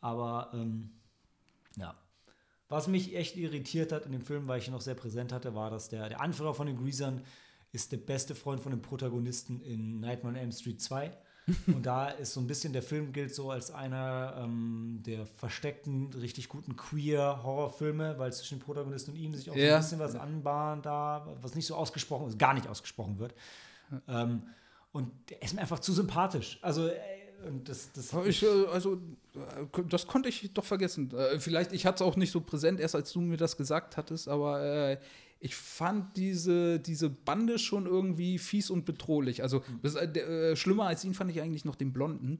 [0.02, 0.92] Aber ähm,
[1.78, 1.96] ja.
[2.70, 5.56] Was mich echt irritiert hat in dem Film, weil ich ihn noch sehr präsent hatte,
[5.56, 7.24] war, dass der, der Anführer von den Greasern
[7.72, 11.16] ist der beste Freund von dem Protagonisten in Nightmare on Elm Street 2.
[11.68, 16.12] Und da ist so ein bisschen, der Film gilt so als einer ähm, der versteckten,
[16.14, 19.76] richtig guten Queer-Horrorfilme, weil zwischen dem Protagonisten und ihm sich auch so Ja.
[19.76, 23.34] ein bisschen was anbahnt da, was nicht so ausgesprochen ist, gar nicht ausgesprochen wird.
[24.08, 24.44] Ähm,
[24.92, 26.60] und der ist mir einfach zu sympathisch.
[26.62, 26.96] Also, äh,
[27.48, 28.96] und das, das Ich, äh, also,
[29.36, 31.14] äh, das konnte ich doch vergessen.
[31.40, 34.28] Vielleicht, ich hatte es auch nicht so präsent, erst als du mir das gesagt hattest,
[34.28, 34.98] aber äh,
[35.40, 39.44] ich fand diese, diese Bande schon irgendwie fies und bedrohlich.
[39.44, 42.40] Also, das, äh, äh, schlimmer als ihn fand ich eigentlich noch den Blonden.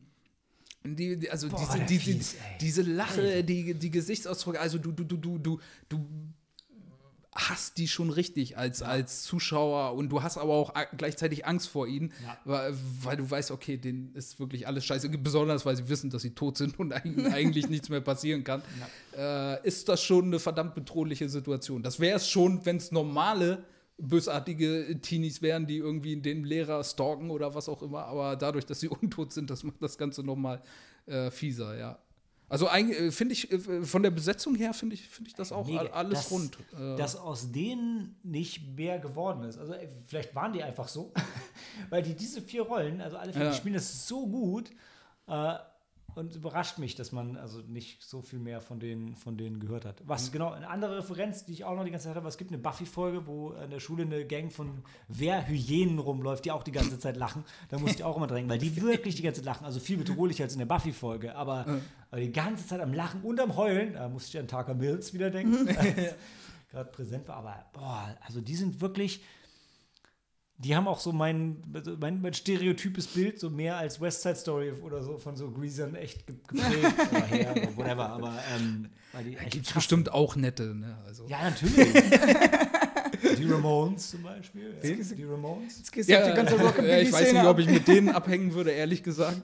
[0.84, 5.04] Die, die, also Boah, diese, diese, fies, diese Lache, die, die Gesichtsausdrücke, also du, du,
[5.04, 6.08] du, du, du, du
[7.40, 11.88] hast die schon richtig als, als Zuschauer und du hast aber auch gleichzeitig Angst vor
[11.88, 12.38] ihnen, Ja.
[12.46, 12.74] weil,
[13.04, 16.32] weil du weißt, okay, denen ist wirklich alles scheiße, besonders weil sie wissen, dass sie
[16.32, 16.92] tot sind und
[17.34, 18.64] eigentlich, nichts mehr passieren kann,
[19.16, 21.84] äh, ist das schon eine verdammt bedrohliche Situation.
[21.84, 23.64] Das wäre es schon, wenn es normale
[24.00, 28.80] bösartige Teenies wären, die irgendwie den Lehrer stalken oder was auch immer, aber dadurch, dass
[28.80, 30.62] sie untot sind, das macht das Ganze noch mal
[31.06, 32.00] äh, fieser, ja.
[32.50, 35.52] Also eigentlich, äh, finde ich, äh, von der Besetzung her finde ich, finde ich das
[35.52, 35.80] auch Mega.
[35.82, 36.58] all- alles dass, rund.
[36.80, 39.58] Äh, Dass aus denen nicht mehr geworden ist.
[39.58, 39.74] Also
[40.06, 41.12] vielleicht waren die einfach so,
[41.90, 43.50] weil die diese vier Rollen, also alle vier, Ja.
[43.52, 44.70] die spielen das so gut
[45.28, 45.56] äh,
[46.18, 49.86] und überrascht mich, dass man also nicht so viel mehr von denen, von denen gehört
[49.86, 50.02] hat.
[50.02, 50.10] Mhm.
[50.10, 52.52] Was genau, eine andere Referenz, die ich auch noch die ganze Zeit habe, es gibt
[52.52, 57.00] eine Buffy-Folge, wo in der Schule eine Gang von Wehrhyänen rumläuft, die auch die ganze
[57.00, 57.44] Zeit lachen.
[57.70, 59.66] Da musste ich auch immer dran denken, weil die wirklich die ganze Zeit lachen.
[59.66, 61.66] Also viel bedrohlicher als in der Buffy-Folge, aber,
[62.10, 65.14] aber die ganze Zeit am Lachen und am Heulen, da musste ich an Tucker Mills
[65.14, 65.68] wieder denken.
[66.70, 67.38] gerade präsent war.
[67.38, 69.22] Aber boah, also die sind wirklich.
[70.60, 71.58] Die haben auch so mein,
[72.00, 75.94] mein, mein stereotypes Bild, so mehr als West Side Story oder so von so Greasern
[75.96, 78.10] echt ge- geprägt oder her oder whatever.
[78.10, 78.90] Aber ähm,
[79.52, 80.98] Gibt es bestimmt auch nette, ne?
[81.06, 81.28] Also.
[81.28, 81.94] Ja, natürlich.
[83.38, 84.76] die Ramones zum Beispiel.
[84.82, 85.78] Ja, die Ramones.
[85.78, 88.10] Jetzt gehst du auf die ganze ja, ich weiß Rockabilly-Szene nicht, ob ich mit denen
[88.10, 89.42] abhängen würde, ehrlich gesagt.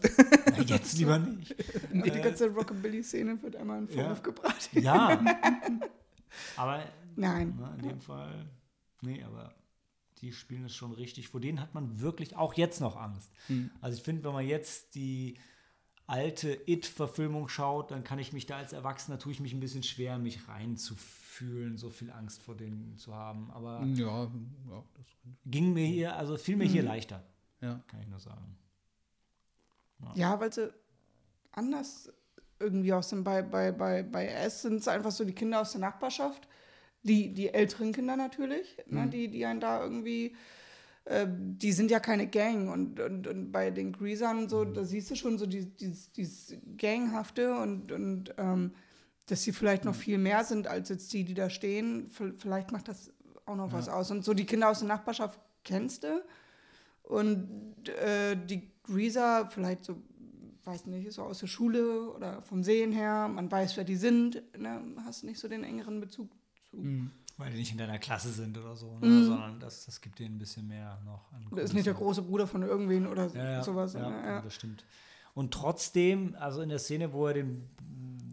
[0.49, 1.55] Na, jetzt lieber nicht.
[1.93, 4.23] Die ganze Rockabilly-Szene wird einmal in Vorwurf Ja.
[4.23, 4.69] gebracht.
[4.73, 5.21] Ja.
[6.57, 6.83] Aber
[7.15, 7.53] Nein.
[7.59, 8.45] Na, in dem Fall,
[9.03, 9.53] nee, aber
[10.23, 11.27] die spielen es schon richtig.
[11.27, 13.29] Vor denen hat man wirklich auch jetzt noch Angst.
[13.81, 15.37] Also ich finde, wenn man jetzt die
[16.07, 19.83] alte It-Verfilmung schaut, dann kann ich mich da als Erwachsener, tue ich mich ein bisschen
[19.83, 23.51] schwer, mich reinzufühlen, so viel Angst vor denen zu haben.
[23.51, 24.23] Aber ja,
[24.69, 25.05] ja, das,
[25.45, 27.21] ging mir hier, also fiel mir hier leichter,
[27.61, 27.83] ja.
[27.87, 28.57] kann ich nur sagen.
[30.15, 30.73] Ja, weil sie
[31.51, 32.11] anders
[32.59, 33.23] irgendwie auch sind.
[33.23, 36.47] Bei, bei, bei, bei S sind es einfach so die Kinder aus der Nachbarschaft.
[37.03, 40.35] Die, die älteren Kinder natürlich, ne, die, die einen da irgendwie,
[41.05, 42.71] äh, die sind ja keine Gang.
[42.71, 46.11] Und, und, und bei den Greasern und so, da siehst du schon so dieses, dieses,
[46.13, 48.71] dieses Ganghafte und, und ähm,
[49.25, 52.09] dass sie vielleicht noch viel mehr sind als jetzt die, die da stehen.
[52.37, 53.11] Vielleicht macht das
[53.45, 54.11] auch noch was aus.
[54.11, 56.23] Und so die Kinder aus der Nachbarschaft kennst du.
[57.03, 60.01] Und äh, die Greaser, vielleicht so,
[60.65, 64.41] weiß nicht, so aus der Schule oder vom Sehen her, man weiß, wer die sind,
[64.57, 64.81] ne?
[65.05, 66.29] hast nicht so den engeren Bezug
[66.81, 67.11] zu.
[67.37, 69.23] Weil die nicht in deiner Klasse sind oder so, ne?
[69.23, 72.21] sondern das, das gibt denen ein bisschen mehr noch an Das ist nicht der große
[72.21, 73.93] Bruder von irgendwen oder ja, ja, sowas.
[73.93, 74.23] Ja, ne?
[74.23, 74.41] ja.
[74.41, 74.85] das stimmt.
[75.33, 77.67] Und trotzdem, also in der Szene, wo er den,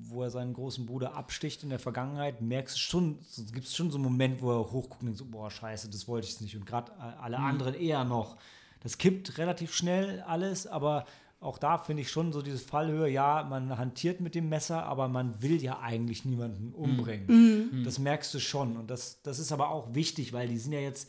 [0.02, 3.74] wo er seinen großen Bruder absticht in der Vergangenheit, merkst du schon, so, gibt es
[3.74, 6.38] schon so einen Moment, wo er hochguckt und denkt so, boah, scheiße, das wollte ich
[6.42, 6.54] nicht.
[6.56, 7.44] Und gerade alle Mhm.
[7.44, 8.36] anderen eher noch.
[8.80, 11.06] Das kippt relativ schnell alles, aber
[11.40, 15.08] auch da finde ich schon so dieses Fallhöhe, ja, man hantiert mit dem Messer, aber
[15.08, 17.82] man will ja eigentlich niemanden umbringen.
[17.84, 18.76] Das merkst du schon.
[18.76, 21.08] Und das, das ist aber auch wichtig, weil die sind ja jetzt,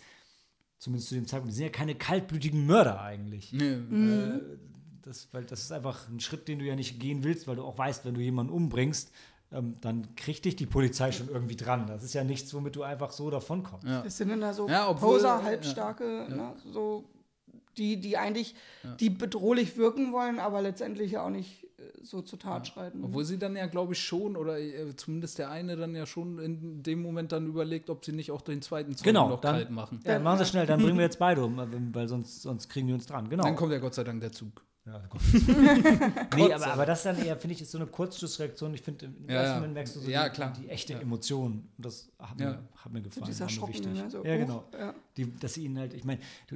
[0.80, 3.52] zumindest zu dem Zeitpunkt, die sind ja keine kaltblütigen Mörder eigentlich.
[3.52, 3.74] Nee.
[3.74, 4.40] Äh,
[5.02, 7.64] das, weil das ist einfach ein Schritt, den du ja nicht gehen willst, weil du
[7.64, 9.12] auch weißt, wenn du jemanden umbringst,
[9.52, 11.88] ähm, dann kriegt dich die Polizei schon irgendwie dran.
[11.88, 13.86] Das ist ja nichts, womit du einfach so davonkommst.
[13.86, 14.04] Ja.
[14.06, 17.04] Es sind dann da so Ja, obwohl- Poser, ja, halbstarke, Ne, so
[17.78, 18.56] die, die eigentlich,
[19.00, 23.04] die bedrohlich wirken wollen, aber letztendlich ja auch nicht äh, so zur Tat schreiten.
[23.04, 26.40] Obwohl sie dann ja, glaube ich, schon, oder äh, zumindest der eine dann ja schon
[26.40, 29.56] in dem Moment dann überlegt, ob sie nicht auch den zweiten Zeugen Genau, noch dann-
[29.56, 30.00] kalt machen.
[30.06, 31.58] Ja, machen Sie schnell, dann bringen wir jetzt beide um,
[31.94, 33.30] weil sonst, sonst kriegen die uns dran.
[33.30, 33.44] Genau.
[33.44, 34.64] Dann kommt ja Gott sei Dank der Zug.
[34.84, 35.00] Ja,
[36.36, 38.74] nee, aber, aber das ist dann eher, finde ich, ist so eine Kurzschlussreaktion.
[38.74, 39.56] Ich finde, im Ja, ersten ja.
[39.56, 40.54] Moment merkst du so Ja, die, klar.
[40.60, 41.52] die echte Emotion.
[41.78, 42.50] Und das hat, Ja.
[42.50, 43.26] mir, hat mir gefallen.
[43.28, 43.94] Dieser mir Schocken, wichtig.
[43.94, 44.10] ne?
[44.10, 44.64] So, ja, oh, genau.
[44.78, 44.96] ja.
[45.18, 46.56] Die, dass sie ihn halt, ich meine, du,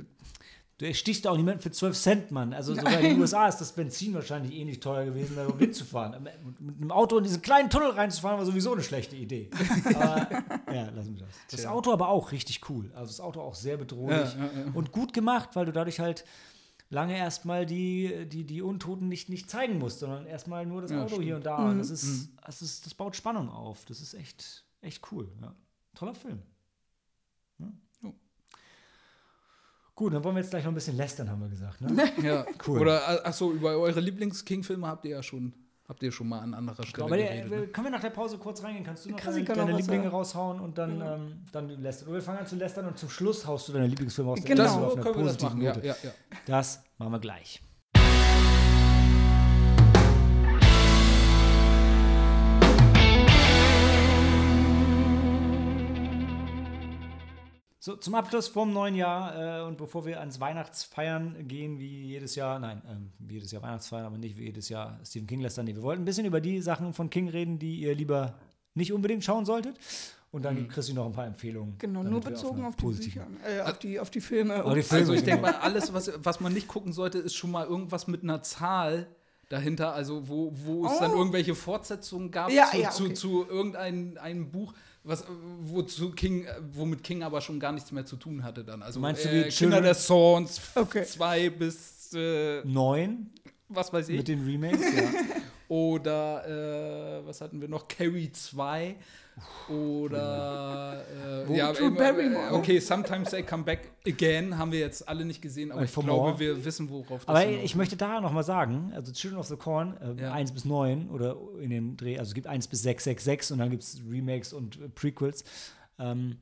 [0.77, 2.53] du erstichst auch niemanden für 12 Cent, Mann.
[2.53, 6.23] Also sogar in den USA ist das Benzin wahrscheinlich ähnlich teuer gewesen, da um hinzufahren.
[6.23, 9.49] Mit, einem Auto in diesen kleinen Tunnel reinzufahren, war sowieso eine schlechte Idee.
[9.95, 10.29] Aber,
[10.73, 11.35] ja, lassen wir das.
[11.51, 11.71] Das Tja.
[11.71, 12.91] Auto aber auch richtig cool.
[12.93, 14.71] Also das Auto auch sehr bedrohlich Ja, ja, ja.
[14.73, 16.25] und gut gemacht, weil du dadurch halt
[16.89, 21.07] lange erstmal die, die, die Untoten nicht, nicht zeigen musst, sondern erstmal nur das Auto
[21.07, 21.23] stimmt.
[21.23, 21.73] hier und da.
[21.73, 23.85] Das, ist, das, ist, das baut Spannung auf.
[23.85, 25.31] Das ist echt, echt cool.
[25.41, 25.55] Ja.
[25.95, 26.41] Toller Film.
[27.59, 27.71] Ja.
[28.01, 28.13] Jo.
[29.95, 31.79] Gut, dann wollen wir jetzt gleich noch ein bisschen lästern, haben wir gesagt.
[31.79, 32.11] Ne?
[32.21, 32.79] Ja, Cool.
[32.81, 35.53] Oder, achso, über eure Lieblings-King-Filme habt ihr ja schon,
[35.87, 37.49] habt ihr schon mal an anderer Stelle Aber geredet.
[37.49, 37.67] der, ne?
[37.67, 38.83] können wir nach der Pause kurz reingehen?
[38.83, 42.09] Kannst du noch Chrissy deine, deine noch Lieblinge raushauen und dann, ähm, dann lästern?
[42.09, 44.43] Oder wir fangen an zu lästern und zum Schluss haust du deine Lieblingsfilme aus.
[44.43, 44.63] Genau.
[44.85, 45.61] Auf einer können wir das machen.
[45.61, 46.11] Ja, ja, ja.
[46.45, 47.61] Das machen wir gleich.
[57.85, 62.33] So, zum Abschluss vom neuen Jahr äh, und bevor wir ans Weihnachtsfeiern gehen, wie jedes
[62.33, 65.59] Jahr, nein, ähm, wie jedes Jahr Weihnachtsfeiern, aber nicht wie jedes Jahr Stephen King lässt.
[65.59, 68.33] Nee, wir wollten ein bisschen über die Sachen von King reden, die ihr lieber
[68.73, 69.77] nicht unbedingt schauen solltet.
[70.31, 71.75] Und dann gibt Christi noch ein paar Empfehlungen.
[71.77, 74.65] Genau, nur bezogen einer auf die positiven- Bücher, äh, auf, die, auf die Filme.
[74.65, 75.53] Auf die Filme, Also ich denke genau.
[75.55, 79.05] mal, alles, was, was man nicht gucken sollte, ist schon mal irgendwas mit einer Zahl
[79.49, 81.17] dahinter, also wo, wo es dann Oh.
[81.17, 83.13] irgendwelche Fortsetzungen gab Ja, zu, ja, zu, okay.
[83.13, 84.73] zu irgendeinem einem Buch,
[85.05, 85.25] was, äh,
[85.61, 88.81] wozu King, äh, womit King aber schon gar nichts mehr zu tun hatte dann.
[88.83, 89.93] Also Meinst du äh, wie Kinder Children- der
[90.75, 91.03] Okay.
[91.05, 93.29] 2 bis äh, Neun
[93.69, 94.17] was weiß ich.
[94.17, 95.03] mit den Remakes, ja.
[95.67, 97.87] Oder äh, was hatten wir noch?
[97.87, 98.95] Carrie 2.
[99.69, 101.03] Oder
[101.49, 105.71] äh, ja, äh, okay, Sometimes They Come Back Again haben wir jetzt alle nicht gesehen,
[105.71, 106.39] aber Und ich glaube, More.
[106.39, 109.57] wir wissen, worauf das Aber ich möchte da noch mal sagen, also Children of the
[109.57, 110.33] Corn, äh, Ja.
[110.33, 113.69] 1 bis 9 oder in dem Dreh, also es gibt 1 bis 666 und dann
[113.69, 115.43] gibt es Remakes und äh, Prequels.
[115.99, 116.37] Ähm,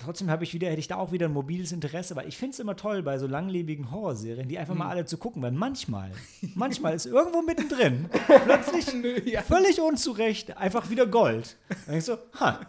[0.00, 2.52] trotzdem habe ich wieder, hätte ich da auch wieder ein mobiles Interesse, weil ich finde
[2.54, 4.90] es immer toll bei so langlebigen Horrorserien, die einfach mal Hm.
[4.90, 6.10] alle zu gucken, weil manchmal,
[6.54, 8.06] manchmal ist irgendwo mittendrin
[8.44, 9.42] plötzlich Nö, ja.
[9.42, 11.56] völlig unzurecht einfach wieder Gold.
[11.68, 12.60] Dann denkst du, ha,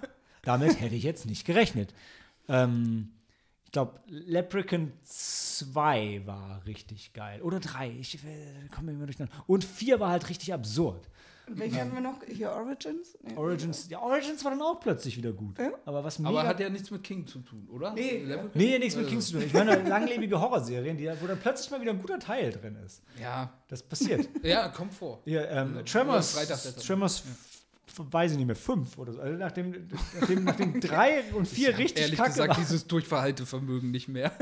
[0.44, 1.94] damit hätte ich jetzt nicht gerechnet.
[2.50, 3.13] Ähm, ich
[3.74, 7.42] glaube, Leprechaun 2 war richtig geil.
[7.42, 9.36] Oder 3, ich äh, komme immer durcheinander.
[9.48, 11.10] Und 4 war halt richtig absurd.
[11.48, 12.22] Welche hatten wir noch?
[12.26, 13.18] Hier Origins?
[13.22, 13.36] Nee.
[13.36, 15.60] Origins, ja, Origins war dann auch plötzlich wieder gut.
[15.60, 15.72] Ja.
[15.86, 17.94] Aber was mega aber hat ja nichts mit King zu tun, oder?
[17.94, 18.20] Nee.
[18.20, 18.52] Leprechaun?
[18.54, 19.44] Nee, nichts mit Kings zu tun.
[19.46, 23.04] Ich meine, langlebige Horrorserien, die, wo dann plötzlich mal wieder ein guter Teil drin ist.
[23.22, 24.30] Ja, Das passiert.
[24.44, 25.20] ja, kommt vor.
[25.26, 27.24] Hier, ähm, Tremors, Freitag Tremors,
[27.98, 29.22] weiß ich nicht mehr, fünf oder so.
[29.22, 29.88] Also nachdem,
[30.20, 32.62] nachdem, nachdem drei und vier richtig Ehrlich kacke gesagt, waren.
[32.62, 34.32] dieses Durchverhaltevermögen nicht mehr.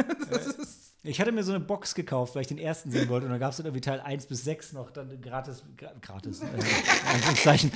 [1.03, 3.25] Ich hatte mir so eine Box gekauft, weil ich den ersten sehen wollte.
[3.25, 6.41] Und dann gab es dann irgendwie Teil 1 bis 6 noch dann gratis, gra gratis,
[6.41, 7.69] äh.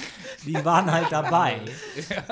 [0.45, 1.59] Die waren halt dabei.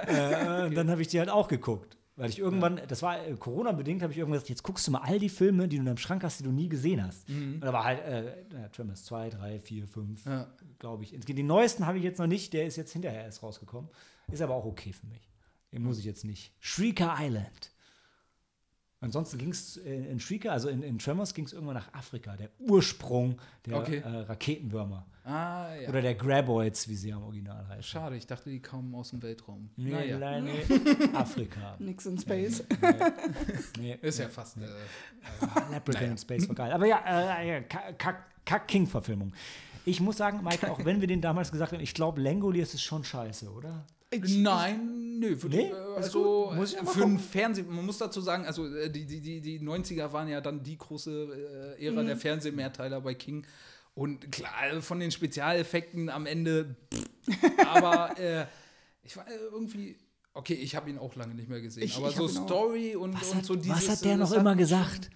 [0.05, 1.97] Äh, und dann habe ich die halt auch geguckt.
[2.15, 4.99] Weil ich irgendwann, das war äh, Corona-bedingt, habe ich irgendwann gesagt, jetzt guckst du mal
[5.01, 7.27] all die Filme, die du in deinem Schrank hast, die du nie gesehen hast.
[7.27, 10.47] Und da war halt äh, ja, Tremors 2, 3, 4, 5, Ja.
[10.77, 11.11] glaube ich.
[11.19, 13.89] Den neuesten habe ich jetzt noch nicht, der ist jetzt hinterher erst rausgekommen.
[14.31, 15.27] Ist aber auch okay für mich.
[15.71, 16.53] Den muss ich jetzt nicht.
[16.59, 17.72] Shrieker Island.
[19.03, 22.37] Ansonsten ging es in, in Shrieker, also in, in Tremors ging es irgendwann nach Afrika,
[22.37, 23.97] der Ursprung der Okay.
[23.97, 25.05] äh, Raketenwürmer.
[25.25, 25.89] Ah, ja.
[25.89, 27.83] Oder der Graboids, wie sie am Original heißen.
[27.83, 29.69] Schade, ich dachte, die kamen aus dem Weltraum.
[29.75, 30.63] Nee, naja, nein, nee,
[31.13, 31.75] Afrika.
[31.79, 32.63] Nix in Space.
[33.79, 34.57] Nee, ist ja fast.
[34.57, 34.61] Äh,
[35.71, 36.71] Leprechaun in Space war geil.
[36.71, 37.03] Aber ja,
[37.41, 39.33] äh, ja Kack- Kack-King-Verfilmung.
[39.85, 42.83] Ich muss sagen, Michael, auch wenn wir den damals gesagt haben, ich glaube, Langoliers ist
[42.83, 43.85] schon scheiße, oder?
[44.21, 45.35] Nein, nö.
[45.37, 45.67] Für Nee?
[45.67, 46.51] die, äh, also.
[46.55, 47.19] Muss äh, für einen.
[47.19, 50.63] Fernsehen, man muss dazu sagen, also äh, die, die, die, die 90er waren ja dann
[50.63, 53.45] die große äh, Ära der Fernsehmehrteiler bei King.
[53.95, 57.05] Und klar, äh, von den Spezialeffekten am Ende, pff,
[57.67, 58.45] aber äh,
[59.03, 59.95] ich war irgendwie,
[60.33, 62.27] okay, ich habe ihn auch lange nicht mehr gesehen, Ich- aber ich so.
[62.27, 63.77] Story und, Was und hat, so dieses.
[63.87, 65.09] was hat der noch immer gesagt?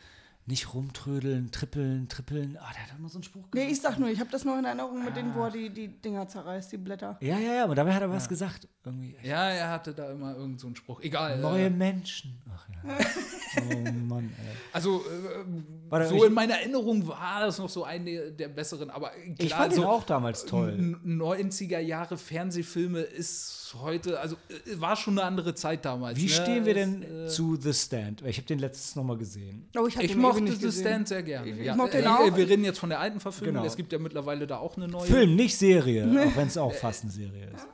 [0.48, 2.58] Nicht rumtrödeln, trippeln, trippeln.
[2.60, 3.72] Ah, der hat immer so einen Spruch Nee, gemacht.
[3.74, 5.90] ich sag nur, ich habe das noch in Erinnerung mit denen, wo er die, die
[5.90, 7.18] Dinger zerreißt, die Blätter.
[7.22, 8.68] Ja, ja, ja, aber dabei hat er was gesagt.
[8.86, 9.16] Irgendwie.
[9.22, 11.02] Ja, er hatte da immer irgend so einen Spruch.
[11.02, 11.40] Egal.
[11.40, 12.42] Neue Äh, Menschen.
[12.56, 12.96] Ach ja.
[13.70, 14.56] oh Mann, ey.
[14.72, 15.44] also, äh,
[15.90, 19.36] Warte, so ich- in meiner Erinnerung war das noch so eine der besseren, aber klar,
[19.40, 20.70] Ich fand ihn so auch damals toll.
[21.04, 26.18] n- 90er Jahre Fernsehfilme ist heute, also äh, war schon eine andere Zeit damals.
[26.18, 26.30] Wie ne?
[26.30, 28.22] stehen wir denn äh, zu The Stand?
[28.22, 29.68] Ich habe den letztes noch mal gesehen.
[29.76, 30.82] Oh, hab Ich den mochte nicht The.
[30.82, 31.50] Stand sehr gerne.
[31.50, 31.76] Ich- ja.
[31.76, 32.36] mochte den Äh, auch.
[32.38, 33.56] Wir reden jetzt von der alten Verfilmung.
[33.56, 33.66] Genau.
[33.66, 36.74] Es gibt ja mittlerweile da auch eine neue Film, nicht Serie, auch wenn es auch
[36.74, 37.68] fast eine Serie ist.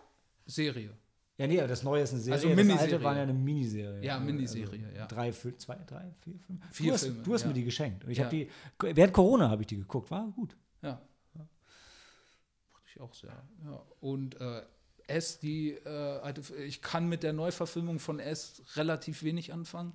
[0.45, 0.91] Serie.
[1.37, 2.35] Ja, nee, das Neue ist eine Serie.
[2.35, 2.81] Also das Miniserie.
[2.93, 4.03] alte war ja eine Miniserie.
[4.03, 5.07] Ja, Also Miniserie, ja.
[5.07, 6.61] Drei, zwei, drei, vier, fünf.
[6.71, 7.47] Vier du hast, Filme, du hast ja.
[7.47, 8.03] mir die geschenkt.
[8.05, 8.25] Und ich Ja.
[8.25, 8.49] habe die,
[8.95, 10.11] während Corona habe ich die geguckt.
[10.11, 10.55] War gut.
[10.83, 11.01] Ja.
[11.33, 13.31] Mochte ich auch sehr.
[13.65, 13.81] Ja.
[13.99, 14.61] Und äh,
[15.07, 19.93] S, die äh, alte, ich kann mit der Neuverfilmung von S relativ wenig anfangen.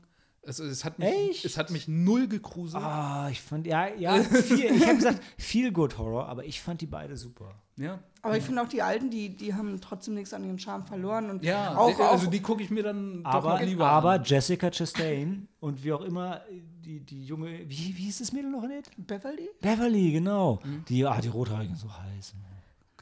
[0.49, 1.45] Es, es, hat, mich, Echt?
[1.45, 2.83] es hat mich null gegruselt.
[2.83, 6.81] Ah, ich fand, ja, ja, viel, ich habe gesagt, viel Good Horror, aber ich fand
[6.81, 7.55] die beide super.
[7.77, 10.85] Ja, Aber ich finde auch die alten, die, die haben trotzdem nichts an ihrem Charme
[10.85, 11.29] verloren.
[11.29, 14.13] Und ja auch, also auch die gucke ich mir dann doch Aber, noch lieber aber
[14.13, 14.25] an.
[14.25, 18.67] Jessica Chastain und wie auch immer, die, die junge, wie, wie hieß das Mädel noch
[18.67, 18.91] nicht?
[18.97, 19.51] Beverly.
[19.61, 20.61] Beverly, genau.
[20.65, 20.85] Mhm.
[20.89, 22.35] Die, ah, die Rothaarigen, so heiß.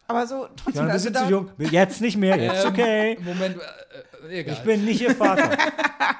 [0.08, 0.74] Aber so trotzdem.
[0.74, 1.50] Ja, ein also bisschen da- zu jung.
[1.58, 3.18] Jetzt nicht mehr, jetzt Ähm, okay.
[3.20, 4.54] Moment, äh, äh, egal.
[4.54, 5.50] Ich bin nicht ihr Vater.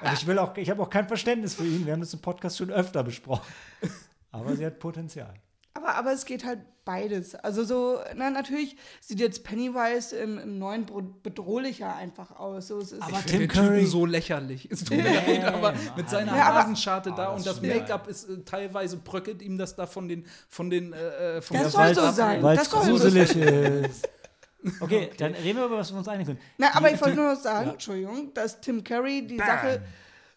[0.02, 1.86] Und ich will auch, ich habe auch kein Verständnis für ihn.
[1.86, 3.46] Wir haben das im Podcast schon öfter besprochen.
[4.32, 5.32] Aber sie hat Potenzial.
[5.74, 7.34] Aber, aber es geht halt beides.
[7.34, 12.68] Also so, na, natürlich sieht jetzt Pennywise im, im neuen Bro- bedrohlicher einfach aus.
[12.68, 14.66] So, es ist, Aber Ich Tim den Typen Curry- so lächerlich.
[14.70, 18.08] Es tut mir leid, aber mit seiner Ja, aber- Nasenscharte da Ah, und das Make-up
[18.08, 21.94] ist äh, teilweise bröckelt ihm das da von den von den äh, von Das soll
[21.94, 22.42] so sein.
[22.42, 24.08] Weil es Das soll so gruselig ist.
[24.80, 26.40] Okay, dann reden wir über was wir uns einigen können.
[26.58, 27.72] na, aber Die- ich wollte nur noch sagen, ja.
[27.74, 29.46] Entschuldigung, dass Tim Curry die Bam.
[29.46, 29.82] Sache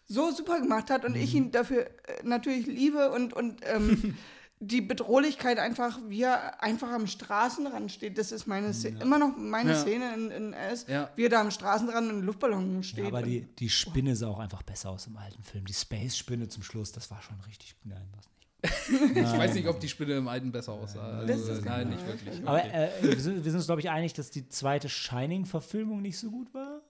[0.06, 1.22] so super gemacht hat und Mhm.
[1.22, 1.90] ich ihn dafür äh,
[2.24, 4.16] natürlich liebe und, und ähm,
[4.62, 8.18] die Bedrohlichkeit einfach, wie er einfach am Straßenrand steht.
[8.18, 9.80] Das ist meine Szene, immer noch meine Ja.
[9.80, 11.08] Szene in, in S, Ja.
[11.16, 13.04] wie er da am Straßenrand in einem Luftballon steht.
[13.04, 15.64] Ja, aber die, die Spinne sah auch einfach besser aus im alten Film.
[15.64, 17.74] Die Space-Spinne zum Schluss, das war schon richtig.
[17.84, 18.36] Nein, was nicht.
[19.16, 21.22] Ich weiß nicht, ob die Spinne im alten besser aussah.
[21.24, 21.96] Das Also, ist nein, genau.
[21.96, 22.46] nicht wirklich.
[22.46, 22.88] Aber Okay.
[23.00, 26.30] äh, wir sind, wir sind uns, glaube ich, einig, dass die zweite Shining-Verfilmung nicht so
[26.30, 26.82] gut war.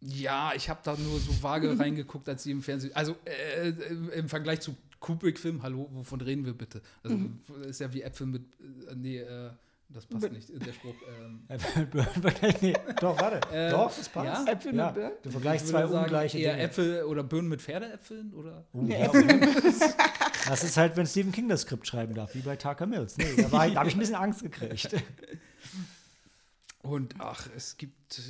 [0.00, 2.94] Ja, ich habe da nur so vage reingeguckt, als sie im Fernsehen.
[2.96, 3.68] Also äh,
[4.16, 6.82] im Vergleich zu Kubrick-Film, hallo, wovon reden wir bitte?
[7.02, 7.18] Also
[7.66, 8.42] ist ja wie Äpfel mit.
[8.90, 9.50] Äh, nee, äh,
[9.90, 10.94] das passt nicht, der Spruch.
[11.18, 11.44] Ähm,
[12.60, 13.40] nee, doch, warte.
[13.50, 14.46] Äh, doch, das passt.
[14.46, 14.52] ja?
[14.52, 15.12] Äpfel mit Birnen?
[15.22, 16.64] Du vergleichst ich zwei sagen, ungleiche eher Dinge.
[16.64, 18.66] Äpfel oder Birnen mit Pferdeäpfeln oder?
[18.72, 19.40] Oh, ja, okay.
[20.48, 23.16] das ist halt, wenn Stephen King das Skript schreiben darf, wie bei Tucker Mills.
[23.16, 24.94] Nee, da, da habe ich ein bisschen Angst gekriegt.
[26.82, 28.20] Und ach, es gibt.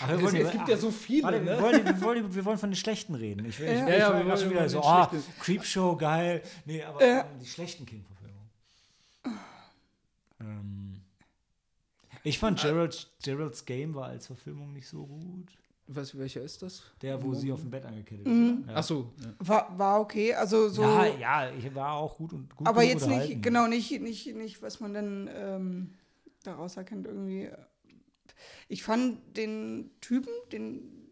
[0.02, 1.62] Ach, wir es, wollen- es gibt ja so viele, Warte, wir, ne?
[1.62, 3.44] wollen, wir, wollen, wir wollen von den schlechten reden.
[3.46, 5.32] Ich, will- ich, Ja, ich, ja, wir gerade schon wieder so, ah, schlechten.
[5.40, 6.42] Creepshow, geil.
[6.64, 7.20] Nee, aber Ja.
[7.20, 8.50] ähm, die schlechten King-Verfilmungen.
[10.40, 11.00] Ähm,
[12.22, 15.48] ich fand Gerald, Gerald's Game war als Verfilmung nicht so gut.
[15.86, 16.82] Was, welcher ist das?
[17.02, 18.60] Der, wo sie auf dem Bett angekettet Mhm.
[18.62, 18.64] ist.
[18.64, 18.76] oder?
[18.78, 19.12] Ach so.
[19.20, 19.34] Ja.
[19.38, 20.80] War, war okay, also so.
[20.82, 24.62] Ja, ja, ich war auch gut und gut aber jetzt nicht, genau, nicht, nicht, nicht,
[24.62, 25.94] was man dann ähm,
[26.42, 27.50] daraus erkennt, irgendwie.
[28.68, 31.03] Ich fand den Typen, den.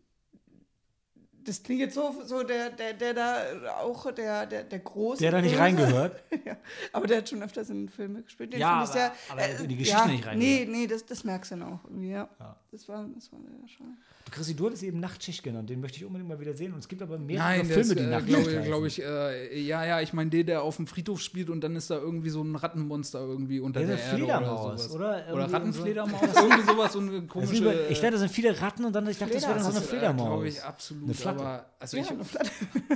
[1.44, 3.42] Das klingt jetzt so, so der, der, der da
[3.80, 5.20] auch der, der, der große.
[5.20, 5.62] Der da nicht Böse.
[5.62, 6.22] reingehört.
[6.44, 6.56] ja,
[6.92, 8.52] aber der hat schon öfters in Filme gespielt.
[8.52, 10.36] Den Ja, aber- sehr, aber in die Geschichte nicht reingehört.
[10.36, 12.28] Nee, nee, das, das merkst du dann auch irgendwie, ja.
[12.38, 12.56] Ja.
[12.70, 13.38] Das war, das war
[13.68, 13.90] schade.
[14.24, 15.68] Du, Chrissy, du hattest eben Nachtschicht genannt.
[15.68, 16.72] Den möchte ich unbedingt mal wieder sehen.
[16.72, 19.60] Und es gibt aber mehrere Nein, Filme, das, die äh, Nachtschicht glaube glaub ich, äh,
[19.60, 22.30] ja, ja, ich meine, der, der auf dem Friedhof spielt und dann ist da irgendwie
[22.30, 24.94] so ein Rattenmonster irgendwie unter Ja, der eine Erde Fledermaus, oder sowas.
[24.94, 25.34] oder?
[25.34, 27.56] Oder Rattenfledermaus, irgendwie sowas, so eine Das ist komische.
[27.62, 29.70] über, ich dachte, das sind viele Ratten und dann ich dachte, das wäre dann so
[29.70, 30.26] eine äh, Fledermaus.
[30.26, 31.04] glaube ich, absolut.
[31.04, 31.48] Eine Flatte.
[31.48, 32.50] aber, also Ja, ich, eine Flatte.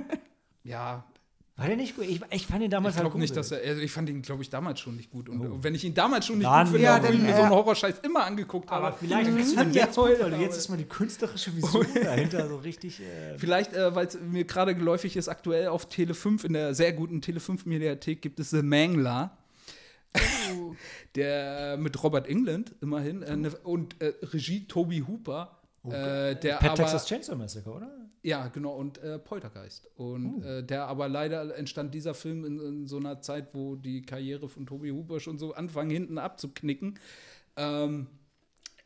[0.65, 1.05] ja,
[1.59, 2.05] War der nicht gut?
[2.05, 3.39] Ich, ich fand ihn damals ich glaube halt nicht, gut.
[3.39, 5.29] dass er, also ich fand ihn, glaube ich, damals schon nicht gut.
[5.31, 5.59] Und Oh.
[5.63, 7.51] wenn ich ihn damals schon nicht Dann- gut finde, Ja, ich dann, mir so einen
[7.51, 8.87] Horrorscheiß immer angeguckt habe.
[8.89, 9.37] Aber vielleicht Mhm.
[9.39, 13.01] den Ja, jetzt gut, weil aber- jetzt ist mal die künstlerische Vision dahinter so richtig.
[13.01, 16.75] Äh, Vielleicht, äh, weil es mir gerade geläufig ist, aktuell auf Tele 5, in der
[16.75, 19.37] sehr guten Tele 5 Mediathek gibt es The Mangler.
[21.15, 25.56] der mit Robert England immerhin äh, ne, und äh, Regie Toby Hooper,
[25.93, 27.91] äh, der Pet aber Texas Chainsaw Massacre, oder?
[28.23, 30.47] ja genau und äh, Poltergeist und Oh.
[30.47, 34.49] äh, der aber leider entstand dieser Film in, in so einer Zeit, wo die Karriere
[34.49, 36.99] von Toby Hooper schon so anfangen hinten abzuknicken.
[37.57, 38.09] Ähm,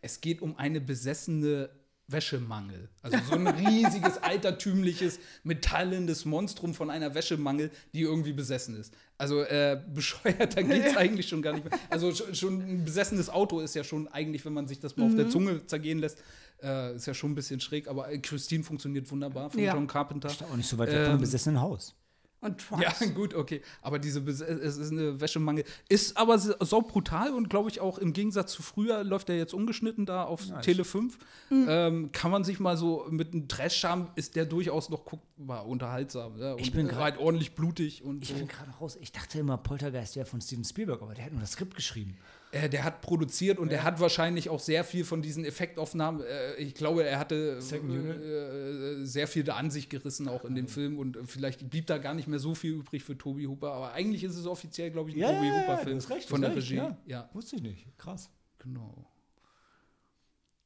[0.02, 1.70] es geht um eine besessene
[2.12, 2.88] Wäschemangel.
[3.02, 8.94] Also so ein riesiges, altertümliches, metallendes Monstrum von einer Wäschemangel, die irgendwie besessen ist.
[9.18, 11.78] Also äh, bescheuerter geht es eigentlich schon gar nicht mehr.
[11.90, 15.14] Also schon, ein besessenes Auto ist ja schon eigentlich, wenn man sich das mal auf
[15.14, 15.30] der Mhm.
[15.30, 16.18] Zunge zergehen lässt,
[16.62, 17.88] äh, ist ja schon ein bisschen schräg.
[17.88, 19.74] Aber äh, Christine funktioniert wunderbar von Ja.
[19.74, 20.28] John Carpenter.
[20.28, 21.94] Ist auch nicht so weit weg von Ähm, einem besessenen Haus.
[22.42, 22.82] Und Trucks.
[23.00, 23.60] Ja, gut, okay.
[23.82, 24.40] Aber diese, es
[24.78, 25.64] ist eine Wäschemangel.
[25.90, 29.52] Ist aber so brutal und glaube ich auch im Gegensatz zu früher läuft er jetzt
[29.52, 31.18] ungeschnitten da auf Tele 5.
[31.50, 31.66] Mhm.
[31.68, 36.38] Ähm, kann man sich mal so mit einem Trash-Charme ist der durchaus noch guckbar, unterhaltsam.
[36.38, 36.52] Ja?
[36.54, 38.34] Und Ich bin äh, grad- halt ordentlich blutig und Ich so.
[38.36, 38.96] bin gerade raus.
[39.00, 42.16] Ich dachte immer, Poltergeist wäre von Steven Spielberg, aber der hat nur das Skript geschrieben.
[42.52, 46.22] Äh, der hat produziert und er hat wahrscheinlich auch sehr viel von diesen Effektaufnahmen.
[46.22, 50.66] Äh, ich glaube, er hatte äh, sehr viel da an sich gerissen, auch in dem
[50.66, 50.98] Film.
[50.98, 53.72] Und vielleicht blieb da gar nicht mehr so viel übrig für Toby Hooper.
[53.72, 56.50] Aber eigentlich ist es offiziell, glaube ich, ein Toby Hooper-Film du hast recht, von der
[56.50, 56.76] recht, Regie.
[56.76, 56.98] Ja.
[57.06, 57.86] ja, Wusste ich nicht.
[57.98, 58.30] Krass.
[58.58, 59.06] genau.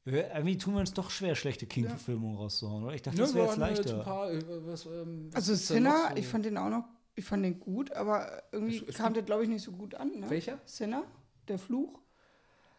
[0.07, 2.93] Irgendwie tun wir uns doch schwer, schlechte King-Verfilmungen rauszuhauen, oder?
[2.93, 3.97] Ich dachte, Ja, das wäre jetzt jetzt leichter.
[3.99, 6.15] ein paar, äh, was, ähm, Also Sinner, so?
[6.17, 6.83] ich fand den auch noch,
[7.15, 9.95] ich fand den gut, aber irgendwie Es- es kam der, glaube ich, nicht so gut
[9.95, 10.11] an.
[10.19, 10.29] Ne?
[10.29, 10.59] Welcher?
[10.65, 11.05] Sinner,
[11.45, 11.99] der Fluch.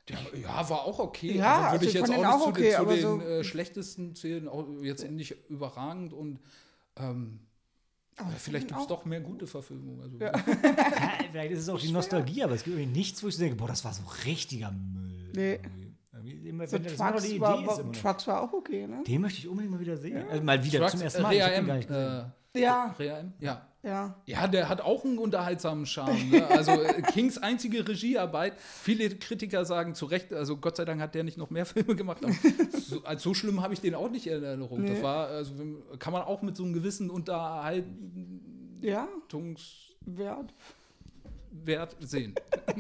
[0.09, 1.33] Ja, ja, war auch okay.
[1.37, 3.03] Ja, würde also ich ich jetzt auch nicht auch zu okay, den, zu aber den
[3.03, 6.39] so- äh, schlechtesten zählen, auch jetzt nicht überragend und
[6.97, 7.41] ähm,
[8.17, 10.01] Aber ich vielleicht gibt es doch mehr gute Verfilmungen.
[10.03, 10.33] Also, Ja,
[11.33, 13.57] vielleicht ist es auch die Nostalgie, aber es gibt irgendwie nichts, wo ich so denke,
[13.57, 15.33] boah, das war so richtiger Müll.
[15.35, 15.61] Nee.
[16.45, 17.93] Immer, So Trucks, die war, Idee war.
[17.93, 19.03] Trucks war auch okay, ne?
[19.07, 20.25] Den möchte ich unbedingt mal wieder sehen.
[20.29, 21.35] Also mal wieder Trucks, zum äh, ersten Mal.
[21.35, 21.67] Ich hab den M.
[21.67, 22.33] gar nicht gesehen.
[22.55, 22.95] Äh, Ja?
[23.41, 23.69] Ja.
[23.87, 24.15] Ja.
[24.27, 26.31] Ja, der hat auch einen unterhaltsamen Charme.
[26.31, 26.47] Ne?
[26.49, 28.55] Also äh, Kings einzige Regiearbeit.
[28.59, 31.95] Viele Kritiker sagen zu Recht, also Gott sei Dank hat der nicht noch mehr Filme
[31.97, 32.19] gemacht.
[32.73, 34.85] So, als so schlimm habe ich den auch nicht in Erinnerung.
[34.85, 35.03] Das Nee.
[35.03, 35.55] war, also
[35.99, 37.87] kann man auch mit so einem gewissen Unterhaltungswert
[38.83, 40.39] Ja,
[41.65, 41.97] Wert.
[42.01, 42.35] sehen.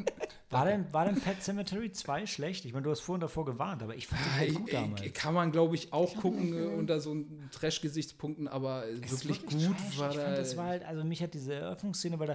[0.50, 2.64] War denn, war denn Pet Cemetery 2 schlecht?
[2.66, 4.74] Ich meine, du hast vorhin davor gewarnt, aber ich fand Ah, halt ich- gut ich-
[4.74, 5.12] damals.
[5.14, 7.16] Kann man, glaube ich, auch gucken äh, unter so
[7.50, 9.98] Trash-Gesichtspunkten, aber äh, Es wirklich, wirklich gut trash.
[9.98, 10.24] war Ich der.
[10.26, 12.34] fand, das war halt, also mich hat diese Eröffnungsszene, weil da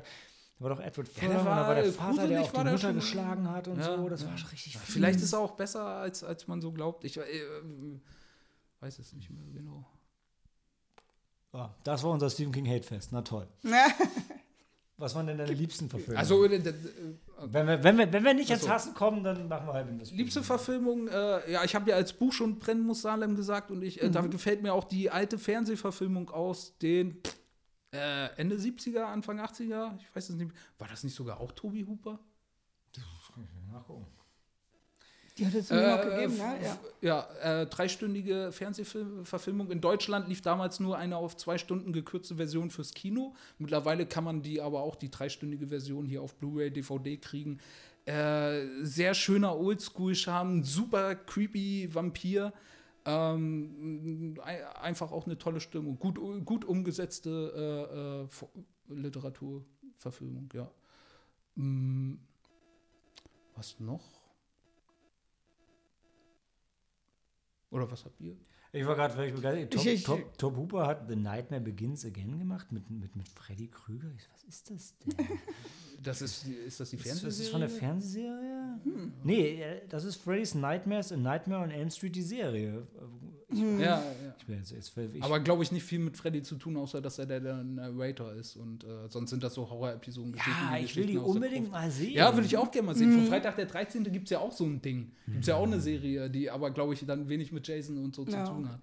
[0.60, 2.94] da war doch Edward Furlong und da war der Vater, der auch die Mutter schon-
[2.96, 4.10] geschlagen hat und Ja, so.
[4.10, 4.28] Das ja.
[4.30, 4.94] war schon richtig fies.
[4.94, 7.04] Vielleicht ist er auch besser, als, als man so glaubt.
[7.06, 7.24] Ich äh,
[8.82, 9.88] weiß es nicht mehr genau.
[11.54, 13.12] Ja, das war unser Stephen King Hatefest.
[13.12, 13.48] Na toll.
[15.02, 16.18] Was waren denn deine liebsten Verfilmungen?
[16.20, 16.74] Also, äh, d-
[17.44, 18.70] wenn wir, wenn wir, wenn wir nicht ins so.
[18.70, 20.12] Hassen kommen, dann machen wir halt das.
[20.12, 23.82] Liebste Verfilmung, äh, ja, ich habe ja als Buch schon Brennen muss Salem gesagt und
[23.82, 27.18] ich, äh, da gefällt mir auch die alte Fernsehverfilmung aus den
[27.94, 30.52] äh, Ende 70er, Anfang 80er, ich weiß es nicht.
[30.78, 32.20] War das nicht sogar auch Tobi Hooper?
[33.74, 34.06] Nachgucken.
[35.42, 36.56] Die hat es nur noch Äh, gegeben, ne?
[36.64, 36.80] Ja.
[37.42, 39.72] Ja, äh, dreistündige Fernsehverfilmung.
[39.72, 43.34] In Deutschland lief damals nur eine auf zwei Stunden gekürzte Version fürs Kino.
[43.58, 47.60] Mittlerweile kann man die aber auch die dreistündige Version hier auf Blu-ray, DVD kriegen.
[48.06, 52.54] Äh, sehr schöner Oldschool-Charme, super creepy Vampir.
[53.04, 55.98] Ähm, ein- einfach auch eine tolle Stimmung.
[55.98, 60.70] Gut, gut umgesetzte äh, äh, Literaturverfilmung, ja.
[61.56, 62.16] Mm,
[63.56, 64.21] was noch?
[67.72, 68.36] Oder was habt ihr?
[68.74, 69.74] Ich war gerade völlig begeistert.
[69.74, 73.28] Top, Ich- ich- Top, Top Hooper hat The Nightmare Begins Again gemacht mit, mit, mit
[73.28, 74.10] Freddy Krüger.
[74.16, 75.28] Ich so, Was ist das denn?
[76.04, 77.30] Das ist, ist das die Ist Fernsehserie?
[77.30, 78.80] das ist von der Fernsehserie?
[79.24, 82.88] Nee, äh, das ist Freddy's Nightmares, A Nightmare on Elm Street, die Serie.
[83.54, 84.04] Ich, ja, ja.
[84.40, 87.02] ich bin jetzt, jetzt ich, Aber glaube ich nicht viel mit Freddy zu tun, außer
[87.02, 88.56] dass er der, der Narrator ist.
[88.56, 90.36] Und äh, sonst sind das so Horror-Episoden.
[90.36, 92.14] ja, ich will die unbedingt mal sehen.
[92.14, 93.12] Ja, will ich auch gerne mal sehen.
[93.14, 94.04] Vom Freitag der 13.
[94.06, 95.12] gibt es ja auch so ein Ding.
[95.26, 98.16] Gibt es ja auch eine Serie, die aber, glaube ich, dann wenig mit Jason und
[98.16, 98.46] so Ja.
[98.46, 98.80] zu tun hat.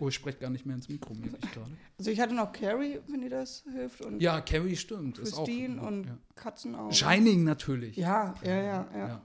[0.00, 1.70] Oh, ich spreche gar nicht mehr ins Mikro, merke ich gerade.
[1.98, 4.00] Also ich hatte noch Carrie, wenn dir das hilft.
[4.00, 5.18] Und Ja, Carrie stimmt.
[5.18, 6.16] Ist auch, Christine und ja.
[6.36, 6.92] Katzenaugen.
[6.92, 7.96] Shining natürlich.
[7.98, 9.08] Ja, ja, ja, ja.
[9.08, 9.22] Ja.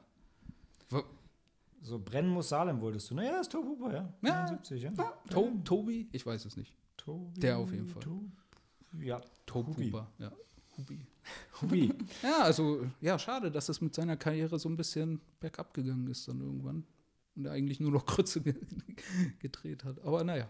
[1.86, 3.16] So, brennen muss Salem wolltest du.
[3.16, 4.14] Naja, ist Top Hooper, ja.
[4.24, 4.44] Ja.
[4.46, 4.92] 79, ja.
[5.30, 6.10] To Tobi?
[6.12, 6.74] Ich weiß es nicht.
[6.98, 8.02] Tobi, Der auf jeden Fall.
[8.02, 8.24] To-
[9.00, 9.72] Ja, Tobi.
[9.72, 9.86] Hubi.
[9.88, 10.32] Huber, ja.
[10.78, 11.00] Hubi.
[11.62, 11.94] Hubi.
[12.24, 16.28] Ja, also, ja, schade, dass es mit seiner Karriere so ein bisschen bergab gegangen ist
[16.28, 16.86] dann irgendwann.
[17.36, 18.56] Und er eigentlich nur noch Krütze ge
[19.40, 20.00] gedreht hat.
[20.04, 20.50] Aber naja.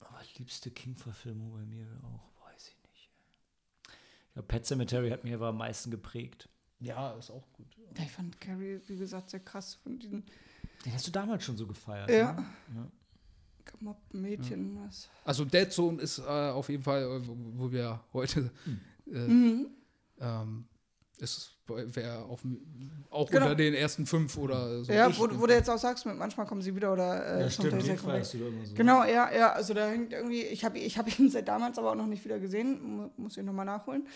[0.00, 3.10] Aber liebste King-Verfilmung bei mir auch, weiß ich nicht.
[4.36, 6.48] Ja, Pet Cemetery hat mir aber am meisten geprägt.
[6.80, 7.66] Ja, ist auch gut.
[7.96, 10.24] Ja, Ich fand Carrie, wie gesagt, sehr krass von diesen
[10.84, 12.10] Den hast du damals schon so gefeiert.
[12.10, 12.32] Ja.
[12.72, 12.90] Ne?
[13.78, 14.78] gemobbten Mädchen.
[14.84, 15.08] Was.
[15.24, 18.50] Also Dead Zone ist äh, auf jeden Fall, äh, wo, wo wir heute
[19.06, 19.66] äh, Mhm.
[20.20, 20.66] ähm,
[21.18, 22.24] ist wäre
[23.10, 23.44] auch Genau.
[23.44, 24.92] unter den ersten fünf oder so.
[24.92, 27.50] Ja, wo, wo du jetzt auch sagst, mit manchmal kommen sie wieder oder äh, Ja,
[27.50, 28.74] stimmt, den feierst du immer so.
[28.74, 31.92] Genau, ja, ja, also da hängt irgendwie, ich habe ich hab ihn seit damals aber
[31.92, 34.08] auch noch nicht wieder gesehen, mu- muss ich nochmal nachholen.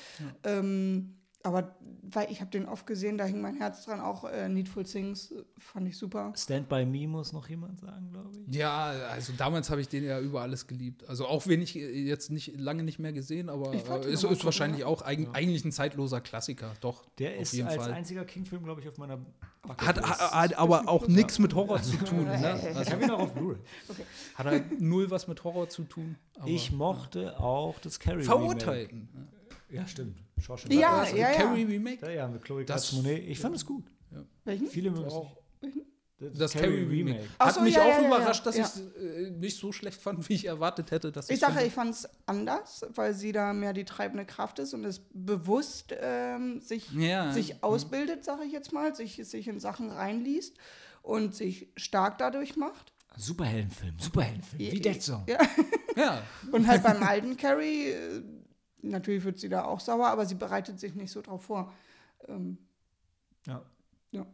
[0.43, 1.15] Ähm,
[1.45, 1.77] aber
[2.11, 3.99] weil ich habe den oft gesehen, da hing mein Herz dran.
[4.01, 6.33] Auch äh, Needful Things äh, fand ich super.
[6.37, 8.55] Stand by Me muss noch jemand sagen, glaube ich.
[8.55, 11.09] Ja, also damals habe ich den ja über alles geliebt.
[11.09, 14.23] Also auch wenn ich äh, jetzt nicht lange nicht mehr gesehen, aber Ich äh, ist,
[14.25, 16.73] ist wahrscheinlich auch eig eigentlich ein zeitloser Klassiker.
[16.81, 17.05] Doch.
[17.19, 17.93] Der auf ist jeden als Fall.
[17.93, 19.23] einziger King-Film, glaube ich, auf meiner Hat,
[19.63, 20.09] Bucketlist.
[20.21, 22.25] hat, hat aber auch nichts mit Horror zu tun.
[22.35, 22.59] Ne?
[22.71, 23.59] Ich Also, habe ihn auch auf Blu-ray.
[24.35, 26.17] hat halt null was mit Horror zu tun.
[26.39, 29.09] aber- Ich mochte auch das Carrie Verurteilten.
[29.13, 29.29] Remake.
[29.71, 30.19] Ja, stimmt.
[30.39, 30.81] Schauspieler.
[30.81, 31.37] Ja, Also, ja, ja.
[31.39, 32.05] Carrie Remake.
[32.07, 33.25] Ja, ja, mit Chloe Das- Monet.
[33.29, 33.85] Ich fand es gut.
[34.45, 34.67] Welchen?
[34.69, 35.37] Viele mögen Auch.
[35.63, 35.77] nicht.
[36.39, 37.25] Das Carrie Remake.
[37.39, 38.65] Ach Hat so, mich ja, auch ja, ja, überrascht, dass ja.
[38.65, 41.11] ich es äh, nicht so schlecht fand, wie ich erwartet hätte.
[41.13, 44.73] Dass Ich sage, ich fand es anders, weil sie da mehr die treibende Kraft ist
[44.75, 47.33] und es bewusst ähm, sich, Ja.
[47.33, 50.57] sich ausbildet, sage ich jetzt mal, sich, sich in Sachen reinliest
[51.03, 52.93] und sich stark dadurch macht.
[53.17, 54.59] Superheldenfilm, Superheldenfilm.
[54.73, 55.25] Wie Dead Song.
[55.29, 55.39] Ja.
[55.97, 56.23] Ja,
[56.53, 58.23] Und halt beim alten Carrie, äh,
[58.89, 61.73] natürlich wird sie da auch sauer, aber sie bereitet sich nicht so drauf vor.
[62.29, 62.59] Ähm,
[63.47, 63.63] Ja.
[64.11, 64.27] ja.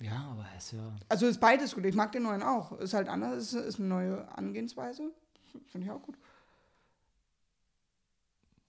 [0.00, 0.96] Ja, aber es ist ja.
[1.08, 1.84] Also ist beides gut.
[1.84, 2.72] Ich mag den neuen auch.
[2.78, 5.10] Ist halt anders, ist, ist eine neue Angehensweise.
[5.66, 6.16] Finde ich auch gut.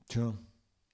[0.07, 0.33] Tja.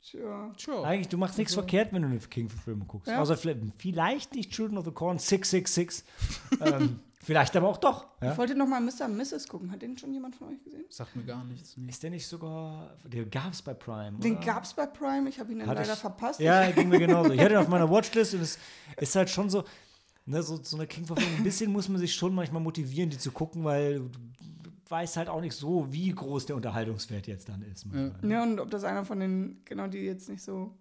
[0.04, 0.54] Tja.
[0.58, 0.84] tja.
[0.84, 3.08] Eigentlich, du machst nichts verkehrt, wenn du eine King-Filme guckst.
[3.08, 3.22] Ja.
[3.22, 6.04] Außer vielleicht, vielleicht nicht Children of the Corn 666.
[6.62, 8.06] ähm, vielleicht aber auch doch.
[8.22, 8.38] Ich Ja?
[8.38, 9.06] wollte noch mal Mr.
[9.06, 9.48] und Mrs.
[9.48, 9.72] gucken.
[9.72, 10.86] Hat den schon jemand von euch gesehen?
[10.90, 11.76] Sagt mir gar nichts.
[11.78, 11.90] Nee.
[11.90, 12.96] Ist der nicht sogar.
[13.04, 14.18] Den gab es bei Prime.
[14.20, 14.46] Den oder?
[14.46, 15.28] gab es bei Prime.
[15.30, 16.40] Ich habe ihn dann leider ich- verpasst.
[16.40, 17.32] Ja, ging mir genauso.
[17.32, 18.58] Ich hatte ihn auf meiner Watchlist und es
[18.98, 19.64] ist halt schon so,
[20.26, 23.32] ne, so, so eine King-Verfilmung, ein bisschen muss man sich schon manchmal motivieren, die zu
[23.32, 24.10] gucken, weil du
[24.88, 27.86] weißt halt auch nicht so, wie groß der Unterhaltungswert jetzt dann ist.
[27.88, 28.32] manchmal.
[28.32, 30.78] Ja, und ob das einer von den, genau, die jetzt nicht so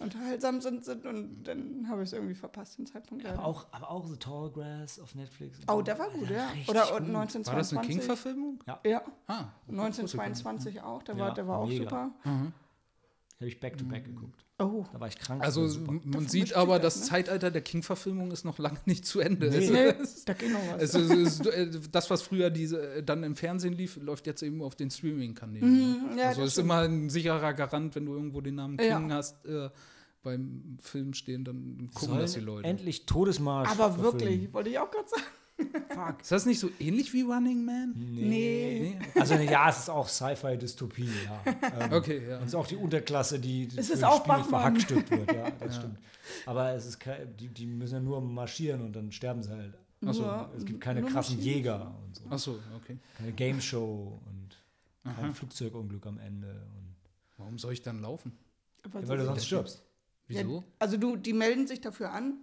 [0.00, 3.24] unterhaltsam sind, sind und dann habe ich es irgendwie verpasst, den Zeitpunkt.
[3.26, 5.58] Aber auch, aber auch The Tall Grass auf Netflix.
[5.68, 6.48] Oh, der war gut, ja.
[6.68, 7.02] Oder gut.
[7.08, 7.46] 1922.
[7.46, 8.62] War das eine King-Verfilmung?
[8.66, 11.02] Ja, Ah, 1922 auch.
[11.02, 11.84] Der Ja, war, der war auch mega.
[11.84, 12.10] super.
[12.24, 12.52] Habe
[13.40, 14.45] ich back-to-back geguckt.
[14.58, 14.86] Oh.
[14.90, 15.42] Da war ich krank.
[15.44, 17.08] Also m- man sieht aber, das, das ne?
[17.10, 19.50] Zeitalter der King-Verfilmung ist noch lange nicht zu Ende.
[19.50, 19.56] Nee.
[19.58, 20.82] Es- Nee, da ging noch was.
[20.82, 24.26] Es ist, es ist, äh, das, was früher diese, äh, dann im Fernsehen lief, läuft
[24.26, 26.08] jetzt eben auf den Streaming-Kanälen.
[26.12, 26.64] Mhm, ja, also ist stimmt.
[26.66, 28.96] immer ein sicherer Garant, wenn du irgendwo den Namen Ja.
[28.98, 29.68] King hast, äh,
[30.22, 32.66] beim Film stehen, dann gucken Sollen das die Leute.
[32.66, 33.68] Endlich Todesmarsch.
[33.70, 34.12] aber verfilmen.
[34.20, 35.22] wirklich, wollte ich auch gerade sagen.
[35.58, 36.20] Fuck.
[36.20, 37.94] Ist das nicht so ähnlich wie Running Man?
[37.96, 38.98] Nee.
[39.00, 39.20] Nee?
[39.20, 41.42] Also ja, es ist auch Sci-Fi-Dystopie, ja.
[41.80, 42.36] Ähm, Okay, ja.
[42.36, 45.76] Und es ist auch die Unterklasse, die Es ist auch Spiel verhackstückt wird, ja, das
[45.76, 45.98] stimmt.
[46.44, 46.98] Aber es ist
[47.40, 49.74] die, die müssen ja nur marschieren und dann sterben sie halt.
[50.04, 50.22] Ach so.
[50.22, 51.56] Nur- Es gibt keine krassen Maschinen.
[51.56, 52.22] Jäger und so.
[52.28, 52.98] Ach so, okay.
[53.16, 56.48] Keine Game Show und kein Flugzeugunglück am Ende.
[56.48, 56.94] Und,
[57.38, 58.32] Warum soll ich dann laufen?
[58.92, 59.82] Weil weil du sonst stirbst.
[60.28, 60.56] Wieso?
[60.58, 62.34] Ja, also du, die melden sich dafür an,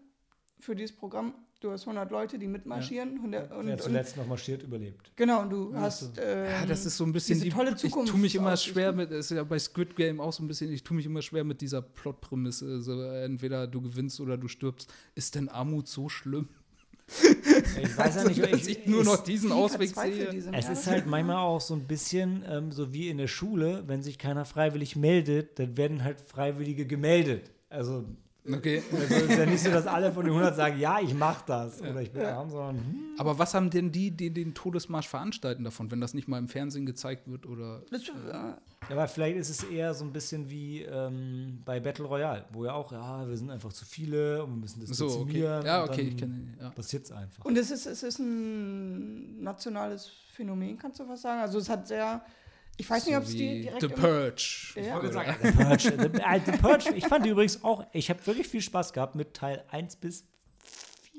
[0.59, 1.33] für dieses Programm.
[1.63, 3.19] Du hast 100 Leute, die mitmarschieren.
[3.23, 5.11] Und, der- und, Wer zuletzt noch marschiert, überlebt.
[5.15, 6.17] genau, und du hast.
[6.21, 8.57] Ähm, Ja, das ist so ein bisschen diese die tolle Ich tue Zukunft mich immer
[8.57, 11.05] schwer mit, das ist ja bei Squid Game auch so ein bisschen, ich tue mich
[11.05, 12.65] immer schwer mit dieser Plotprämisse.
[12.65, 14.91] Also entweder du gewinnst oder du stirbst.
[15.15, 16.49] Ist denn Armut so schlimm?
[17.81, 20.27] Ich weiß ja nicht, dass ich, ich nur noch diesen Ausweg sehe.
[20.51, 20.71] Es ja.
[20.71, 24.17] ist halt manchmal auch so ein bisschen ähm, so wie in der Schule, wenn sich
[24.17, 27.51] keiner freiwillig meldet, dann werden halt Freiwillige gemeldet.
[27.69, 28.05] Also,
[28.51, 28.83] Okay.
[28.91, 31.41] also es ist ja nicht so, dass alle von den 100 sagen, ja, ich mach
[31.43, 35.07] das oder ich bin arm, sondern hm, Aber was haben denn die, die den Todesmarsch
[35.07, 37.97] veranstalten davon, wenn das nicht mal im Fernsehen gezeigt wird oder äh,
[38.29, 38.57] Ja,
[38.89, 42.73] aber vielleicht ist es eher so ein bisschen wie ähm, bei Battle Royale, wo ja
[42.73, 45.05] auch, ja, wir sind einfach zu viele und wir müssen das so?
[45.05, 45.25] Okay.
[45.25, 45.65] dezimieren.
[45.65, 46.57] Ja, und okay, dann ich kenne.
[46.59, 46.69] Ja.
[46.71, 47.45] Passiert's einfach.
[47.45, 51.41] und es ist, es ist ein nationales Phänomen, kannst du was sagen?
[51.41, 52.21] Also es hat sehr.
[52.77, 53.81] Ich weiß nicht, ob es So die direkt.
[53.81, 54.73] The Purge.
[54.75, 54.95] Ja.
[54.95, 58.25] wollte sagen, The Purge, the, äh, the Purge, ich fand die übrigens auch, ich habe
[58.25, 60.25] wirklich viel Spaß gehabt mit Teil 1 bis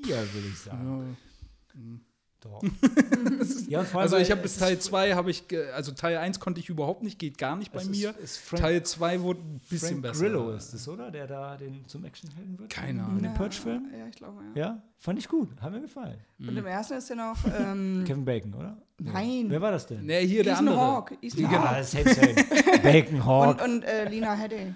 [0.03, 0.85] 4, würde ich sagen.
[0.85, 2.05] Ja, und
[2.59, 5.43] vor allem, Also ich habe bis Teil ist- 2 habe ich,
[5.73, 8.11] also Teil 1 konnte ich überhaupt nicht, geht gar nicht bei es mir.
[8.11, 10.23] Ist, ist Frank, Teil 2 wurde ein bisschen Frank besser.
[10.25, 11.11] Grillo ist es, oder?
[11.11, 12.69] Der da den zum Actionhelden wird?
[12.69, 13.21] Keine In Ahnung.
[13.21, 13.85] dem Purge-Film?
[13.97, 14.61] Ja, ich glaube, ja.
[14.61, 15.49] Ja, fand ich gut.
[15.61, 16.17] Hat mir gefallen.
[16.39, 17.37] Und im ersten ist ja noch.
[17.57, 18.77] Ähm, Kevin Bacon, oder?
[18.99, 19.45] nein.
[19.49, 20.05] Wer war das denn?
[20.05, 20.81] Nee, hier der Ethan andere.
[20.85, 21.17] Hawke.
[21.21, 21.83] Ethan Ja, Hawke.
[21.83, 22.35] same, same.
[22.83, 23.61] Bacon Hawk.
[23.63, 24.73] Und, und äh, Lina Headey.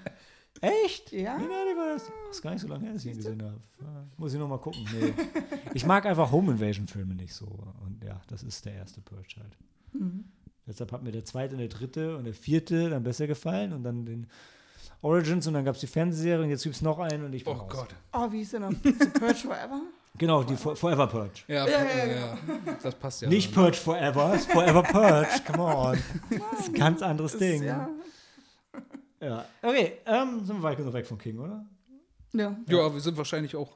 [0.62, 1.12] Echt?
[1.12, 1.38] Ja.
[1.38, 2.06] Nee, nee, war das.
[2.28, 3.60] Das ist gar nicht so lange her, dass ich ihn gesehen habe.
[3.82, 4.86] Ja, Muss ich noch mal gucken.
[4.94, 5.14] Nee.
[5.74, 7.46] Ich mag einfach Home Invasion Filme nicht so.
[7.46, 9.58] Und ja, das ist der erste Purge halt.
[9.94, 10.26] Mhm.
[10.68, 13.84] Deshalb hat mir der zweite und der dritte und der vierte dann besser gefallen und
[13.84, 14.28] dann den
[15.02, 17.44] Origins und dann gab es die Fernsehserie und jetzt gibt es noch einen und ich
[17.46, 17.72] bin Oh raus.
[17.72, 17.96] Gott.
[18.14, 18.72] Oh, wie ist der noch?
[18.84, 19.82] The Purge Forever?
[20.18, 21.44] Genau, die For Forever Purge.
[21.48, 22.38] Ja, Ja, ja, ja, ja,
[22.84, 23.30] Das passt ja.
[23.30, 25.28] Nicht Purge Forever, es ist Forever Purge.
[25.48, 25.98] Come on.
[26.52, 27.64] Das ist ein ganz anderes Ding.
[27.64, 27.88] Ja.
[29.22, 29.46] Ja.
[29.62, 31.66] Okay, ähm, sind wir weit genug weg von King, oder?
[32.34, 32.56] ja.
[32.68, 33.76] Ja, wir sind wahrscheinlich auch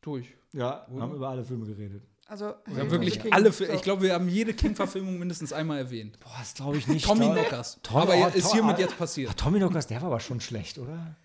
[0.00, 0.26] durch.
[0.52, 2.02] Ja, wir haben über alle Filme geredet.
[2.26, 3.32] Also, Wir haben to wirklich King.
[3.32, 3.72] alle, Fi- So.
[3.72, 6.18] ich glaube, wir haben jede King-Verfilmung mindestens einmal erwähnt.
[6.20, 7.04] Boah, das glaube ich nicht.
[7.04, 7.80] Tommy Knockers.
[7.82, 9.30] Tom- Aber oh, ist Tom- hiermit jetzt passiert.
[9.32, 11.16] Ach, Tommy Knockers, der war aber schon schlecht, oder?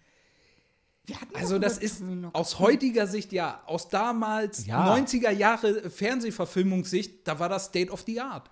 [1.35, 2.01] Also das ist
[2.33, 4.91] aus heutiger Sicht ja, aus damals Ja.
[4.95, 8.49] 90er Jahre Fernsehverfilmungssicht, da war das State of the Art.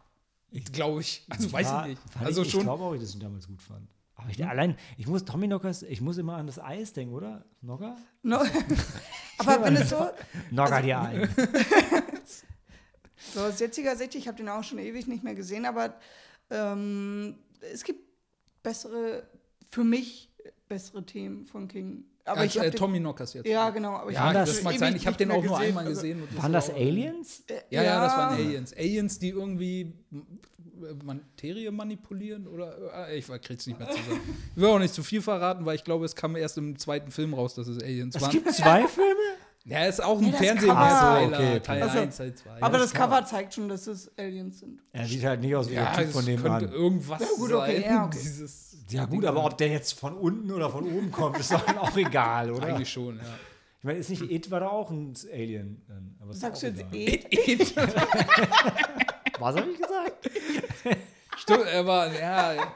[0.71, 1.25] Glaube ich.
[1.29, 2.01] Also weiß War- ich nicht.
[2.11, 2.59] fand Also ich, schon.
[2.59, 3.89] Ich glaube auch, dass ich ihn damals gut fand.
[4.23, 7.43] Aber ich, allein, ich muss Tommy Knockers, ich muss immer an das Eis denken, oder?
[7.59, 7.97] Knocker?
[8.21, 8.37] No.
[9.37, 9.97] Aber wenn es so,
[10.49, 11.29] Knocker die ein.
[13.33, 15.95] so aus jetziger Sicht, ich habe den auch schon ewig nicht mehr gesehen, aber
[16.49, 17.35] ähm,
[17.73, 17.99] es gibt
[18.61, 19.27] bessere,
[19.71, 20.29] für mich
[20.67, 22.05] bessere Themen von King.
[22.25, 23.45] Aber Als, ich hab äh, den- Tommy Knockers jetzt.
[23.47, 23.95] Ja, genau.
[23.97, 24.95] Aber ich Ja, hab das, den mag sein.
[24.95, 25.67] Ich habe den auch nur gesehen.
[25.69, 26.23] einmal Also, gesehen.
[26.37, 27.43] Waren das war- Aliens?
[27.69, 28.17] Ja, ja, das Ja.
[28.17, 28.73] waren Aliens.
[28.73, 29.81] Aliens, die irgendwie
[30.13, 30.15] äh,
[31.03, 34.21] Materie manipulieren oder äh, ich krieg's nicht mehr zusammen.
[34.55, 37.11] Ich will auch nicht zu viel verraten, weil ich glaube, es kam erst im zweiten
[37.11, 38.31] Film raus, dass es Aliens Es waren.
[38.31, 39.09] gibt zwei Filme?
[39.65, 41.59] Ja, ist auch ein Cover- Ach so, okay.
[41.61, 42.49] Teil Also, 1, Teil 2.
[42.61, 44.81] Aber das das kann Cover zeigt schon, dass es Aliens sind.
[44.91, 46.73] Er sieht halt nicht aus wie ja, der Typ es von dem könnte an.
[46.73, 47.89] irgendwas Ja, gut, okay, sein.
[47.89, 48.17] ja, okay.
[48.21, 51.65] Dieses Ja gut, aber ob der jetzt von unten oder von oben kommt, ist doch
[51.77, 52.67] auch egal, oder?
[52.67, 53.23] eigentlich schon, ja.
[53.79, 55.81] Ich meine, ist nicht It war da auch ein Alien.
[56.31, 57.19] Sagst du jetzt egal.
[57.31, 57.57] eh?
[59.43, 60.29] Was habe ich gesagt?
[61.37, 62.55] Stimmt, er war, ja.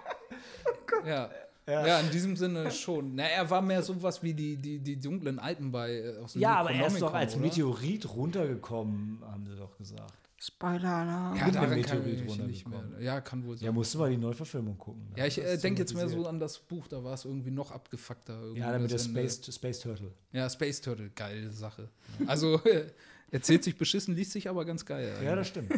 [1.05, 1.29] Ja.
[1.67, 1.85] Ja.
[1.85, 1.99] Ja.
[1.99, 3.15] in diesem Sinne schon.
[3.15, 6.41] Na, er war mehr sowas wie die, die, die dunklen Alten bei äh, aus dem
[6.41, 7.43] Ja, aber er ist doch als oder?
[7.43, 10.13] Meteorit runtergekommen, haben sie doch gesagt.
[10.39, 11.35] Spoiler-Alarm.
[11.35, 12.77] Ja, kann Meteorit ich nicht mehr.
[12.77, 13.01] runtergekommen.
[13.03, 13.65] Ja, kann wohl sein.
[13.65, 15.07] Ja, musst du mal die Neuverfilmung gucken.
[15.15, 17.71] Ja, ich äh, denke jetzt mehr so an das Buch, da war es irgendwie noch
[17.71, 18.39] abgefuckter.
[18.39, 18.99] Irgendwie Ja, mit der.
[18.99, 20.11] Space, Space Turtle.
[20.31, 21.89] Ja, Space Turtle, geile Sache.
[22.27, 22.85] Also, äh,
[23.31, 25.13] erzählt sich beschissen, liest sich aber ganz geil.
[25.23, 25.71] Ja, das stimmt.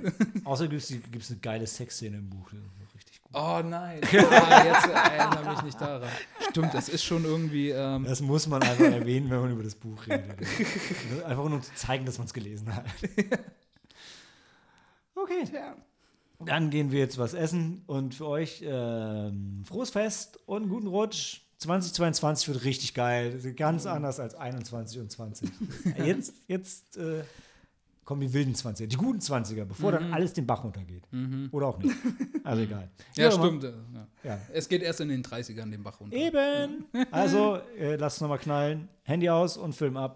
[0.46, 0.80] Außerdem
[1.12, 2.52] gibt es eine geile Sexszene im Buch.
[2.96, 3.32] Richtig gut.
[3.34, 6.10] Oh nein, ah, jetzt erinnere mich nicht daran.
[6.50, 7.70] Stimmt, das ist schon irgendwie.
[7.70, 10.32] Ähm, Das muss man einfach erwähnen, wenn man über das Buch redet.
[11.26, 12.86] Einfach nur um zu zeigen, dass man es gelesen hat.
[15.16, 15.44] Okay.
[15.46, 15.76] Tja.
[16.40, 21.42] Dann gehen wir jetzt was essen und für euch ähm, frohes Fest und guten Rutsch.
[21.60, 23.38] 2022 wird richtig geil.
[23.56, 25.50] Ganz anders als 21 und 20.
[26.06, 27.24] Jetzt, jetzt äh,
[28.06, 31.04] kommen die wilden 20er, die guten 20er, bevor dann alles den Bach runtergeht.
[31.52, 31.94] Oder auch nicht.
[32.44, 32.90] Also egal.
[33.16, 33.46] ja, immer.
[33.46, 33.64] stimmt.
[33.66, 34.08] äh, Ja.
[34.24, 34.40] Ja.
[34.54, 36.16] Es geht erst in den 30ern den Bach runter.
[36.16, 36.86] Eben.
[37.12, 38.88] Also, äh, lasst es nochmal knallen.
[39.04, 40.16] Handy aus und Film ab.